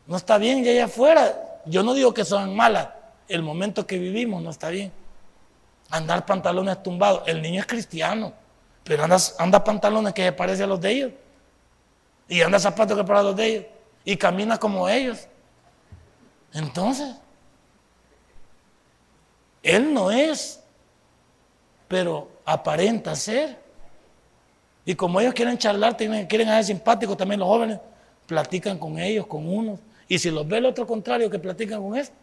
No 0.07 0.17
está 0.17 0.39
bien 0.39 0.65
ya 0.65 0.73
allá 0.73 0.87
afuera. 0.87 1.61
Yo 1.67 1.83
no 1.83 1.95
digo 1.95 2.13
que 2.13 2.25
son 2.25 2.57
malas. 2.57 2.89
El 3.29 3.43
momento 3.43 3.87
que 3.87 3.99
vivimos 3.99 4.43
no 4.43 4.51
está 4.51 4.69
bien 4.69 4.93
andar 5.93 6.25
pantalones 6.27 6.83
tumbados. 6.83 7.23
El 7.27 7.41
niño 7.41 7.61
es 7.61 7.67
cristiano, 7.67 8.33
pero 8.83 9.05
anda, 9.05 9.63
pantalones 9.63 10.13
que 10.15 10.25
se 10.25 10.33
parecen 10.33 10.65
a 10.65 10.69
los 10.69 10.81
de 10.81 10.91
ellos. 10.91 11.13
Y 12.29 12.41
anda 12.41 12.59
zapatos 12.59 12.97
que 12.97 13.05
para 13.05 13.23
los 13.23 13.37
de 13.37 13.47
ellos. 13.47 13.67
Y 14.05 14.17
camina 14.17 14.59
como 14.59 14.89
ellos. 14.89 15.29
Entonces, 16.53 17.15
él 19.63 19.93
no 19.93 20.11
es, 20.11 20.61
pero 21.89 22.29
aparenta 22.45 23.15
ser. 23.15 23.59
Y 24.85 24.95
como 24.95 25.21
ellos 25.21 25.35
quieren 25.35 25.57
charlar, 25.59 25.97
quieren 25.97 26.49
ser 26.49 26.65
simpáticos 26.65 27.17
también 27.17 27.39
los 27.41 27.49
jóvenes, 27.49 27.79
platican 28.27 28.79
con 28.79 28.99
ellos, 28.99 29.27
con 29.27 29.49
unos. 29.49 29.79
Y 30.09 30.19
si 30.19 30.31
los 30.31 30.47
ve 30.47 30.59
el 30.59 30.67
otro 30.67 30.87
contrario 30.87 31.31
que 31.31 31.39
platican 31.39 31.83
con 31.83 31.97
este, 31.97 32.15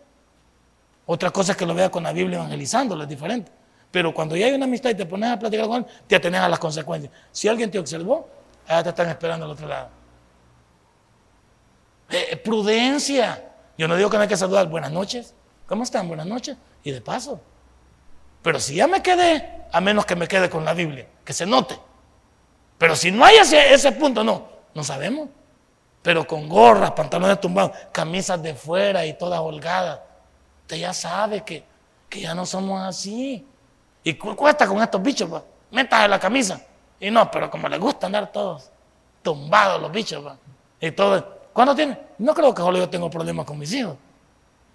otra 1.05 1.31
cosa 1.31 1.53
es 1.53 1.57
que 1.57 1.65
lo 1.65 1.73
vea 1.73 1.89
con 1.89 2.03
la 2.03 2.11
Biblia 2.11 2.37
evangelizando, 2.37 3.01
es 3.01 3.09
diferente. 3.09 3.51
Pero 3.89 4.13
cuando 4.13 4.35
ya 4.35 4.45
hay 4.45 4.53
una 4.53 4.65
amistad 4.65 4.91
y 4.91 4.95
te 4.95 5.07
pones 5.07 5.31
a 5.31 5.39
platicar 5.39 5.65
con 5.65 5.77
él, 5.77 5.85
te 6.05 6.15
atenes 6.15 6.39
a 6.39 6.47
las 6.47 6.59
consecuencias. 6.59 7.11
Si 7.31 7.47
alguien 7.47 7.71
te 7.71 7.79
observó, 7.79 8.29
allá 8.67 8.83
te 8.83 8.89
están 8.89 9.09
esperando 9.09 9.45
al 9.45 9.51
otro 9.51 9.67
lado. 9.67 9.89
Eh, 12.11 12.27
eh, 12.31 12.37
prudencia. 12.37 13.43
Yo 13.77 13.87
no 13.87 13.95
digo 13.95 14.09
que 14.09 14.17
no 14.17 14.23
hay 14.23 14.29
que 14.29 14.37
saludar. 14.37 14.67
Buenas 14.67 14.91
noches. 14.91 15.33
¿Cómo 15.65 15.83
están? 15.83 16.07
Buenas 16.07 16.27
noches. 16.27 16.57
Y 16.83 16.91
de 16.91 17.01
paso. 17.01 17.41
Pero 18.41 18.59
si 18.59 18.75
ya 18.75 18.87
me 18.87 19.01
quedé, 19.01 19.65
a 19.71 19.81
menos 19.81 20.05
que 20.05 20.15
me 20.15 20.27
quede 20.27 20.49
con 20.49 20.65
la 20.65 20.73
Biblia, 20.73 21.07
que 21.23 21.33
se 21.33 21.45
note. 21.45 21.77
Pero 22.77 22.95
si 22.95 23.11
no 23.11 23.25
hay 23.25 23.35
ese, 23.35 23.91
punto, 23.91 24.23
no, 24.23 24.47
no 24.73 24.83
sabemos. 24.83 25.29
Pero 26.01 26.25
con 26.25 26.47
gorras, 26.47 26.91
pantalones 26.91 27.41
tumbados, 27.41 27.71
camisas 27.91 28.41
de 28.41 28.55
fuera 28.55 29.05
y 29.05 29.17
todas 29.17 29.39
holgadas. 29.39 29.99
Usted 30.61 30.77
ya 30.77 30.93
sabe 30.93 31.43
que, 31.43 31.63
que 32.07 32.21
ya 32.21 32.33
no 32.33 32.45
somos 32.45 32.81
así. 32.81 33.45
Y 34.03 34.13
cuesta 34.13 34.65
con 34.65 34.81
estos 34.81 35.01
bichos, 35.01 35.29
pues. 35.29 35.43
Metas 35.71 36.05
en 36.05 36.11
la 36.11 36.19
camisa. 36.19 36.61
Y 36.99 37.11
no, 37.11 37.29
pero 37.29 37.51
como 37.51 37.67
les 37.67 37.79
gusta 37.79 38.07
andar 38.07 38.31
todos 38.31 38.71
tumbados 39.21 39.81
los 39.81 39.91
bichos, 39.91 40.23
pues. 40.23 40.35
Y 40.79 40.91
todo. 40.91 41.39
¿Cuándo 41.51 41.75
tiene? 41.75 41.99
No 42.17 42.33
creo 42.33 42.53
que 42.53 42.61
solo 42.61 42.77
yo 42.77 42.89
tengo 42.89 43.09
problemas 43.09 43.45
con 43.45 43.59
mis 43.59 43.73
hijos. 43.73 43.97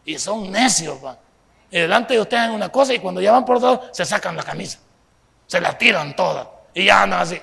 Y 0.05 0.19
son 0.19 0.51
necios, 0.51 0.99
pues. 1.01 1.17
Y 1.75 1.81
delante 1.81 2.14
de 2.14 2.20
ustedes 2.20 2.45
hacen 2.45 2.55
una 2.55 2.68
cosa 2.68 2.95
y 2.95 3.01
cuando 3.01 3.20
ya 3.20 3.33
van 3.33 3.45
por 3.45 3.59
todos 3.59 3.89
se 3.91 4.05
sacan 4.05 4.37
la 4.37 4.45
camisa. 4.45 4.79
Se 5.49 5.61
la 5.61 5.77
tiran 5.77 6.14
todas. 6.14 6.47
Y 6.72 6.85
ya 6.85 7.03
andan 7.03 7.20
así. 7.20 7.37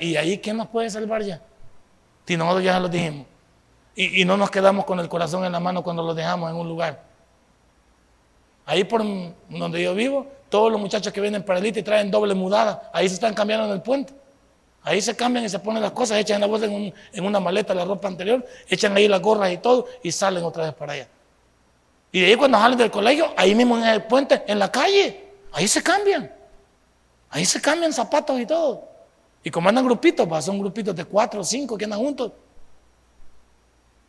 Y 0.00 0.16
ahí, 0.16 0.38
¿quién 0.38 0.56
nos 0.56 0.68
puede 0.68 0.88
salvar 0.88 1.22
ya? 1.22 1.42
Si 2.26 2.38
nosotros 2.38 2.64
ya 2.64 2.80
lo 2.80 2.88
dijimos. 2.88 3.26
Y, 3.96 4.24
no 4.24 4.38
nos 4.38 4.50
quedamos 4.50 4.86
con 4.86 4.98
el 4.98 5.10
corazón 5.10 5.44
en 5.44 5.52
la 5.52 5.60
mano 5.60 5.84
cuando 5.84 6.02
lo 6.02 6.14
dejamos 6.14 6.50
en 6.50 6.56
un 6.56 6.66
lugar. 6.66 7.02
Ahí 8.64 8.82
por 8.84 9.02
donde 9.50 9.82
yo 9.82 9.94
vivo, 9.94 10.26
todos 10.48 10.72
los 10.72 10.80
muchachos 10.80 11.12
que 11.12 11.20
vienen 11.20 11.42
para 11.42 11.60
y 11.60 11.70
traen 11.82 12.10
doble 12.10 12.34
mudada. 12.34 12.90
Ahí 12.94 13.10
se 13.10 13.16
están 13.16 13.34
cambiando 13.34 13.66
en 13.66 13.72
el 13.72 13.82
puente. 13.82 14.14
Ahí 14.82 15.02
se 15.02 15.14
cambian 15.14 15.44
y 15.44 15.50
se 15.50 15.58
ponen 15.58 15.82
las 15.82 15.92
cosas, 15.92 16.16
echan 16.16 16.40
la 16.40 16.46
bolsa 16.46 16.64
en, 16.64 16.94
una 17.22 17.40
maleta 17.40 17.74
la 17.74 17.84
ropa 17.84 18.08
anterior, 18.08 18.42
echan 18.70 18.96
ahí 18.96 19.06
las 19.06 19.20
gorras 19.20 19.52
y 19.52 19.58
todo 19.58 19.86
y 20.02 20.10
salen 20.12 20.42
otra 20.44 20.64
vez 20.64 20.72
para 20.72 20.94
allá. 20.94 21.08
Y 22.14 22.20
de 22.20 22.26
ahí 22.26 22.36
cuando 22.36 22.56
salen 22.58 22.78
del 22.78 22.92
colegio, 22.92 23.34
ahí 23.36 23.56
mismo 23.56 23.76
en 23.76 23.82
el 23.86 24.04
puente, 24.04 24.44
en 24.46 24.60
la 24.60 24.70
calle, 24.70 25.32
ahí 25.50 25.66
se 25.66 25.82
cambian. 25.82 26.32
Ahí 27.28 27.44
se 27.44 27.60
cambian 27.60 27.92
zapatos 27.92 28.38
y 28.38 28.46
todo. 28.46 28.88
Y 29.42 29.50
como 29.50 29.68
andan 29.68 29.84
grupitos, 29.84 30.24
pues, 30.24 30.44
son 30.44 30.60
grupitos 30.60 30.94
de 30.94 31.04
cuatro 31.06 31.40
o 31.40 31.44
cinco 31.44 31.76
que 31.76 31.86
andan 31.86 31.98
juntos. 31.98 32.30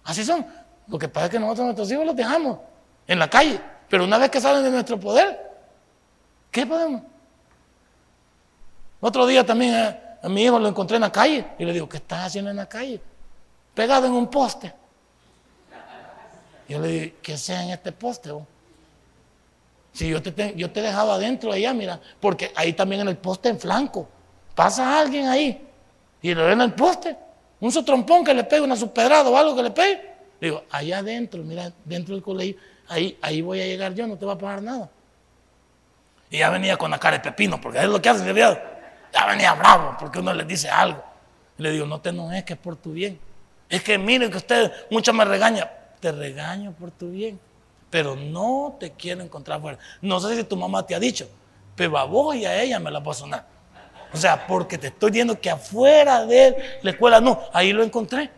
Así 0.03 0.23
son. 0.23 0.45
Lo 0.87 0.99
que 0.99 1.09
pasa 1.09 1.25
es 1.25 1.31
que 1.31 1.39
nosotros 1.39 1.65
nuestros 1.65 1.91
hijos 1.91 2.05
los 2.05 2.15
dejamos 2.15 2.59
en 3.07 3.17
la 3.17 3.27
calle. 3.27 3.59
Pero 3.89 4.03
una 4.03 4.19
vez 4.19 4.29
que 4.29 4.39
salen 4.39 4.63
de 4.63 4.69
nuestro 4.69 4.99
poder, 4.99 5.39
¿qué 6.51 6.63
podemos? 6.63 7.01
Otro 9.01 9.25
día 9.25 9.43
también 9.43 9.73
eh, 9.73 9.99
a, 10.21 10.29
mi 10.29 10.43
hijo 10.43 10.59
lo 10.59 10.67
encontré 10.67 10.97
en 10.97 11.01
la 11.01 11.11
calle 11.11 11.43
y 11.57 11.65
le 11.65 11.73
digo, 11.73 11.89
¿qué 11.89 11.97
estás 11.97 12.27
haciendo 12.27 12.51
en 12.51 12.57
la 12.57 12.69
calle? 12.69 13.01
Pegado 13.73 14.05
en 14.05 14.13
un 14.13 14.27
poste. 14.29 14.84
Yo 16.67 16.79
le 16.79 16.87
digo, 16.87 17.15
¿qué 17.21 17.37
sea 17.37 17.63
en 17.63 17.69
este 17.71 17.91
poste? 17.91 18.31
Si 19.93 20.09
yo 20.09 20.21
te, 20.21 20.53
yo 20.55 20.71
te 20.71 20.81
dejaba 20.81 21.15
adentro 21.15 21.51
allá, 21.51 21.73
mira, 21.73 21.99
porque 22.19 22.51
ahí 22.55 22.73
también 22.73 23.01
en 23.01 23.07
el 23.07 23.17
poste 23.17 23.49
en 23.49 23.59
flanco, 23.59 24.09
pasa 24.53 24.99
alguien 24.99 25.27
ahí 25.27 25.61
y 26.21 26.33
le 26.33 26.43
ven 26.43 26.59
el 26.59 26.73
poste, 26.73 27.15
un 27.59 27.71
sotrompón 27.71 28.23
que 28.23 28.33
le 28.33 28.43
pegue, 28.43 28.61
una 28.61 28.75
subpedrada 28.75 29.29
o 29.29 29.37
algo 29.37 29.55
que 29.55 29.61
le 29.63 29.69
pegue. 29.69 30.15
Le 30.39 30.47
digo, 30.47 30.63
allá 30.71 30.97
adentro, 30.97 31.43
mira, 31.43 31.71
dentro 31.83 32.15
del 32.15 32.23
colegio, 32.23 32.57
ahí, 32.87 33.17
ahí 33.21 33.41
voy 33.41 33.61
a 33.61 33.65
llegar 33.65 33.93
yo, 33.93 34.07
no 34.07 34.17
te 34.17 34.25
va 34.25 34.33
a 34.33 34.37
pagar 34.37 34.63
nada. 34.63 34.89
Y 36.31 36.39
ya 36.39 36.49
venía 36.49 36.77
con 36.77 36.89
la 36.89 36.97
cara 36.97 37.17
de 37.17 37.23
pepino, 37.23 37.61
porque 37.61 37.77
es 37.77 37.85
lo 37.85 38.01
que 38.01 38.09
hace 38.09 38.25
Ya 38.33 39.25
venía 39.27 39.53
bravo, 39.53 39.95
porque 39.99 40.17
uno 40.17 40.33
le 40.33 40.45
dice 40.45 40.67
algo. 40.67 41.03
Le 41.57 41.69
digo, 41.69 41.85
no 41.85 42.01
te 42.01 42.09
enojes, 42.09 42.43
que 42.43 42.53
es 42.53 42.59
por 42.59 42.75
tu 42.75 42.91
bien. 42.91 43.19
Es 43.69 43.83
que 43.83 43.97
miren 43.97 44.31
que 44.31 44.37
usted 44.37 44.71
mucho 44.89 45.13
me 45.13 45.23
regaña. 45.25 45.71
Te 45.99 46.11
regaño 46.11 46.73
por 46.73 46.91
tu 46.91 47.09
bien, 47.11 47.39
pero 47.89 48.15
no 48.15 48.75
te 48.79 48.91
quiero 48.91 49.21
encontrar 49.21 49.61
fuera. 49.61 49.79
No 50.01 50.19
sé 50.19 50.35
si 50.35 50.43
tu 50.43 50.55
mamá 50.55 50.85
te 50.85 50.95
ha 50.95 50.99
dicho, 50.99 51.27
pero 51.75 51.97
a 51.97 52.03
vos 52.03 52.35
y 52.35 52.45
a 52.45 52.61
ella 52.61 52.79
me 52.79 52.91
la 52.91 52.99
voy 52.99 53.11
a 53.11 53.15
sonar. 53.15 53.45
O 54.13 54.17
sea, 54.17 54.47
porque 54.47 54.77
te 54.77 54.87
estoy 54.87 55.11
diciendo 55.11 55.39
que 55.39 55.49
afuera 55.49 56.25
de 56.25 56.79
la 56.81 56.91
escuela, 56.91 57.19
no, 57.19 57.41
ahí 57.51 57.73
lo 57.73 57.83
encontré. 57.83 58.31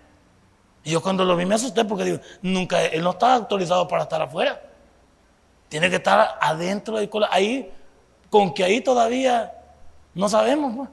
Y 0.83 0.91
yo 0.91 1.01
cuando 1.01 1.25
lo 1.25 1.35
vi 1.35 1.45
me 1.45 1.55
asusté 1.55 1.85
porque 1.85 2.05
digo, 2.05 2.19
nunca, 2.41 2.83
él 2.85 3.03
no 3.03 3.11
está 3.11 3.33
autorizado 3.33 3.87
para 3.87 4.03
estar 4.03 4.21
afuera. 4.21 4.61
Tiene 5.69 5.89
que 5.89 5.97
estar 5.97 6.37
adentro 6.39 6.97
de 6.97 7.09
la 7.13 7.29
Ahí, 7.31 7.71
con 8.29 8.53
que 8.53 8.63
ahí 8.63 8.81
todavía 8.81 9.53
no 10.13 10.29
sabemos. 10.29 10.75
Pues. 10.75 10.89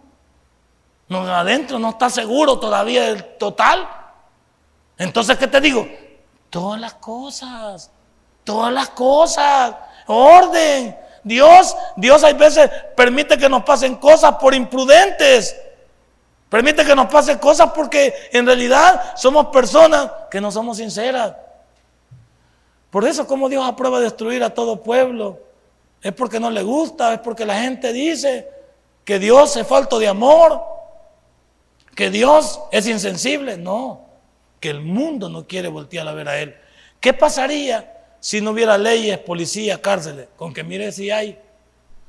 No, 1.09 1.21
adentro 1.21 1.79
no 1.79 1.91
está 1.91 2.11
seguro 2.11 2.59
todavía 2.59 3.09
el 3.09 3.25
total. 3.39 3.89
Entonces, 4.99 5.39
¿qué 5.39 5.47
te 5.47 5.61
digo? 5.61 5.87
Todas 6.55 6.81
las 6.81 6.95
cosas, 6.95 7.91
todas 8.45 8.73
las 8.73 8.91
cosas, 8.91 9.75
orden. 10.07 10.97
Dios, 11.25 11.77
Dios 11.97 12.23
hay 12.23 12.35
veces 12.35 12.71
permite 12.95 13.37
que 13.37 13.49
nos 13.49 13.65
pasen 13.65 13.97
cosas 13.97 14.37
por 14.37 14.55
imprudentes. 14.55 15.61
Permite 16.49 16.85
que 16.85 16.95
nos 16.95 17.09
pase 17.09 17.41
cosas 17.41 17.73
porque 17.75 18.15
en 18.31 18.47
realidad 18.47 19.17
somos 19.17 19.47
personas 19.47 20.09
que 20.31 20.41
no 20.41 20.53
somos 20.53 20.77
sinceras. 20.77 21.35
Por 22.89 23.05
eso, 23.05 23.27
como 23.27 23.49
Dios 23.49 23.67
aprueba 23.67 23.99
destruir 23.99 24.45
a 24.45 24.55
todo 24.55 24.81
pueblo, 24.81 25.41
es 26.01 26.13
porque 26.13 26.39
no 26.39 26.53
le 26.53 26.63
gusta, 26.63 27.15
es 27.15 27.19
porque 27.19 27.45
la 27.45 27.59
gente 27.63 27.93
dice 27.93 28.49
que 29.05 29.19
Dios 29.19 29.57
es 29.57 29.67
falto 29.67 29.99
de 29.99 30.07
amor. 30.07 30.65
Que 31.97 32.11
Dios 32.11 32.61
es 32.71 32.87
insensible, 32.87 33.57
no. 33.57 34.04
Que 34.65 34.71
el 34.71 34.81
mundo 34.81 35.29
no 35.29 35.47
quiere 35.47 35.69
voltear 35.69 36.09
a 36.09 36.15
ver 36.15 36.27
a 36.27 36.39
Él. 36.39 36.57
¿Qué 36.99 37.13
pasaría 37.13 38.17
si 38.19 38.41
no 38.41 38.53
hubiera 38.53 38.79
leyes, 38.79 39.19
policía, 39.19 39.83
cárceles? 39.83 40.29
Con 40.37 40.55
que 40.55 40.65
mire 40.65 40.91
si 40.91 41.11
hay. 41.11 41.39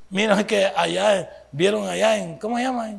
Mira 0.08 0.46
que 0.46 0.64
allá, 0.64 1.30
vieron 1.52 1.86
allá 1.86 2.16
en, 2.16 2.38
¿cómo 2.38 2.56
se 2.56 2.62
llama? 2.62 2.98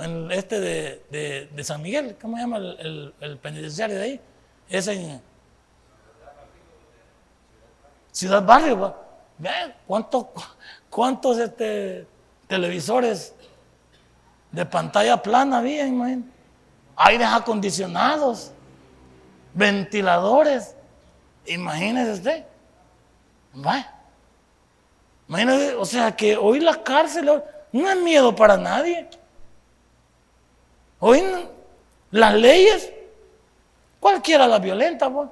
En 0.00 0.28
este 0.32 0.58
de, 0.58 1.62
San 1.62 1.82
Miguel, 1.82 2.16
¿cómo 2.20 2.34
se 2.34 2.42
llama 2.42 2.56
el, 2.56 3.38
penitenciario 3.40 3.94
de 3.94 4.02
ahí? 4.02 4.20
Es 4.68 4.88
en 4.88 5.22
Ciudad 8.10 8.44
Barrio. 8.44 8.92
Vean 9.38 9.72
cuántos, 9.86 10.26
cuántos 10.90 11.38
este, 11.38 12.08
televisores 12.48 13.36
de 14.50 14.66
pantalla 14.66 15.22
plana 15.22 15.58
había, 15.58 15.86
imagínate. 15.86 16.28
Aires 16.96 17.28
acondicionados, 17.30 18.50
ventiladores. 19.54 20.74
Imagínese 21.46 22.12
usted. 22.12 22.44
Vaya. 23.54 23.94
Imagínese, 25.28 25.74
o 25.74 25.84
sea 25.84 26.14
que 26.14 26.36
hoy 26.36 26.60
la 26.60 26.82
cárcel 26.82 27.42
no 27.72 27.88
es 27.88 27.96
miedo 28.02 28.34
para 28.34 28.56
nadie. 28.56 29.08
Hoy 30.98 31.22
las 32.10 32.34
leyes, 32.34 32.92
cualquiera 34.00 34.46
las 34.46 34.60
violenta, 34.60 35.10
pues. 35.10 35.28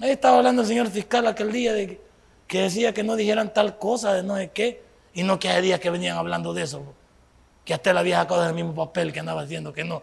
Ahí 0.00 0.10
estaba 0.10 0.38
hablando 0.38 0.62
el 0.62 0.68
señor 0.68 0.88
fiscal 0.88 1.26
aquel 1.26 1.52
día 1.52 1.72
de 1.72 2.00
que, 2.46 2.60
decía 2.62 2.92
que 2.92 3.02
no 3.02 3.16
dijeran 3.16 3.52
tal 3.52 3.78
cosa 3.78 4.12
de 4.12 4.22
no 4.22 4.36
sé 4.36 4.50
qué, 4.50 4.82
y 5.14 5.22
no 5.22 5.38
que 5.38 5.48
hay 5.48 5.62
días 5.62 5.80
que 5.80 5.90
venían 5.90 6.16
hablando 6.16 6.52
de 6.52 6.62
eso, 6.62 6.82
que 7.64 7.72
hasta 7.72 7.92
la 7.92 8.02
vieja 8.02 8.26
cosa 8.26 8.46
del 8.46 8.54
mismo 8.54 8.74
papel 8.74 9.12
que 9.12 9.20
andaba 9.20 9.42
diciendo 9.42 9.72
que 9.72 9.84
no. 9.84 10.02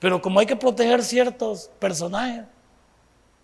Pero 0.00 0.20
como 0.20 0.40
hay 0.40 0.46
que 0.46 0.56
proteger 0.56 1.04
ciertos 1.04 1.70
personajes 1.78 2.44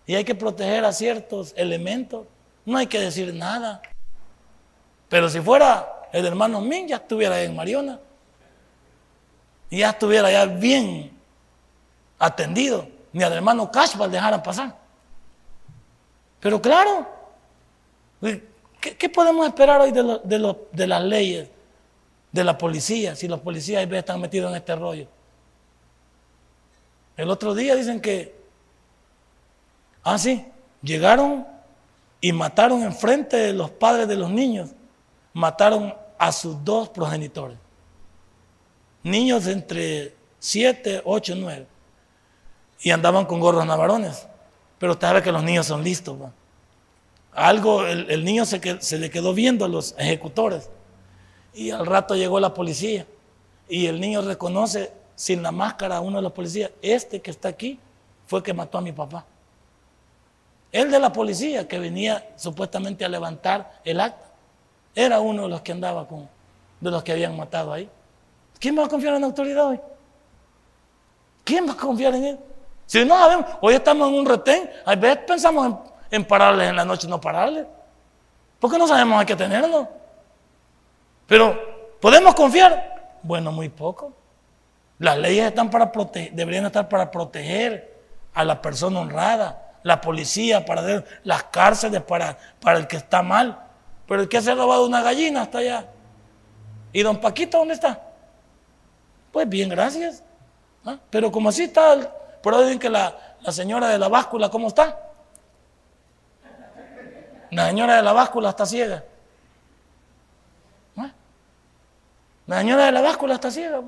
y 0.06 0.14
hay 0.14 0.24
que 0.24 0.34
proteger 0.34 0.84
a 0.84 0.92
ciertos 0.92 1.52
elementos, 1.54 2.26
no 2.64 2.78
hay 2.78 2.86
que 2.86 2.98
decir 2.98 3.32
nada. 3.34 3.82
Pero 5.08 5.28
si 5.28 5.40
fuera 5.40 6.08
el 6.12 6.24
hermano 6.24 6.60
Min, 6.60 6.88
ya 6.88 6.96
estuviera 6.96 7.40
en 7.42 7.54
Mariona. 7.54 8.00
Y 9.68 9.78
ya 9.78 9.90
estuviera 9.90 10.30
ya 10.30 10.46
bien 10.46 11.12
atendido. 12.18 12.88
Ni 13.12 13.22
al 13.22 13.32
hermano 13.34 13.70
Cashbal 13.70 14.10
dejaran 14.10 14.42
pasar. 14.42 14.76
Pero 16.40 16.60
claro, 16.60 17.06
¿qué, 18.80 19.08
podemos 19.08 19.46
esperar 19.46 19.80
hoy 19.80 19.92
de, 19.92 20.86
las 20.86 21.02
leyes, 21.02 21.48
de 22.32 22.44
la 22.44 22.56
policía, 22.56 23.14
si 23.14 23.28
los 23.28 23.40
policías 23.40 23.90
están 23.90 24.20
metidos 24.20 24.50
en 24.50 24.56
este 24.56 24.74
rollo? 24.74 25.08
El 27.16 27.30
otro 27.30 27.54
día 27.54 27.74
dicen 27.74 28.00
que, 28.00 28.34
ah, 30.02 30.18
sí, 30.18 30.44
llegaron 30.82 31.46
y 32.20 32.32
mataron 32.32 32.82
enfrente 32.82 33.36
de 33.36 33.52
los 33.52 33.70
padres 33.70 34.06
de 34.06 34.16
los 34.16 34.30
niños, 34.30 34.70
mataron 35.32 35.94
a 36.18 36.32
sus 36.32 36.62
dos 36.64 36.88
progenitores. 36.88 37.58
Niños 39.02 39.46
entre 39.46 40.14
7, 40.40 41.02
8, 41.04 41.34
9. 41.36 41.66
Y 42.80 42.90
andaban 42.90 43.24
con 43.24 43.40
gorros 43.40 43.64
navarones. 43.64 44.26
Pero 44.78 44.92
usted 44.92 45.06
sabe 45.06 45.22
que 45.22 45.32
los 45.32 45.42
niños 45.42 45.66
son 45.66 45.82
listos. 45.82 46.18
Algo, 47.32 47.86
el, 47.86 48.24
niño 48.24 48.44
se, 48.44 48.80
se 48.80 48.98
le 48.98 49.10
quedó 49.10 49.32
viendo 49.32 49.64
a 49.64 49.68
los 49.68 49.94
ejecutores. 49.98 50.70
Y 51.54 51.70
al 51.70 51.86
rato 51.86 52.16
llegó 52.16 52.40
la 52.40 52.52
policía. 52.52 53.06
Y 53.68 53.86
el 53.86 54.00
niño 54.00 54.22
reconoce 54.22 54.92
sin 55.16 55.42
la 55.42 55.50
máscara 55.50 55.96
a 55.96 56.00
uno 56.00 56.18
de 56.18 56.22
los 56.22 56.32
policías. 56.32 56.70
Este 56.80 57.20
que 57.20 57.32
está 57.32 57.48
aquí 57.48 57.80
fue 58.26 58.42
que 58.42 58.54
mató 58.54 58.78
a 58.78 58.80
mi 58.80 58.92
papá. 58.92 59.24
El 60.70 60.90
de 60.90 61.00
la 61.00 61.12
policía 61.12 61.66
que 61.66 61.78
venía 61.78 62.30
supuestamente 62.36 63.04
a 63.04 63.08
levantar 63.08 63.80
el 63.82 63.98
acta. 63.98 64.26
Era 64.94 65.20
uno 65.20 65.42
de 65.42 65.48
los 65.48 65.62
que 65.62 65.72
andaba 65.72 66.06
con, 66.06 66.28
de 66.80 66.90
los 66.90 67.02
que 67.02 67.12
habían 67.12 67.36
matado 67.36 67.72
ahí. 67.72 67.88
¿Quién 68.60 68.78
va 68.78 68.84
a 68.84 68.88
confiar 68.88 69.14
en 69.14 69.22
la 69.22 69.26
autoridad 69.26 69.66
hoy? 69.66 69.80
¿Quién 71.44 71.66
va 71.66 71.72
a 71.72 71.76
confiar 71.76 72.14
en 72.14 72.24
él? 72.24 72.38
Si 72.84 73.04
no 73.04 73.18
sabemos, 73.18 73.46
hoy 73.60 73.74
estamos 73.74 74.08
en 74.08 74.14
un 74.14 74.26
retén, 74.26 74.70
a 74.84 74.94
veces 74.94 75.18
pensamos 75.26 75.66
en, 75.66 75.78
en 76.10 76.24
pararles 76.24 76.68
en 76.68 76.76
la 76.76 76.84
noche, 76.84 77.08
no 77.08 77.20
pararles. 77.20 77.66
Porque 78.58 78.78
no 78.78 78.86
sabemos 78.86 79.20
hay 79.20 79.26
que 79.26 79.36
tenerlo. 79.36 79.88
Pero, 81.26 81.58
¿podemos 82.00 82.34
confiar? 82.34 83.18
Bueno, 83.22 83.50
muy 83.50 83.68
poco. 83.68 84.12
Las 84.98 85.18
leyes 85.18 85.46
están 85.46 85.70
para 85.70 85.92
proteger, 85.92 86.32
deberían 86.32 86.66
estar 86.66 86.88
para 86.88 87.10
proteger 87.10 87.94
a 88.32 88.44
la 88.44 88.62
persona 88.62 89.00
honrada, 89.00 89.74
la 89.82 90.00
policía 90.00 90.64
para 90.64 91.04
las 91.22 91.44
cárceles 91.44 92.02
para, 92.02 92.38
para 92.60 92.78
el 92.78 92.86
que 92.86 92.96
está 92.96 93.22
mal. 93.22 93.58
Pero 94.06 94.22
el 94.22 94.28
que 94.28 94.40
se 94.40 94.50
ha 94.50 94.54
robado 94.54 94.86
una 94.86 95.02
gallina 95.02 95.42
está 95.42 95.58
allá. 95.58 95.86
¿Y 96.92 97.02
don 97.02 97.20
Paquito 97.20 97.58
dónde 97.58 97.74
está? 97.74 98.00
Pues 99.32 99.48
bien, 99.48 99.68
gracias. 99.68 100.22
¿Ah? 100.84 100.98
Pero 101.10 101.30
como 101.30 101.48
así 101.50 101.64
está 101.64 102.12
pero 102.42 102.62
dicen 102.62 102.78
que 102.78 102.88
la, 102.88 103.12
señora 103.48 103.88
de 103.88 103.98
la 103.98 104.08
báscula, 104.08 104.48
¿cómo 104.48 104.68
está? 104.68 105.00
La 107.50 107.66
señora 107.66 107.96
de 107.96 108.02
la 108.02 108.12
báscula 108.12 108.50
está 108.50 108.64
ciega. 108.64 109.02
La 112.46 112.58
señora 112.58 112.84
de 112.84 112.92
la 112.92 113.00
báscula 113.00 113.34
está 113.34 113.50
ciega. 113.50 113.82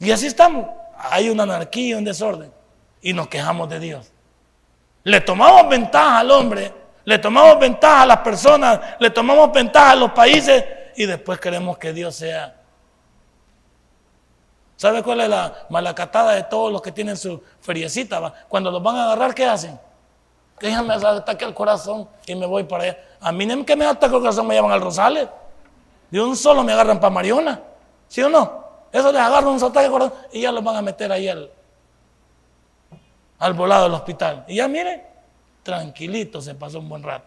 Y 0.00 0.10
así 0.10 0.26
estamos. 0.26 0.66
Hay 0.98 1.30
una 1.30 1.44
anarquía, 1.44 1.96
un 1.96 2.04
desorden. 2.04 2.52
Y 3.00 3.12
nos 3.12 3.28
quejamos 3.28 3.68
de 3.68 3.78
Dios. 3.78 4.12
Le 5.04 5.20
tomamos 5.20 5.68
ventaja 5.68 6.18
al 6.18 6.30
hombre, 6.30 6.74
le 7.04 7.18
tomamos 7.18 7.58
ventaja 7.58 8.02
a 8.02 8.06
las 8.06 8.18
personas, 8.18 8.80
le 8.98 9.10
tomamos 9.10 9.50
ventaja 9.52 9.92
a 9.92 9.96
los 9.96 10.10
países 10.10 10.64
y 10.96 11.06
después 11.06 11.40
queremos 11.40 11.78
que 11.78 11.92
Dios 11.94 12.16
sea 12.16 12.60
¿Sabe 14.80 15.02
cuál 15.02 15.20
es 15.20 15.28
la 15.28 15.66
malacatada 15.68 16.32
de 16.32 16.44
todos 16.44 16.72
los 16.72 16.80
que 16.80 16.90
tienen 16.90 17.14
su 17.14 17.42
feriecita? 17.60 18.32
Cuando 18.48 18.70
los 18.70 18.82
van 18.82 18.96
a 18.96 19.04
agarrar, 19.04 19.34
¿qué 19.34 19.44
hacen? 19.44 19.78
Déjame 20.58 20.94
ataque 20.94 21.44
al 21.44 21.52
corazón 21.52 22.08
y 22.24 22.34
me 22.34 22.46
voy 22.46 22.64
para 22.64 22.84
allá. 22.84 22.98
A 23.20 23.30
mí 23.30 23.46
que 23.66 23.76
me 23.76 23.84
ataque 23.84 24.14
el 24.14 24.22
corazón 24.22 24.46
me 24.46 24.54
llevan 24.54 24.72
al 24.72 24.80
Rosales. 24.80 25.28
De 26.10 26.18
un 26.18 26.34
solo 26.34 26.64
me 26.64 26.72
agarran 26.72 26.98
para 26.98 27.10
Mariona. 27.12 27.60
¿Sí 28.08 28.22
o 28.22 28.30
no? 28.30 28.69
Eso 28.92 29.12
les 29.12 29.20
agarra 29.20 29.48
un 29.48 29.62
ataque 29.62 29.88
corazón 29.88 30.14
y 30.32 30.42
ya 30.42 30.52
los 30.52 30.64
van 30.64 30.76
a 30.76 30.82
meter 30.82 31.12
ahí 31.12 31.28
al, 31.28 31.50
al 33.38 33.54
volado 33.54 33.84
del 33.84 33.94
hospital. 33.94 34.44
Y 34.48 34.56
ya 34.56 34.68
mire, 34.68 35.06
tranquilito 35.62 36.40
se 36.40 36.54
pasó 36.54 36.80
un 36.80 36.88
buen 36.88 37.02
rato. 37.02 37.26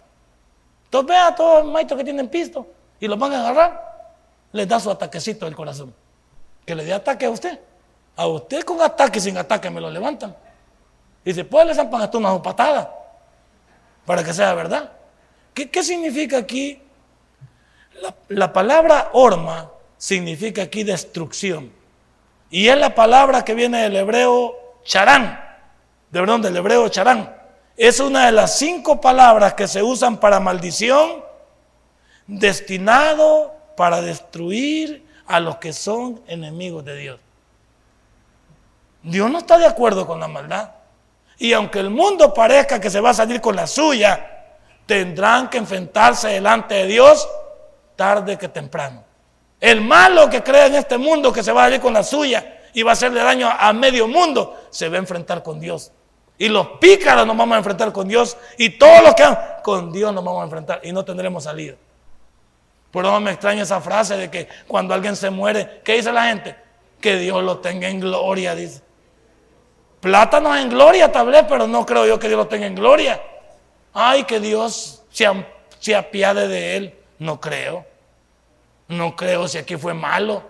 Entonces 0.86 1.07
vea 1.07 1.28
a 1.28 1.36
todos 1.36 1.64
los 1.64 1.74
maestros 1.74 1.97
que 1.97 2.03
tienen 2.03 2.28
pisto 2.28 2.68
y 2.99 3.07
los 3.07 3.18
van 3.18 3.34
a 3.34 3.39
agarrar, 3.39 4.14
les 4.51 4.68
da 4.68 4.80
su 4.80 4.91
ataquecito 4.91 5.45
del 5.45 5.55
corazón 5.55 5.93
que 6.66 6.76
le 6.76 6.86
dé 6.86 6.93
ataque 6.93 7.26
a 7.26 7.30
usted. 7.30 7.59
A 8.16 8.28
usted 8.28 8.64
con 8.64 8.82
ataque 8.82 9.20
sin 9.20 9.38
ataque 9.38 9.70
me 9.70 9.82
lo 9.82 9.89
levantan. 9.89 10.36
Y 11.26 11.34
puede 11.43 11.66
le 11.66 11.76
zampan 11.76 12.01
hasta 12.01 12.18
una 12.18 12.41
patada 12.41 12.93
para 14.05 14.24
que 14.24 14.34
sea 14.34 14.53
verdad. 14.53 14.91
¿Qué, 15.53 15.84
significa 15.84 16.38
aquí? 16.38 16.82
La, 18.01 18.16
la, 18.30 18.51
palabra 18.51 19.11
orma 19.14 19.70
significa 20.03 20.63
aquí 20.63 20.83
destrucción. 20.83 21.71
Y 22.49 22.67
es 22.67 22.77
la 22.77 22.93
palabra 22.93 23.45
que 23.45 23.53
viene 23.53 23.83
del 23.83 23.95
hebreo 23.95 24.81
charán, 24.83 25.41
de 26.11 26.19
perdón, 26.19 26.41
del 26.41 26.57
hebreo 26.57 26.89
charán. 26.89 27.33
Es 27.77 28.01
una 28.01 28.25
de 28.25 28.33
las 28.33 28.57
cinco 28.57 28.99
palabras 28.99 29.53
que 29.53 29.65
se 29.65 29.81
usan 29.81 30.17
para 30.17 30.41
maldición, 30.41 31.23
destinado 32.27 33.53
para 33.77 34.01
destruir, 34.01 35.07
a 35.25 35.39
los 35.39 35.55
que 35.55 35.71
son 35.71 36.21
enemigos 36.27 36.83
de 36.83 36.97
Dios. 36.97 37.19
Dios 39.03 39.31
no 39.31 39.37
está 39.37 39.57
de 39.57 39.67
acuerdo 39.67 40.05
con 40.05 40.19
la 40.19 40.27
maldad. 40.27 40.71
Y 41.37 41.53
aunque 41.53 41.79
el 41.79 41.89
mundo 41.89 42.33
parezca 42.33 42.81
que 42.81 42.89
se 42.89 42.99
va 42.99 43.11
a 43.11 43.13
salir 43.13 43.39
con 43.39 43.55
la 43.55 43.67
suya, 43.67 44.57
tendrán 44.85 45.49
que 45.49 45.59
enfrentarse 45.59 46.27
delante 46.27 46.75
de 46.75 46.87
Dios 46.87 47.25
tarde 47.95 48.37
que 48.37 48.49
temprano. 48.49 49.12
El 49.64 49.80
malo 49.80 50.30
que 50.30 50.43
cree 50.43 50.66
en 50.66 50.76
este 50.76 50.97
mundo 50.97 51.32
que 51.32 51.41
se 51.41 51.53
va 51.53 51.61
a 51.61 51.66
salir 51.68 51.80
con 51.80 51.93
la 51.93 52.03
suya 52.03 52.59
y 52.74 52.84
va 52.84 52.91
a 52.91 52.93
hacerle 52.93 53.24
daño 53.24 53.49
a 53.49 53.72
medio 53.72 54.09
mundo, 54.09 54.61
se 54.70 54.89
va 54.89 54.97
a 54.97 54.99
enfrentar 54.99 55.41
con 55.41 55.57
Dios. 55.57 55.93
Y 56.38 56.49
los 56.49 56.68
pícaros 56.82 57.26
nos 57.26 57.38
vamos 57.38 57.55
a 57.55 57.59
enfrentar 57.59 57.93
con 57.93 58.05
Dios. 58.05 58.36
Y 58.57 58.72
todos 58.72 59.01
los 59.01 59.14
que 59.16 59.24
con 59.64 59.89
Dios 59.93 60.14
nos 60.14 60.22
vamos 60.22 60.41
a 60.41 60.43
enfrentar 60.43 60.82
y 60.84 60.91
no 60.91 61.05
tendremos 61.05 61.45
salida. 61.45 61.76
Por 62.91 63.05
eso 63.05 63.18
me 63.22 63.32
extraña 63.32 63.64
esa 63.64 63.80
frase 63.80 64.18
de 64.18 64.30
que 64.30 64.49
cuando 64.68 64.93
alguien 64.93 65.16
se 65.16 65.30
muere, 65.30 65.80
¿qué 65.86 65.93
dice 65.93 66.11
la 66.11 66.26
gente? 66.26 66.57
Que 66.99 67.16
Dios 67.16 67.41
lo 67.41 67.59
tenga 67.59 67.88
en 67.88 68.01
gloria, 68.01 68.55
dice. 68.55 68.82
Plátano 70.01 70.57
en 70.57 70.68
gloria, 70.68 71.09
tal 71.09 71.28
vez, 71.28 71.45
pero 71.47 71.68
no 71.68 71.86
creo 71.86 72.05
yo 72.05 72.20
que 72.20 72.28
Dios 72.28 72.38
lo 72.38 72.47
tenga 72.47 72.66
en 72.66 72.76
gloria. 72.76 73.24
Ay, 73.93 74.26
que 74.26 74.41
Dios 74.41 75.05
se 75.09 75.95
apiade 75.95 76.49
de 76.49 76.76
él. 76.76 76.99
No 77.18 77.39
creo. 77.39 77.92
No 78.93 79.15
creo 79.15 79.47
si 79.47 79.57
aquí 79.57 79.75
fue 79.75 79.93
malo. 79.93 80.43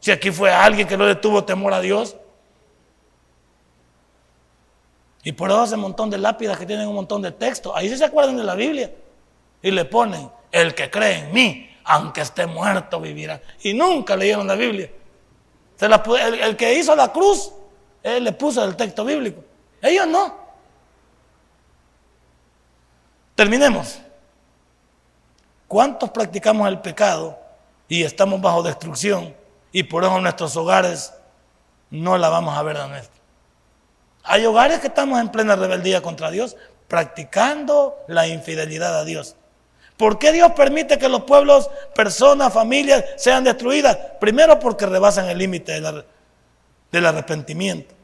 Si 0.00 0.10
aquí 0.10 0.30
fue 0.30 0.52
alguien 0.52 0.86
que 0.86 0.96
no 0.96 1.06
le 1.06 1.16
tuvo 1.16 1.44
temor 1.44 1.72
a 1.74 1.80
Dios. 1.80 2.16
Y 5.24 5.32
por 5.32 5.50
eso 5.50 5.64
ese 5.64 5.76
montón 5.76 6.10
de 6.10 6.18
lápidas 6.18 6.58
que 6.58 6.66
tienen 6.66 6.88
un 6.88 6.94
montón 6.94 7.20
de 7.20 7.32
texto. 7.32 7.74
Ahí 7.74 7.88
sí 7.88 7.96
se 7.96 8.04
acuerdan 8.04 8.36
de 8.36 8.44
la 8.44 8.54
Biblia. 8.54 8.92
Y 9.60 9.70
le 9.70 9.84
ponen, 9.84 10.30
el 10.52 10.74
que 10.74 10.90
cree 10.90 11.18
en 11.18 11.32
mí, 11.32 11.76
aunque 11.84 12.20
esté 12.20 12.46
muerto, 12.46 13.00
vivirá. 13.00 13.40
Y 13.62 13.74
nunca 13.74 14.16
leyeron 14.16 14.46
la 14.46 14.54
Biblia. 14.54 14.90
el, 15.80 16.56
que 16.56 16.74
hizo 16.74 16.94
la 16.94 17.12
cruz, 17.12 17.52
él 18.02 18.24
le 18.24 18.32
puso 18.32 18.64
el 18.64 18.76
texto 18.76 19.04
bíblico. 19.04 19.42
Ellos 19.82 20.06
no. 20.06 20.36
Terminemos. 23.34 24.00
¿Cuántos 25.66 26.10
practicamos 26.10 26.66
el 26.68 26.80
pecado 26.80 27.47
y 27.88 28.04
estamos 28.04 28.40
bajo 28.40 28.62
destrucción 28.62 29.34
y 29.72 29.82
por 29.84 30.04
eso 30.04 30.20
nuestros 30.20 30.56
hogares 30.56 31.12
no 31.90 32.18
la 32.18 32.28
vamos 32.28 32.56
a 32.56 32.62
ver 32.62 32.78
de 32.78 32.88
nuestra? 32.88 33.18
Hay 34.24 34.44
hogares 34.44 34.80
que 34.80 34.88
estamos 34.88 35.18
en 35.20 35.30
plena 35.30 35.56
rebeldía 35.56 36.02
contra 36.02 36.30
Dios, 36.30 36.56
practicando 36.86 37.96
la 38.08 38.26
infidelidad 38.26 38.98
a 38.98 39.04
Dios. 39.04 39.36
¿Por 39.96 40.18
qué 40.18 40.32
Dios 40.32 40.52
permite 40.52 40.96
que 40.96 41.08
los 41.08 41.24
pueblos, 41.24 41.68
personas, 41.94 42.52
familias 42.52 43.04
sean 43.16 43.42
destruidas? 43.42 43.96
Primero 44.20 44.58
porque 44.60 44.86
rebasan 44.86 45.28
el 45.28 45.38
límite 45.38 45.80
del 46.92 47.06
arrepentimiento. 47.06 47.94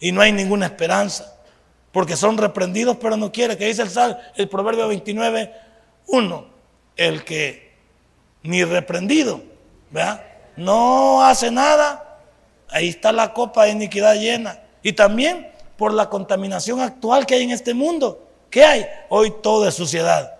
Y 0.00 0.12
no 0.12 0.20
hay 0.20 0.32
ninguna 0.32 0.66
esperanza. 0.66 1.34
Porque 1.92 2.14
son 2.14 2.36
reprendidos 2.36 2.98
pero 3.00 3.16
no 3.16 3.32
quieren. 3.32 3.56
Que 3.56 3.66
dice 3.66 3.82
el, 3.82 3.90
sal, 3.90 4.20
el 4.36 4.48
proverbio 4.48 4.86
29, 4.86 5.54
1. 6.08 6.46
El 6.96 7.24
que 7.24 7.67
ni 8.42 8.64
reprendido, 8.64 9.40
¿verdad? 9.90 10.22
No 10.56 11.22
hace 11.24 11.50
nada. 11.50 12.18
Ahí 12.70 12.88
está 12.88 13.12
la 13.12 13.32
copa 13.32 13.64
de 13.64 13.70
iniquidad 13.70 14.14
llena. 14.14 14.60
Y 14.82 14.92
también 14.92 15.50
por 15.76 15.92
la 15.92 16.08
contaminación 16.08 16.80
actual 16.80 17.24
que 17.24 17.36
hay 17.36 17.44
en 17.44 17.52
este 17.52 17.74
mundo. 17.74 18.26
¿Qué 18.50 18.64
hay? 18.64 18.86
Hoy 19.08 19.32
todo 19.42 19.68
es 19.68 19.74
suciedad. 19.74 20.34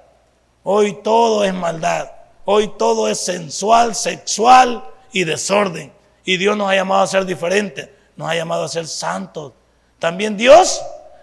Hoy 0.64 0.99
todo 1.03 1.44
es 1.44 1.55
maldad. 1.55 2.11
Hoy 2.44 2.72
todo 2.78 3.09
es 3.09 3.20
sensual, 3.20 3.94
sexual 3.94 4.84
y 5.12 5.24
desorden. 5.24 5.92
Y 6.24 6.36
Dios 6.36 6.57
nos 6.57 6.70
ha 6.70 6.74
llamado 6.74 7.03
a 7.03 7.07
ser 7.07 7.24
diferentes. 7.24 7.88
Nos 8.16 8.28
ha 8.28 8.34
llamado 8.34 8.64
a 8.64 8.68
ser 8.68 8.86
santos. 8.86 9.53
También 9.99 10.36
Dios 10.36 10.82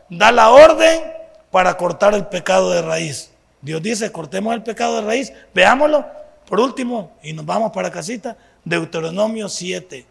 da 0.10 0.32
la 0.32 0.52
orden 0.52 1.14
para 1.52 1.76
cortar 1.78 2.14
el 2.14 2.28
pecado 2.28 2.72
de 2.72 2.82
raíz. 2.82 3.32
Dios 3.62 3.82
dice, 3.82 4.12
cortemos 4.12 4.54
el 4.54 4.64
pecado 4.64 4.98
de 4.98 5.02
raíz. 5.02 5.34
Veámoslo. 5.54 6.06
Por 6.48 6.60
último, 6.60 7.14
y 7.24 7.34
nos 7.34 7.46
vamos 7.46 7.72
para 7.72 7.90
casita, 7.90 8.38
Deuteronomio 8.64 9.50
7, 9.50 10.06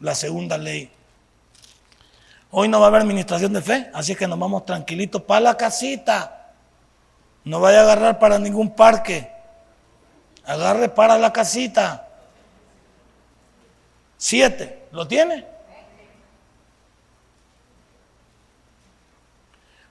la 0.00 0.14
segunda 0.14 0.58
ley. 0.58 0.90
Hoy 2.50 2.68
no 2.68 2.80
va 2.80 2.86
a 2.86 2.88
haber 2.88 3.00
administración 3.00 3.52
de 3.54 3.62
fe, 3.62 3.90
así 3.94 4.14
que 4.14 4.28
nos 4.28 4.38
vamos 4.38 4.66
tranquilitos 4.66 5.22
para 5.22 5.40
la 5.40 5.56
casita. 5.56 6.52
No 7.44 7.60
vaya 7.60 7.80
a 7.80 7.82
agarrar 7.82 8.18
para 8.18 8.38
ningún 8.38 8.74
parque. 8.74 9.32
Agarre 10.44 10.90
para 10.90 11.16
la 11.16 11.32
casita. 11.32 12.08
Siete. 14.18 14.82
¿Lo 14.92 15.08
tiene? 15.08 15.46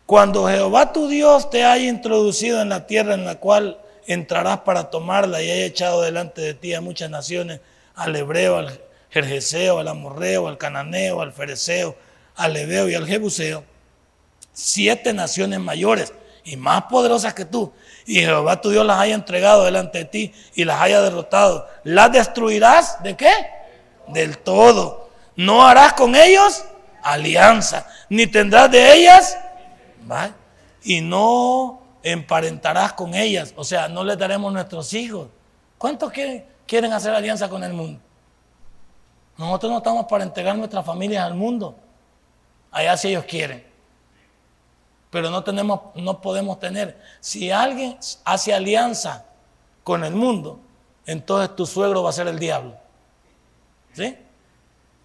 Cuando 0.05 0.47
Jehová 0.47 0.93
tu 0.93 1.07
Dios 1.07 1.49
te 1.49 1.63
haya 1.63 1.89
introducido 1.89 2.61
en 2.61 2.69
la 2.69 2.85
tierra 2.85 3.15
en 3.15 3.25
la 3.25 3.35
cual 3.35 3.79
entrarás 4.07 4.59
para 4.59 4.89
tomarla 4.89 5.41
y 5.41 5.51
haya 5.51 5.65
echado 5.65 6.01
delante 6.01 6.41
de 6.41 6.53
ti 6.53 6.73
a 6.73 6.81
muchas 6.81 7.09
naciones, 7.09 7.59
al 7.95 8.15
hebreo, 8.15 8.57
al 8.57 8.81
jerjeseo, 9.09 9.79
al 9.79 9.87
amorreo, 9.87 10.47
al 10.47 10.57
cananeo, 10.57 11.21
al 11.21 11.33
fereceo, 11.33 11.95
al 12.35 12.53
leveo 12.53 12.89
y 12.89 12.95
al 12.95 13.07
jebuseo, 13.07 13.63
siete 14.53 15.13
naciones 15.13 15.59
mayores 15.59 16.13
y 16.43 16.57
más 16.57 16.83
poderosas 16.83 17.33
que 17.33 17.45
tú, 17.45 17.71
y 18.05 18.21
Jehová 18.21 18.59
tu 18.61 18.71
Dios 18.71 18.85
las 18.85 18.99
haya 18.99 19.13
entregado 19.13 19.65
delante 19.65 19.99
de 19.99 20.05
ti 20.05 20.33
y 20.55 20.63
las 20.65 20.81
haya 20.81 21.01
derrotado, 21.01 21.67
las 21.83 22.11
destruirás 22.11 23.01
de 23.03 23.15
qué? 23.15 23.31
Del 24.07 24.37
todo. 24.39 25.09
No 25.35 25.65
harás 25.65 25.93
con 25.93 26.15
ellos 26.15 26.63
alianza, 27.03 27.87
ni 28.09 28.27
tendrás 28.27 28.71
de 28.71 28.93
ellas, 28.93 29.37
y 30.83 31.01
no 31.01 31.80
emparentarás 32.03 32.93
con 32.93 33.13
ellas, 33.13 33.53
o 33.55 33.63
sea, 33.63 33.87
no 33.87 34.03
les 34.03 34.17
daremos 34.17 34.51
nuestros 34.51 34.93
hijos. 34.93 35.27
¿Cuántos 35.77 36.11
quieren, 36.11 36.45
quieren 36.67 36.93
hacer 36.93 37.13
alianza 37.13 37.49
con 37.49 37.63
el 37.63 37.73
mundo? 37.73 37.99
Nosotros 39.37 39.71
no 39.71 39.77
estamos 39.77 40.05
para 40.05 40.23
entregar 40.23 40.55
nuestras 40.55 40.85
familias 40.85 41.23
al 41.25 41.35
mundo, 41.35 41.75
allá 42.71 42.95
si 42.97 43.09
ellos 43.09 43.25
quieren 43.25 43.71
pero 45.11 45.29
no, 45.29 45.43
tenemos, 45.43 45.81
no 45.95 46.21
podemos 46.21 46.57
tener. 46.57 46.97
Si 47.19 47.51
alguien 47.51 47.97
hace 48.23 48.53
alianza 48.53 49.25
con 49.83 50.03
el 50.05 50.15
mundo, 50.15 50.59
entonces 51.05 51.55
tu 51.55 51.65
suegro 51.65 52.01
va 52.01 52.09
a 52.09 52.13
ser 52.13 52.27
el 52.27 52.39
diablo. 52.39 52.75
¿Sí? 53.93 54.17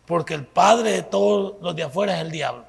Porque 0.07 0.34
el 0.34 0.47
padre 0.47 0.92
de 0.92 1.03
todos 1.03 1.55
los 1.61 1.74
de 1.74 1.82
afuera 1.82 2.14
es 2.14 2.20
el 2.20 2.30
diablo. 2.30 2.64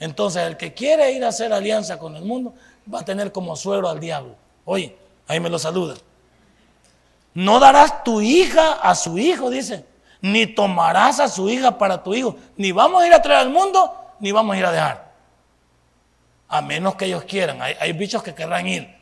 Entonces 0.00 0.46
el 0.46 0.56
que 0.56 0.72
quiere 0.72 1.12
ir 1.12 1.24
a 1.24 1.28
hacer 1.28 1.52
alianza 1.52 1.98
con 1.98 2.16
el 2.16 2.24
mundo 2.24 2.54
va 2.92 3.00
a 3.00 3.04
tener 3.04 3.32
como 3.32 3.56
suegro 3.56 3.88
al 3.88 4.00
diablo. 4.00 4.34
Oye, 4.64 4.96
ahí 5.26 5.40
me 5.40 5.50
lo 5.50 5.58
saluda. 5.58 5.94
No 7.34 7.60
darás 7.60 8.02
tu 8.02 8.20
hija 8.20 8.74
a 8.74 8.94
su 8.94 9.18
hijo, 9.18 9.50
dice. 9.50 9.84
Ni 10.20 10.46
tomarás 10.46 11.20
a 11.20 11.28
su 11.28 11.48
hija 11.48 11.76
para 11.78 12.02
tu 12.02 12.14
hijo. 12.14 12.36
Ni 12.56 12.72
vamos 12.72 13.02
a 13.02 13.06
ir 13.06 13.12
a 13.12 13.20
traer 13.20 13.40
al 13.40 13.50
mundo, 13.50 13.94
ni 14.18 14.32
vamos 14.32 14.56
a 14.56 14.58
ir 14.58 14.64
a 14.64 14.72
dejar 14.72 15.06
a 16.48 16.60
menos 16.62 16.94
que 16.94 17.06
ellos 17.06 17.24
quieran. 17.24 17.60
Hay, 17.60 17.92
bichos 17.92 18.22
que 18.22 18.34
querrán 18.34 18.66
ir, 18.66 18.96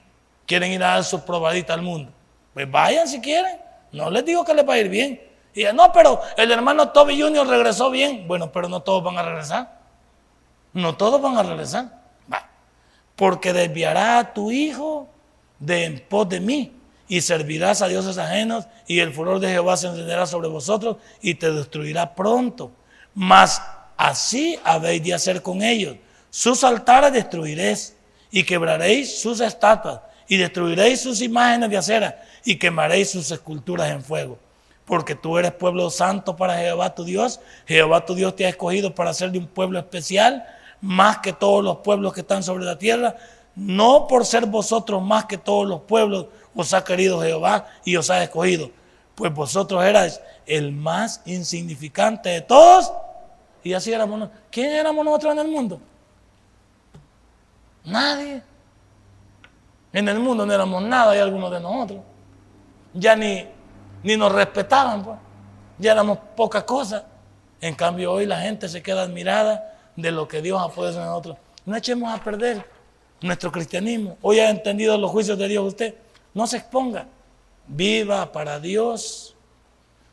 quieren 0.47 0.73
ir 0.73 0.83
a 0.83 0.95
dar 0.95 1.05
su 1.05 1.25
probadita 1.25 1.75
al 1.75 1.83
mundo. 1.83 2.13
Pues 2.53 2.71
vayan 2.71 3.09
si 3.09 3.21
quieren, 3.21 3.59
no 3.93 4.11
les 4.11 4.25
digo 4.25 4.45
que 4.45 4.55
les 4.55 4.69
va 4.69 4.75
a 4.75 4.79
ir 4.79 4.89
bien. 4.89 5.21
Y 5.55 5.65
no, 5.73 5.93
pero 5.93 6.21
el 6.37 6.51
hermano 6.51 6.89
Toby 6.89 7.21
Jr. 7.21 7.47
regresó 7.47 7.91
bien. 7.91 8.27
Bueno, 8.27 8.51
pero 8.51 8.69
no 8.69 8.81
todos 8.81 9.05
van 9.05 9.19
a 9.19 9.23
regresar. 9.23 9.79
No 10.73 10.97
todos 10.97 11.21
van 11.21 11.39
a 11.39 11.43
regresar. 11.43 12.04
Porque 13.17 13.53
desviará 13.53 14.19
a 14.19 14.35
tu 14.35 14.51
hijo 14.51 15.09
de 15.59 15.85
en 15.85 16.01
pos 16.01 16.29
de 16.29 16.41
mí 16.41 16.73
y 17.09 17.21
servirás 17.21 17.83
a 17.83 17.89
dioses 17.89 18.19
ajenos 18.19 18.67
y 18.87 19.01
el 19.01 19.13
furor 19.13 19.41
de 19.41 19.49
Jehová 19.49 19.77
se 19.77 19.87
encenderá 19.87 20.27
sobre 20.27 20.49
vosotros 20.49 20.97
y 21.21 21.35
te 21.35 21.53
destruirá 21.53 22.15
pronto. 22.15 22.73
Mas 23.15 23.63
así 23.97 24.59
habéis 24.65 25.03
de 25.05 25.15
hacer 25.15 25.43
con 25.43 25.63
ellos 25.63 25.97
sus 26.35 26.65
altares 26.65 27.13
destruiréis 27.13 27.95
y 28.33 28.43
quebraréis 28.43 29.21
sus 29.21 29.39
estatuas 29.41 30.01
y 30.27 30.37
destruiréis 30.37 31.01
sus 31.01 31.23
imágenes 31.23 31.71
de 31.71 31.77
acera 31.77 32.25
y 32.45 32.57
quemaréis 32.57 33.11
sus 33.11 33.31
esculturas 33.31 33.89
en 33.93 34.03
fuego. 34.03 34.37
Porque 34.85 35.15
tú 35.15 35.39
eres 35.39 35.53
pueblo 35.53 35.89
santo 35.91 36.35
para 36.35 36.59
Jehová 36.59 36.93
tu 36.93 37.05
Dios. 37.05 37.39
Jehová 37.67 38.05
tu 38.05 38.17
Dios 38.17 38.35
te 38.35 38.47
ha 38.47 38.49
escogido 38.49 38.97
para 38.97 39.15
ser 39.15 39.31
de 39.31 39.39
un 39.39 39.47
pueblo 39.47 39.79
especial, 39.79 40.45
más 40.85 41.19
que 41.19 41.33
todos 41.33 41.65
los 41.65 41.79
pueblos 41.79 42.13
que 42.13 42.21
están 42.21 42.43
sobre 42.43 42.65
la 42.65 42.77
tierra. 42.77 43.17
No 43.57 44.07
por 44.07 44.27
ser 44.27 44.45
vosotros 44.45 45.03
más 45.03 45.25
que 45.25 45.39
todos 45.39 45.67
los 45.67 45.81
pueblos 45.81 46.27
os 46.55 46.75
ha 46.75 46.85
querido 46.85 47.23
Jehová 47.23 47.67
y 47.85 47.97
os 47.97 48.11
ha 48.11 48.23
escogido. 48.23 48.71
Pues 49.15 49.33
vosotros 49.33 49.83
erais 49.83 50.21
el 50.45 50.73
más 50.73 51.23
insignificante 51.25 52.29
de 52.29 52.41
todos. 52.43 52.93
Y 53.63 53.73
así 53.73 53.93
éramos. 53.93 54.29
¿Quién 54.51 54.73
éramos 54.73 55.05
nosotros 55.05 55.33
en 55.33 55.39
el 55.39 55.49
mundo? 55.49 55.81
Nadie. 57.85 58.43
En 59.91 60.09
el 60.09 60.19
mundo 60.19 60.45
no 60.45 60.53
éramos 60.53 60.83
nada, 60.83 61.13
hay 61.13 61.21
algunos 61.21 61.51
de 61.51 61.61
nosotros. 61.61 62.01
Ya 62.93 63.17
ni, 63.17 63.47
ni 64.03 64.17
nos 64.17 64.33
respetaban, 64.33 65.03
pues. 65.03 65.17
ya 65.79 65.93
éramos 65.93 66.19
poca 66.37 66.67
cosa. 66.67 67.07
En 67.61 67.75
cambio, 67.75 68.13
hoy 68.13 68.27
la 68.27 68.41
gente 68.41 68.69
se 68.69 68.83
queda 68.83 69.03
admirada 69.03 69.74
de 69.97 70.11
lo 70.11 70.29
que 70.29 70.43
Dios 70.43 70.61
ha 70.61 70.69
podido 70.69 71.01
en 71.01 71.07
nosotros. 71.07 71.37
No 71.65 71.77
echemos 71.77 72.13
a 72.13 72.23
perder 72.23 72.65
nuestro 73.21 73.51
cristianismo. 73.51 74.19
Hoy 74.23 74.41
ha 74.41 74.51
entendido 74.51 74.97
los 74.99 75.11
juicios 75.11 75.39
de 75.39 75.49
Dios 75.49 75.65
usted. 75.65 75.95
No 76.35 76.47
se 76.47 76.59
exponga. 76.59 77.07
Viva 77.67 78.31
para 78.33 78.61
Dios 78.61 79.35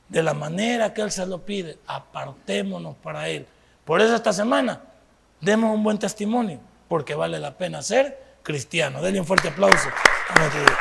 de 0.08 0.24
la 0.24 0.34
manera 0.34 0.94
que 0.94 1.02
Él 1.02 1.12
se 1.12 1.26
lo 1.26 1.40
pide. 1.40 1.80
Apartémonos 1.88 2.96
para 2.98 3.28
Él. 3.28 3.46
Por 3.86 4.02
eso 4.02 4.16
esta 4.16 4.32
semana 4.32 4.82
demos 5.40 5.74
un 5.74 5.84
buen 5.84 5.98
testimonio 5.98 6.60
porque 6.88 7.16
vale 7.16 7.40
la 7.40 7.58
pena 7.58 7.82
ser 7.82 8.38
cristiano. 8.44 9.02
Denle 9.02 9.20
un 9.20 9.26
fuerte 9.26 9.50
aplauso 9.50 9.90
a 10.30 10.40
nuestro 10.40 10.62
Dios. 10.62 10.78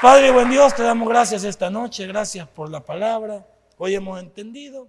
Padre, 0.00 0.30
buen 0.30 0.48
Dios, 0.48 0.74
te 0.74 0.82
damos 0.82 1.06
gracias 1.08 1.44
esta 1.44 1.68
noche, 1.68 2.06
gracias 2.06 2.48
por 2.48 2.70
la 2.70 2.80
palabra. 2.80 3.46
Hoy 3.76 3.94
hemos 3.94 4.18
entendido. 4.18 4.88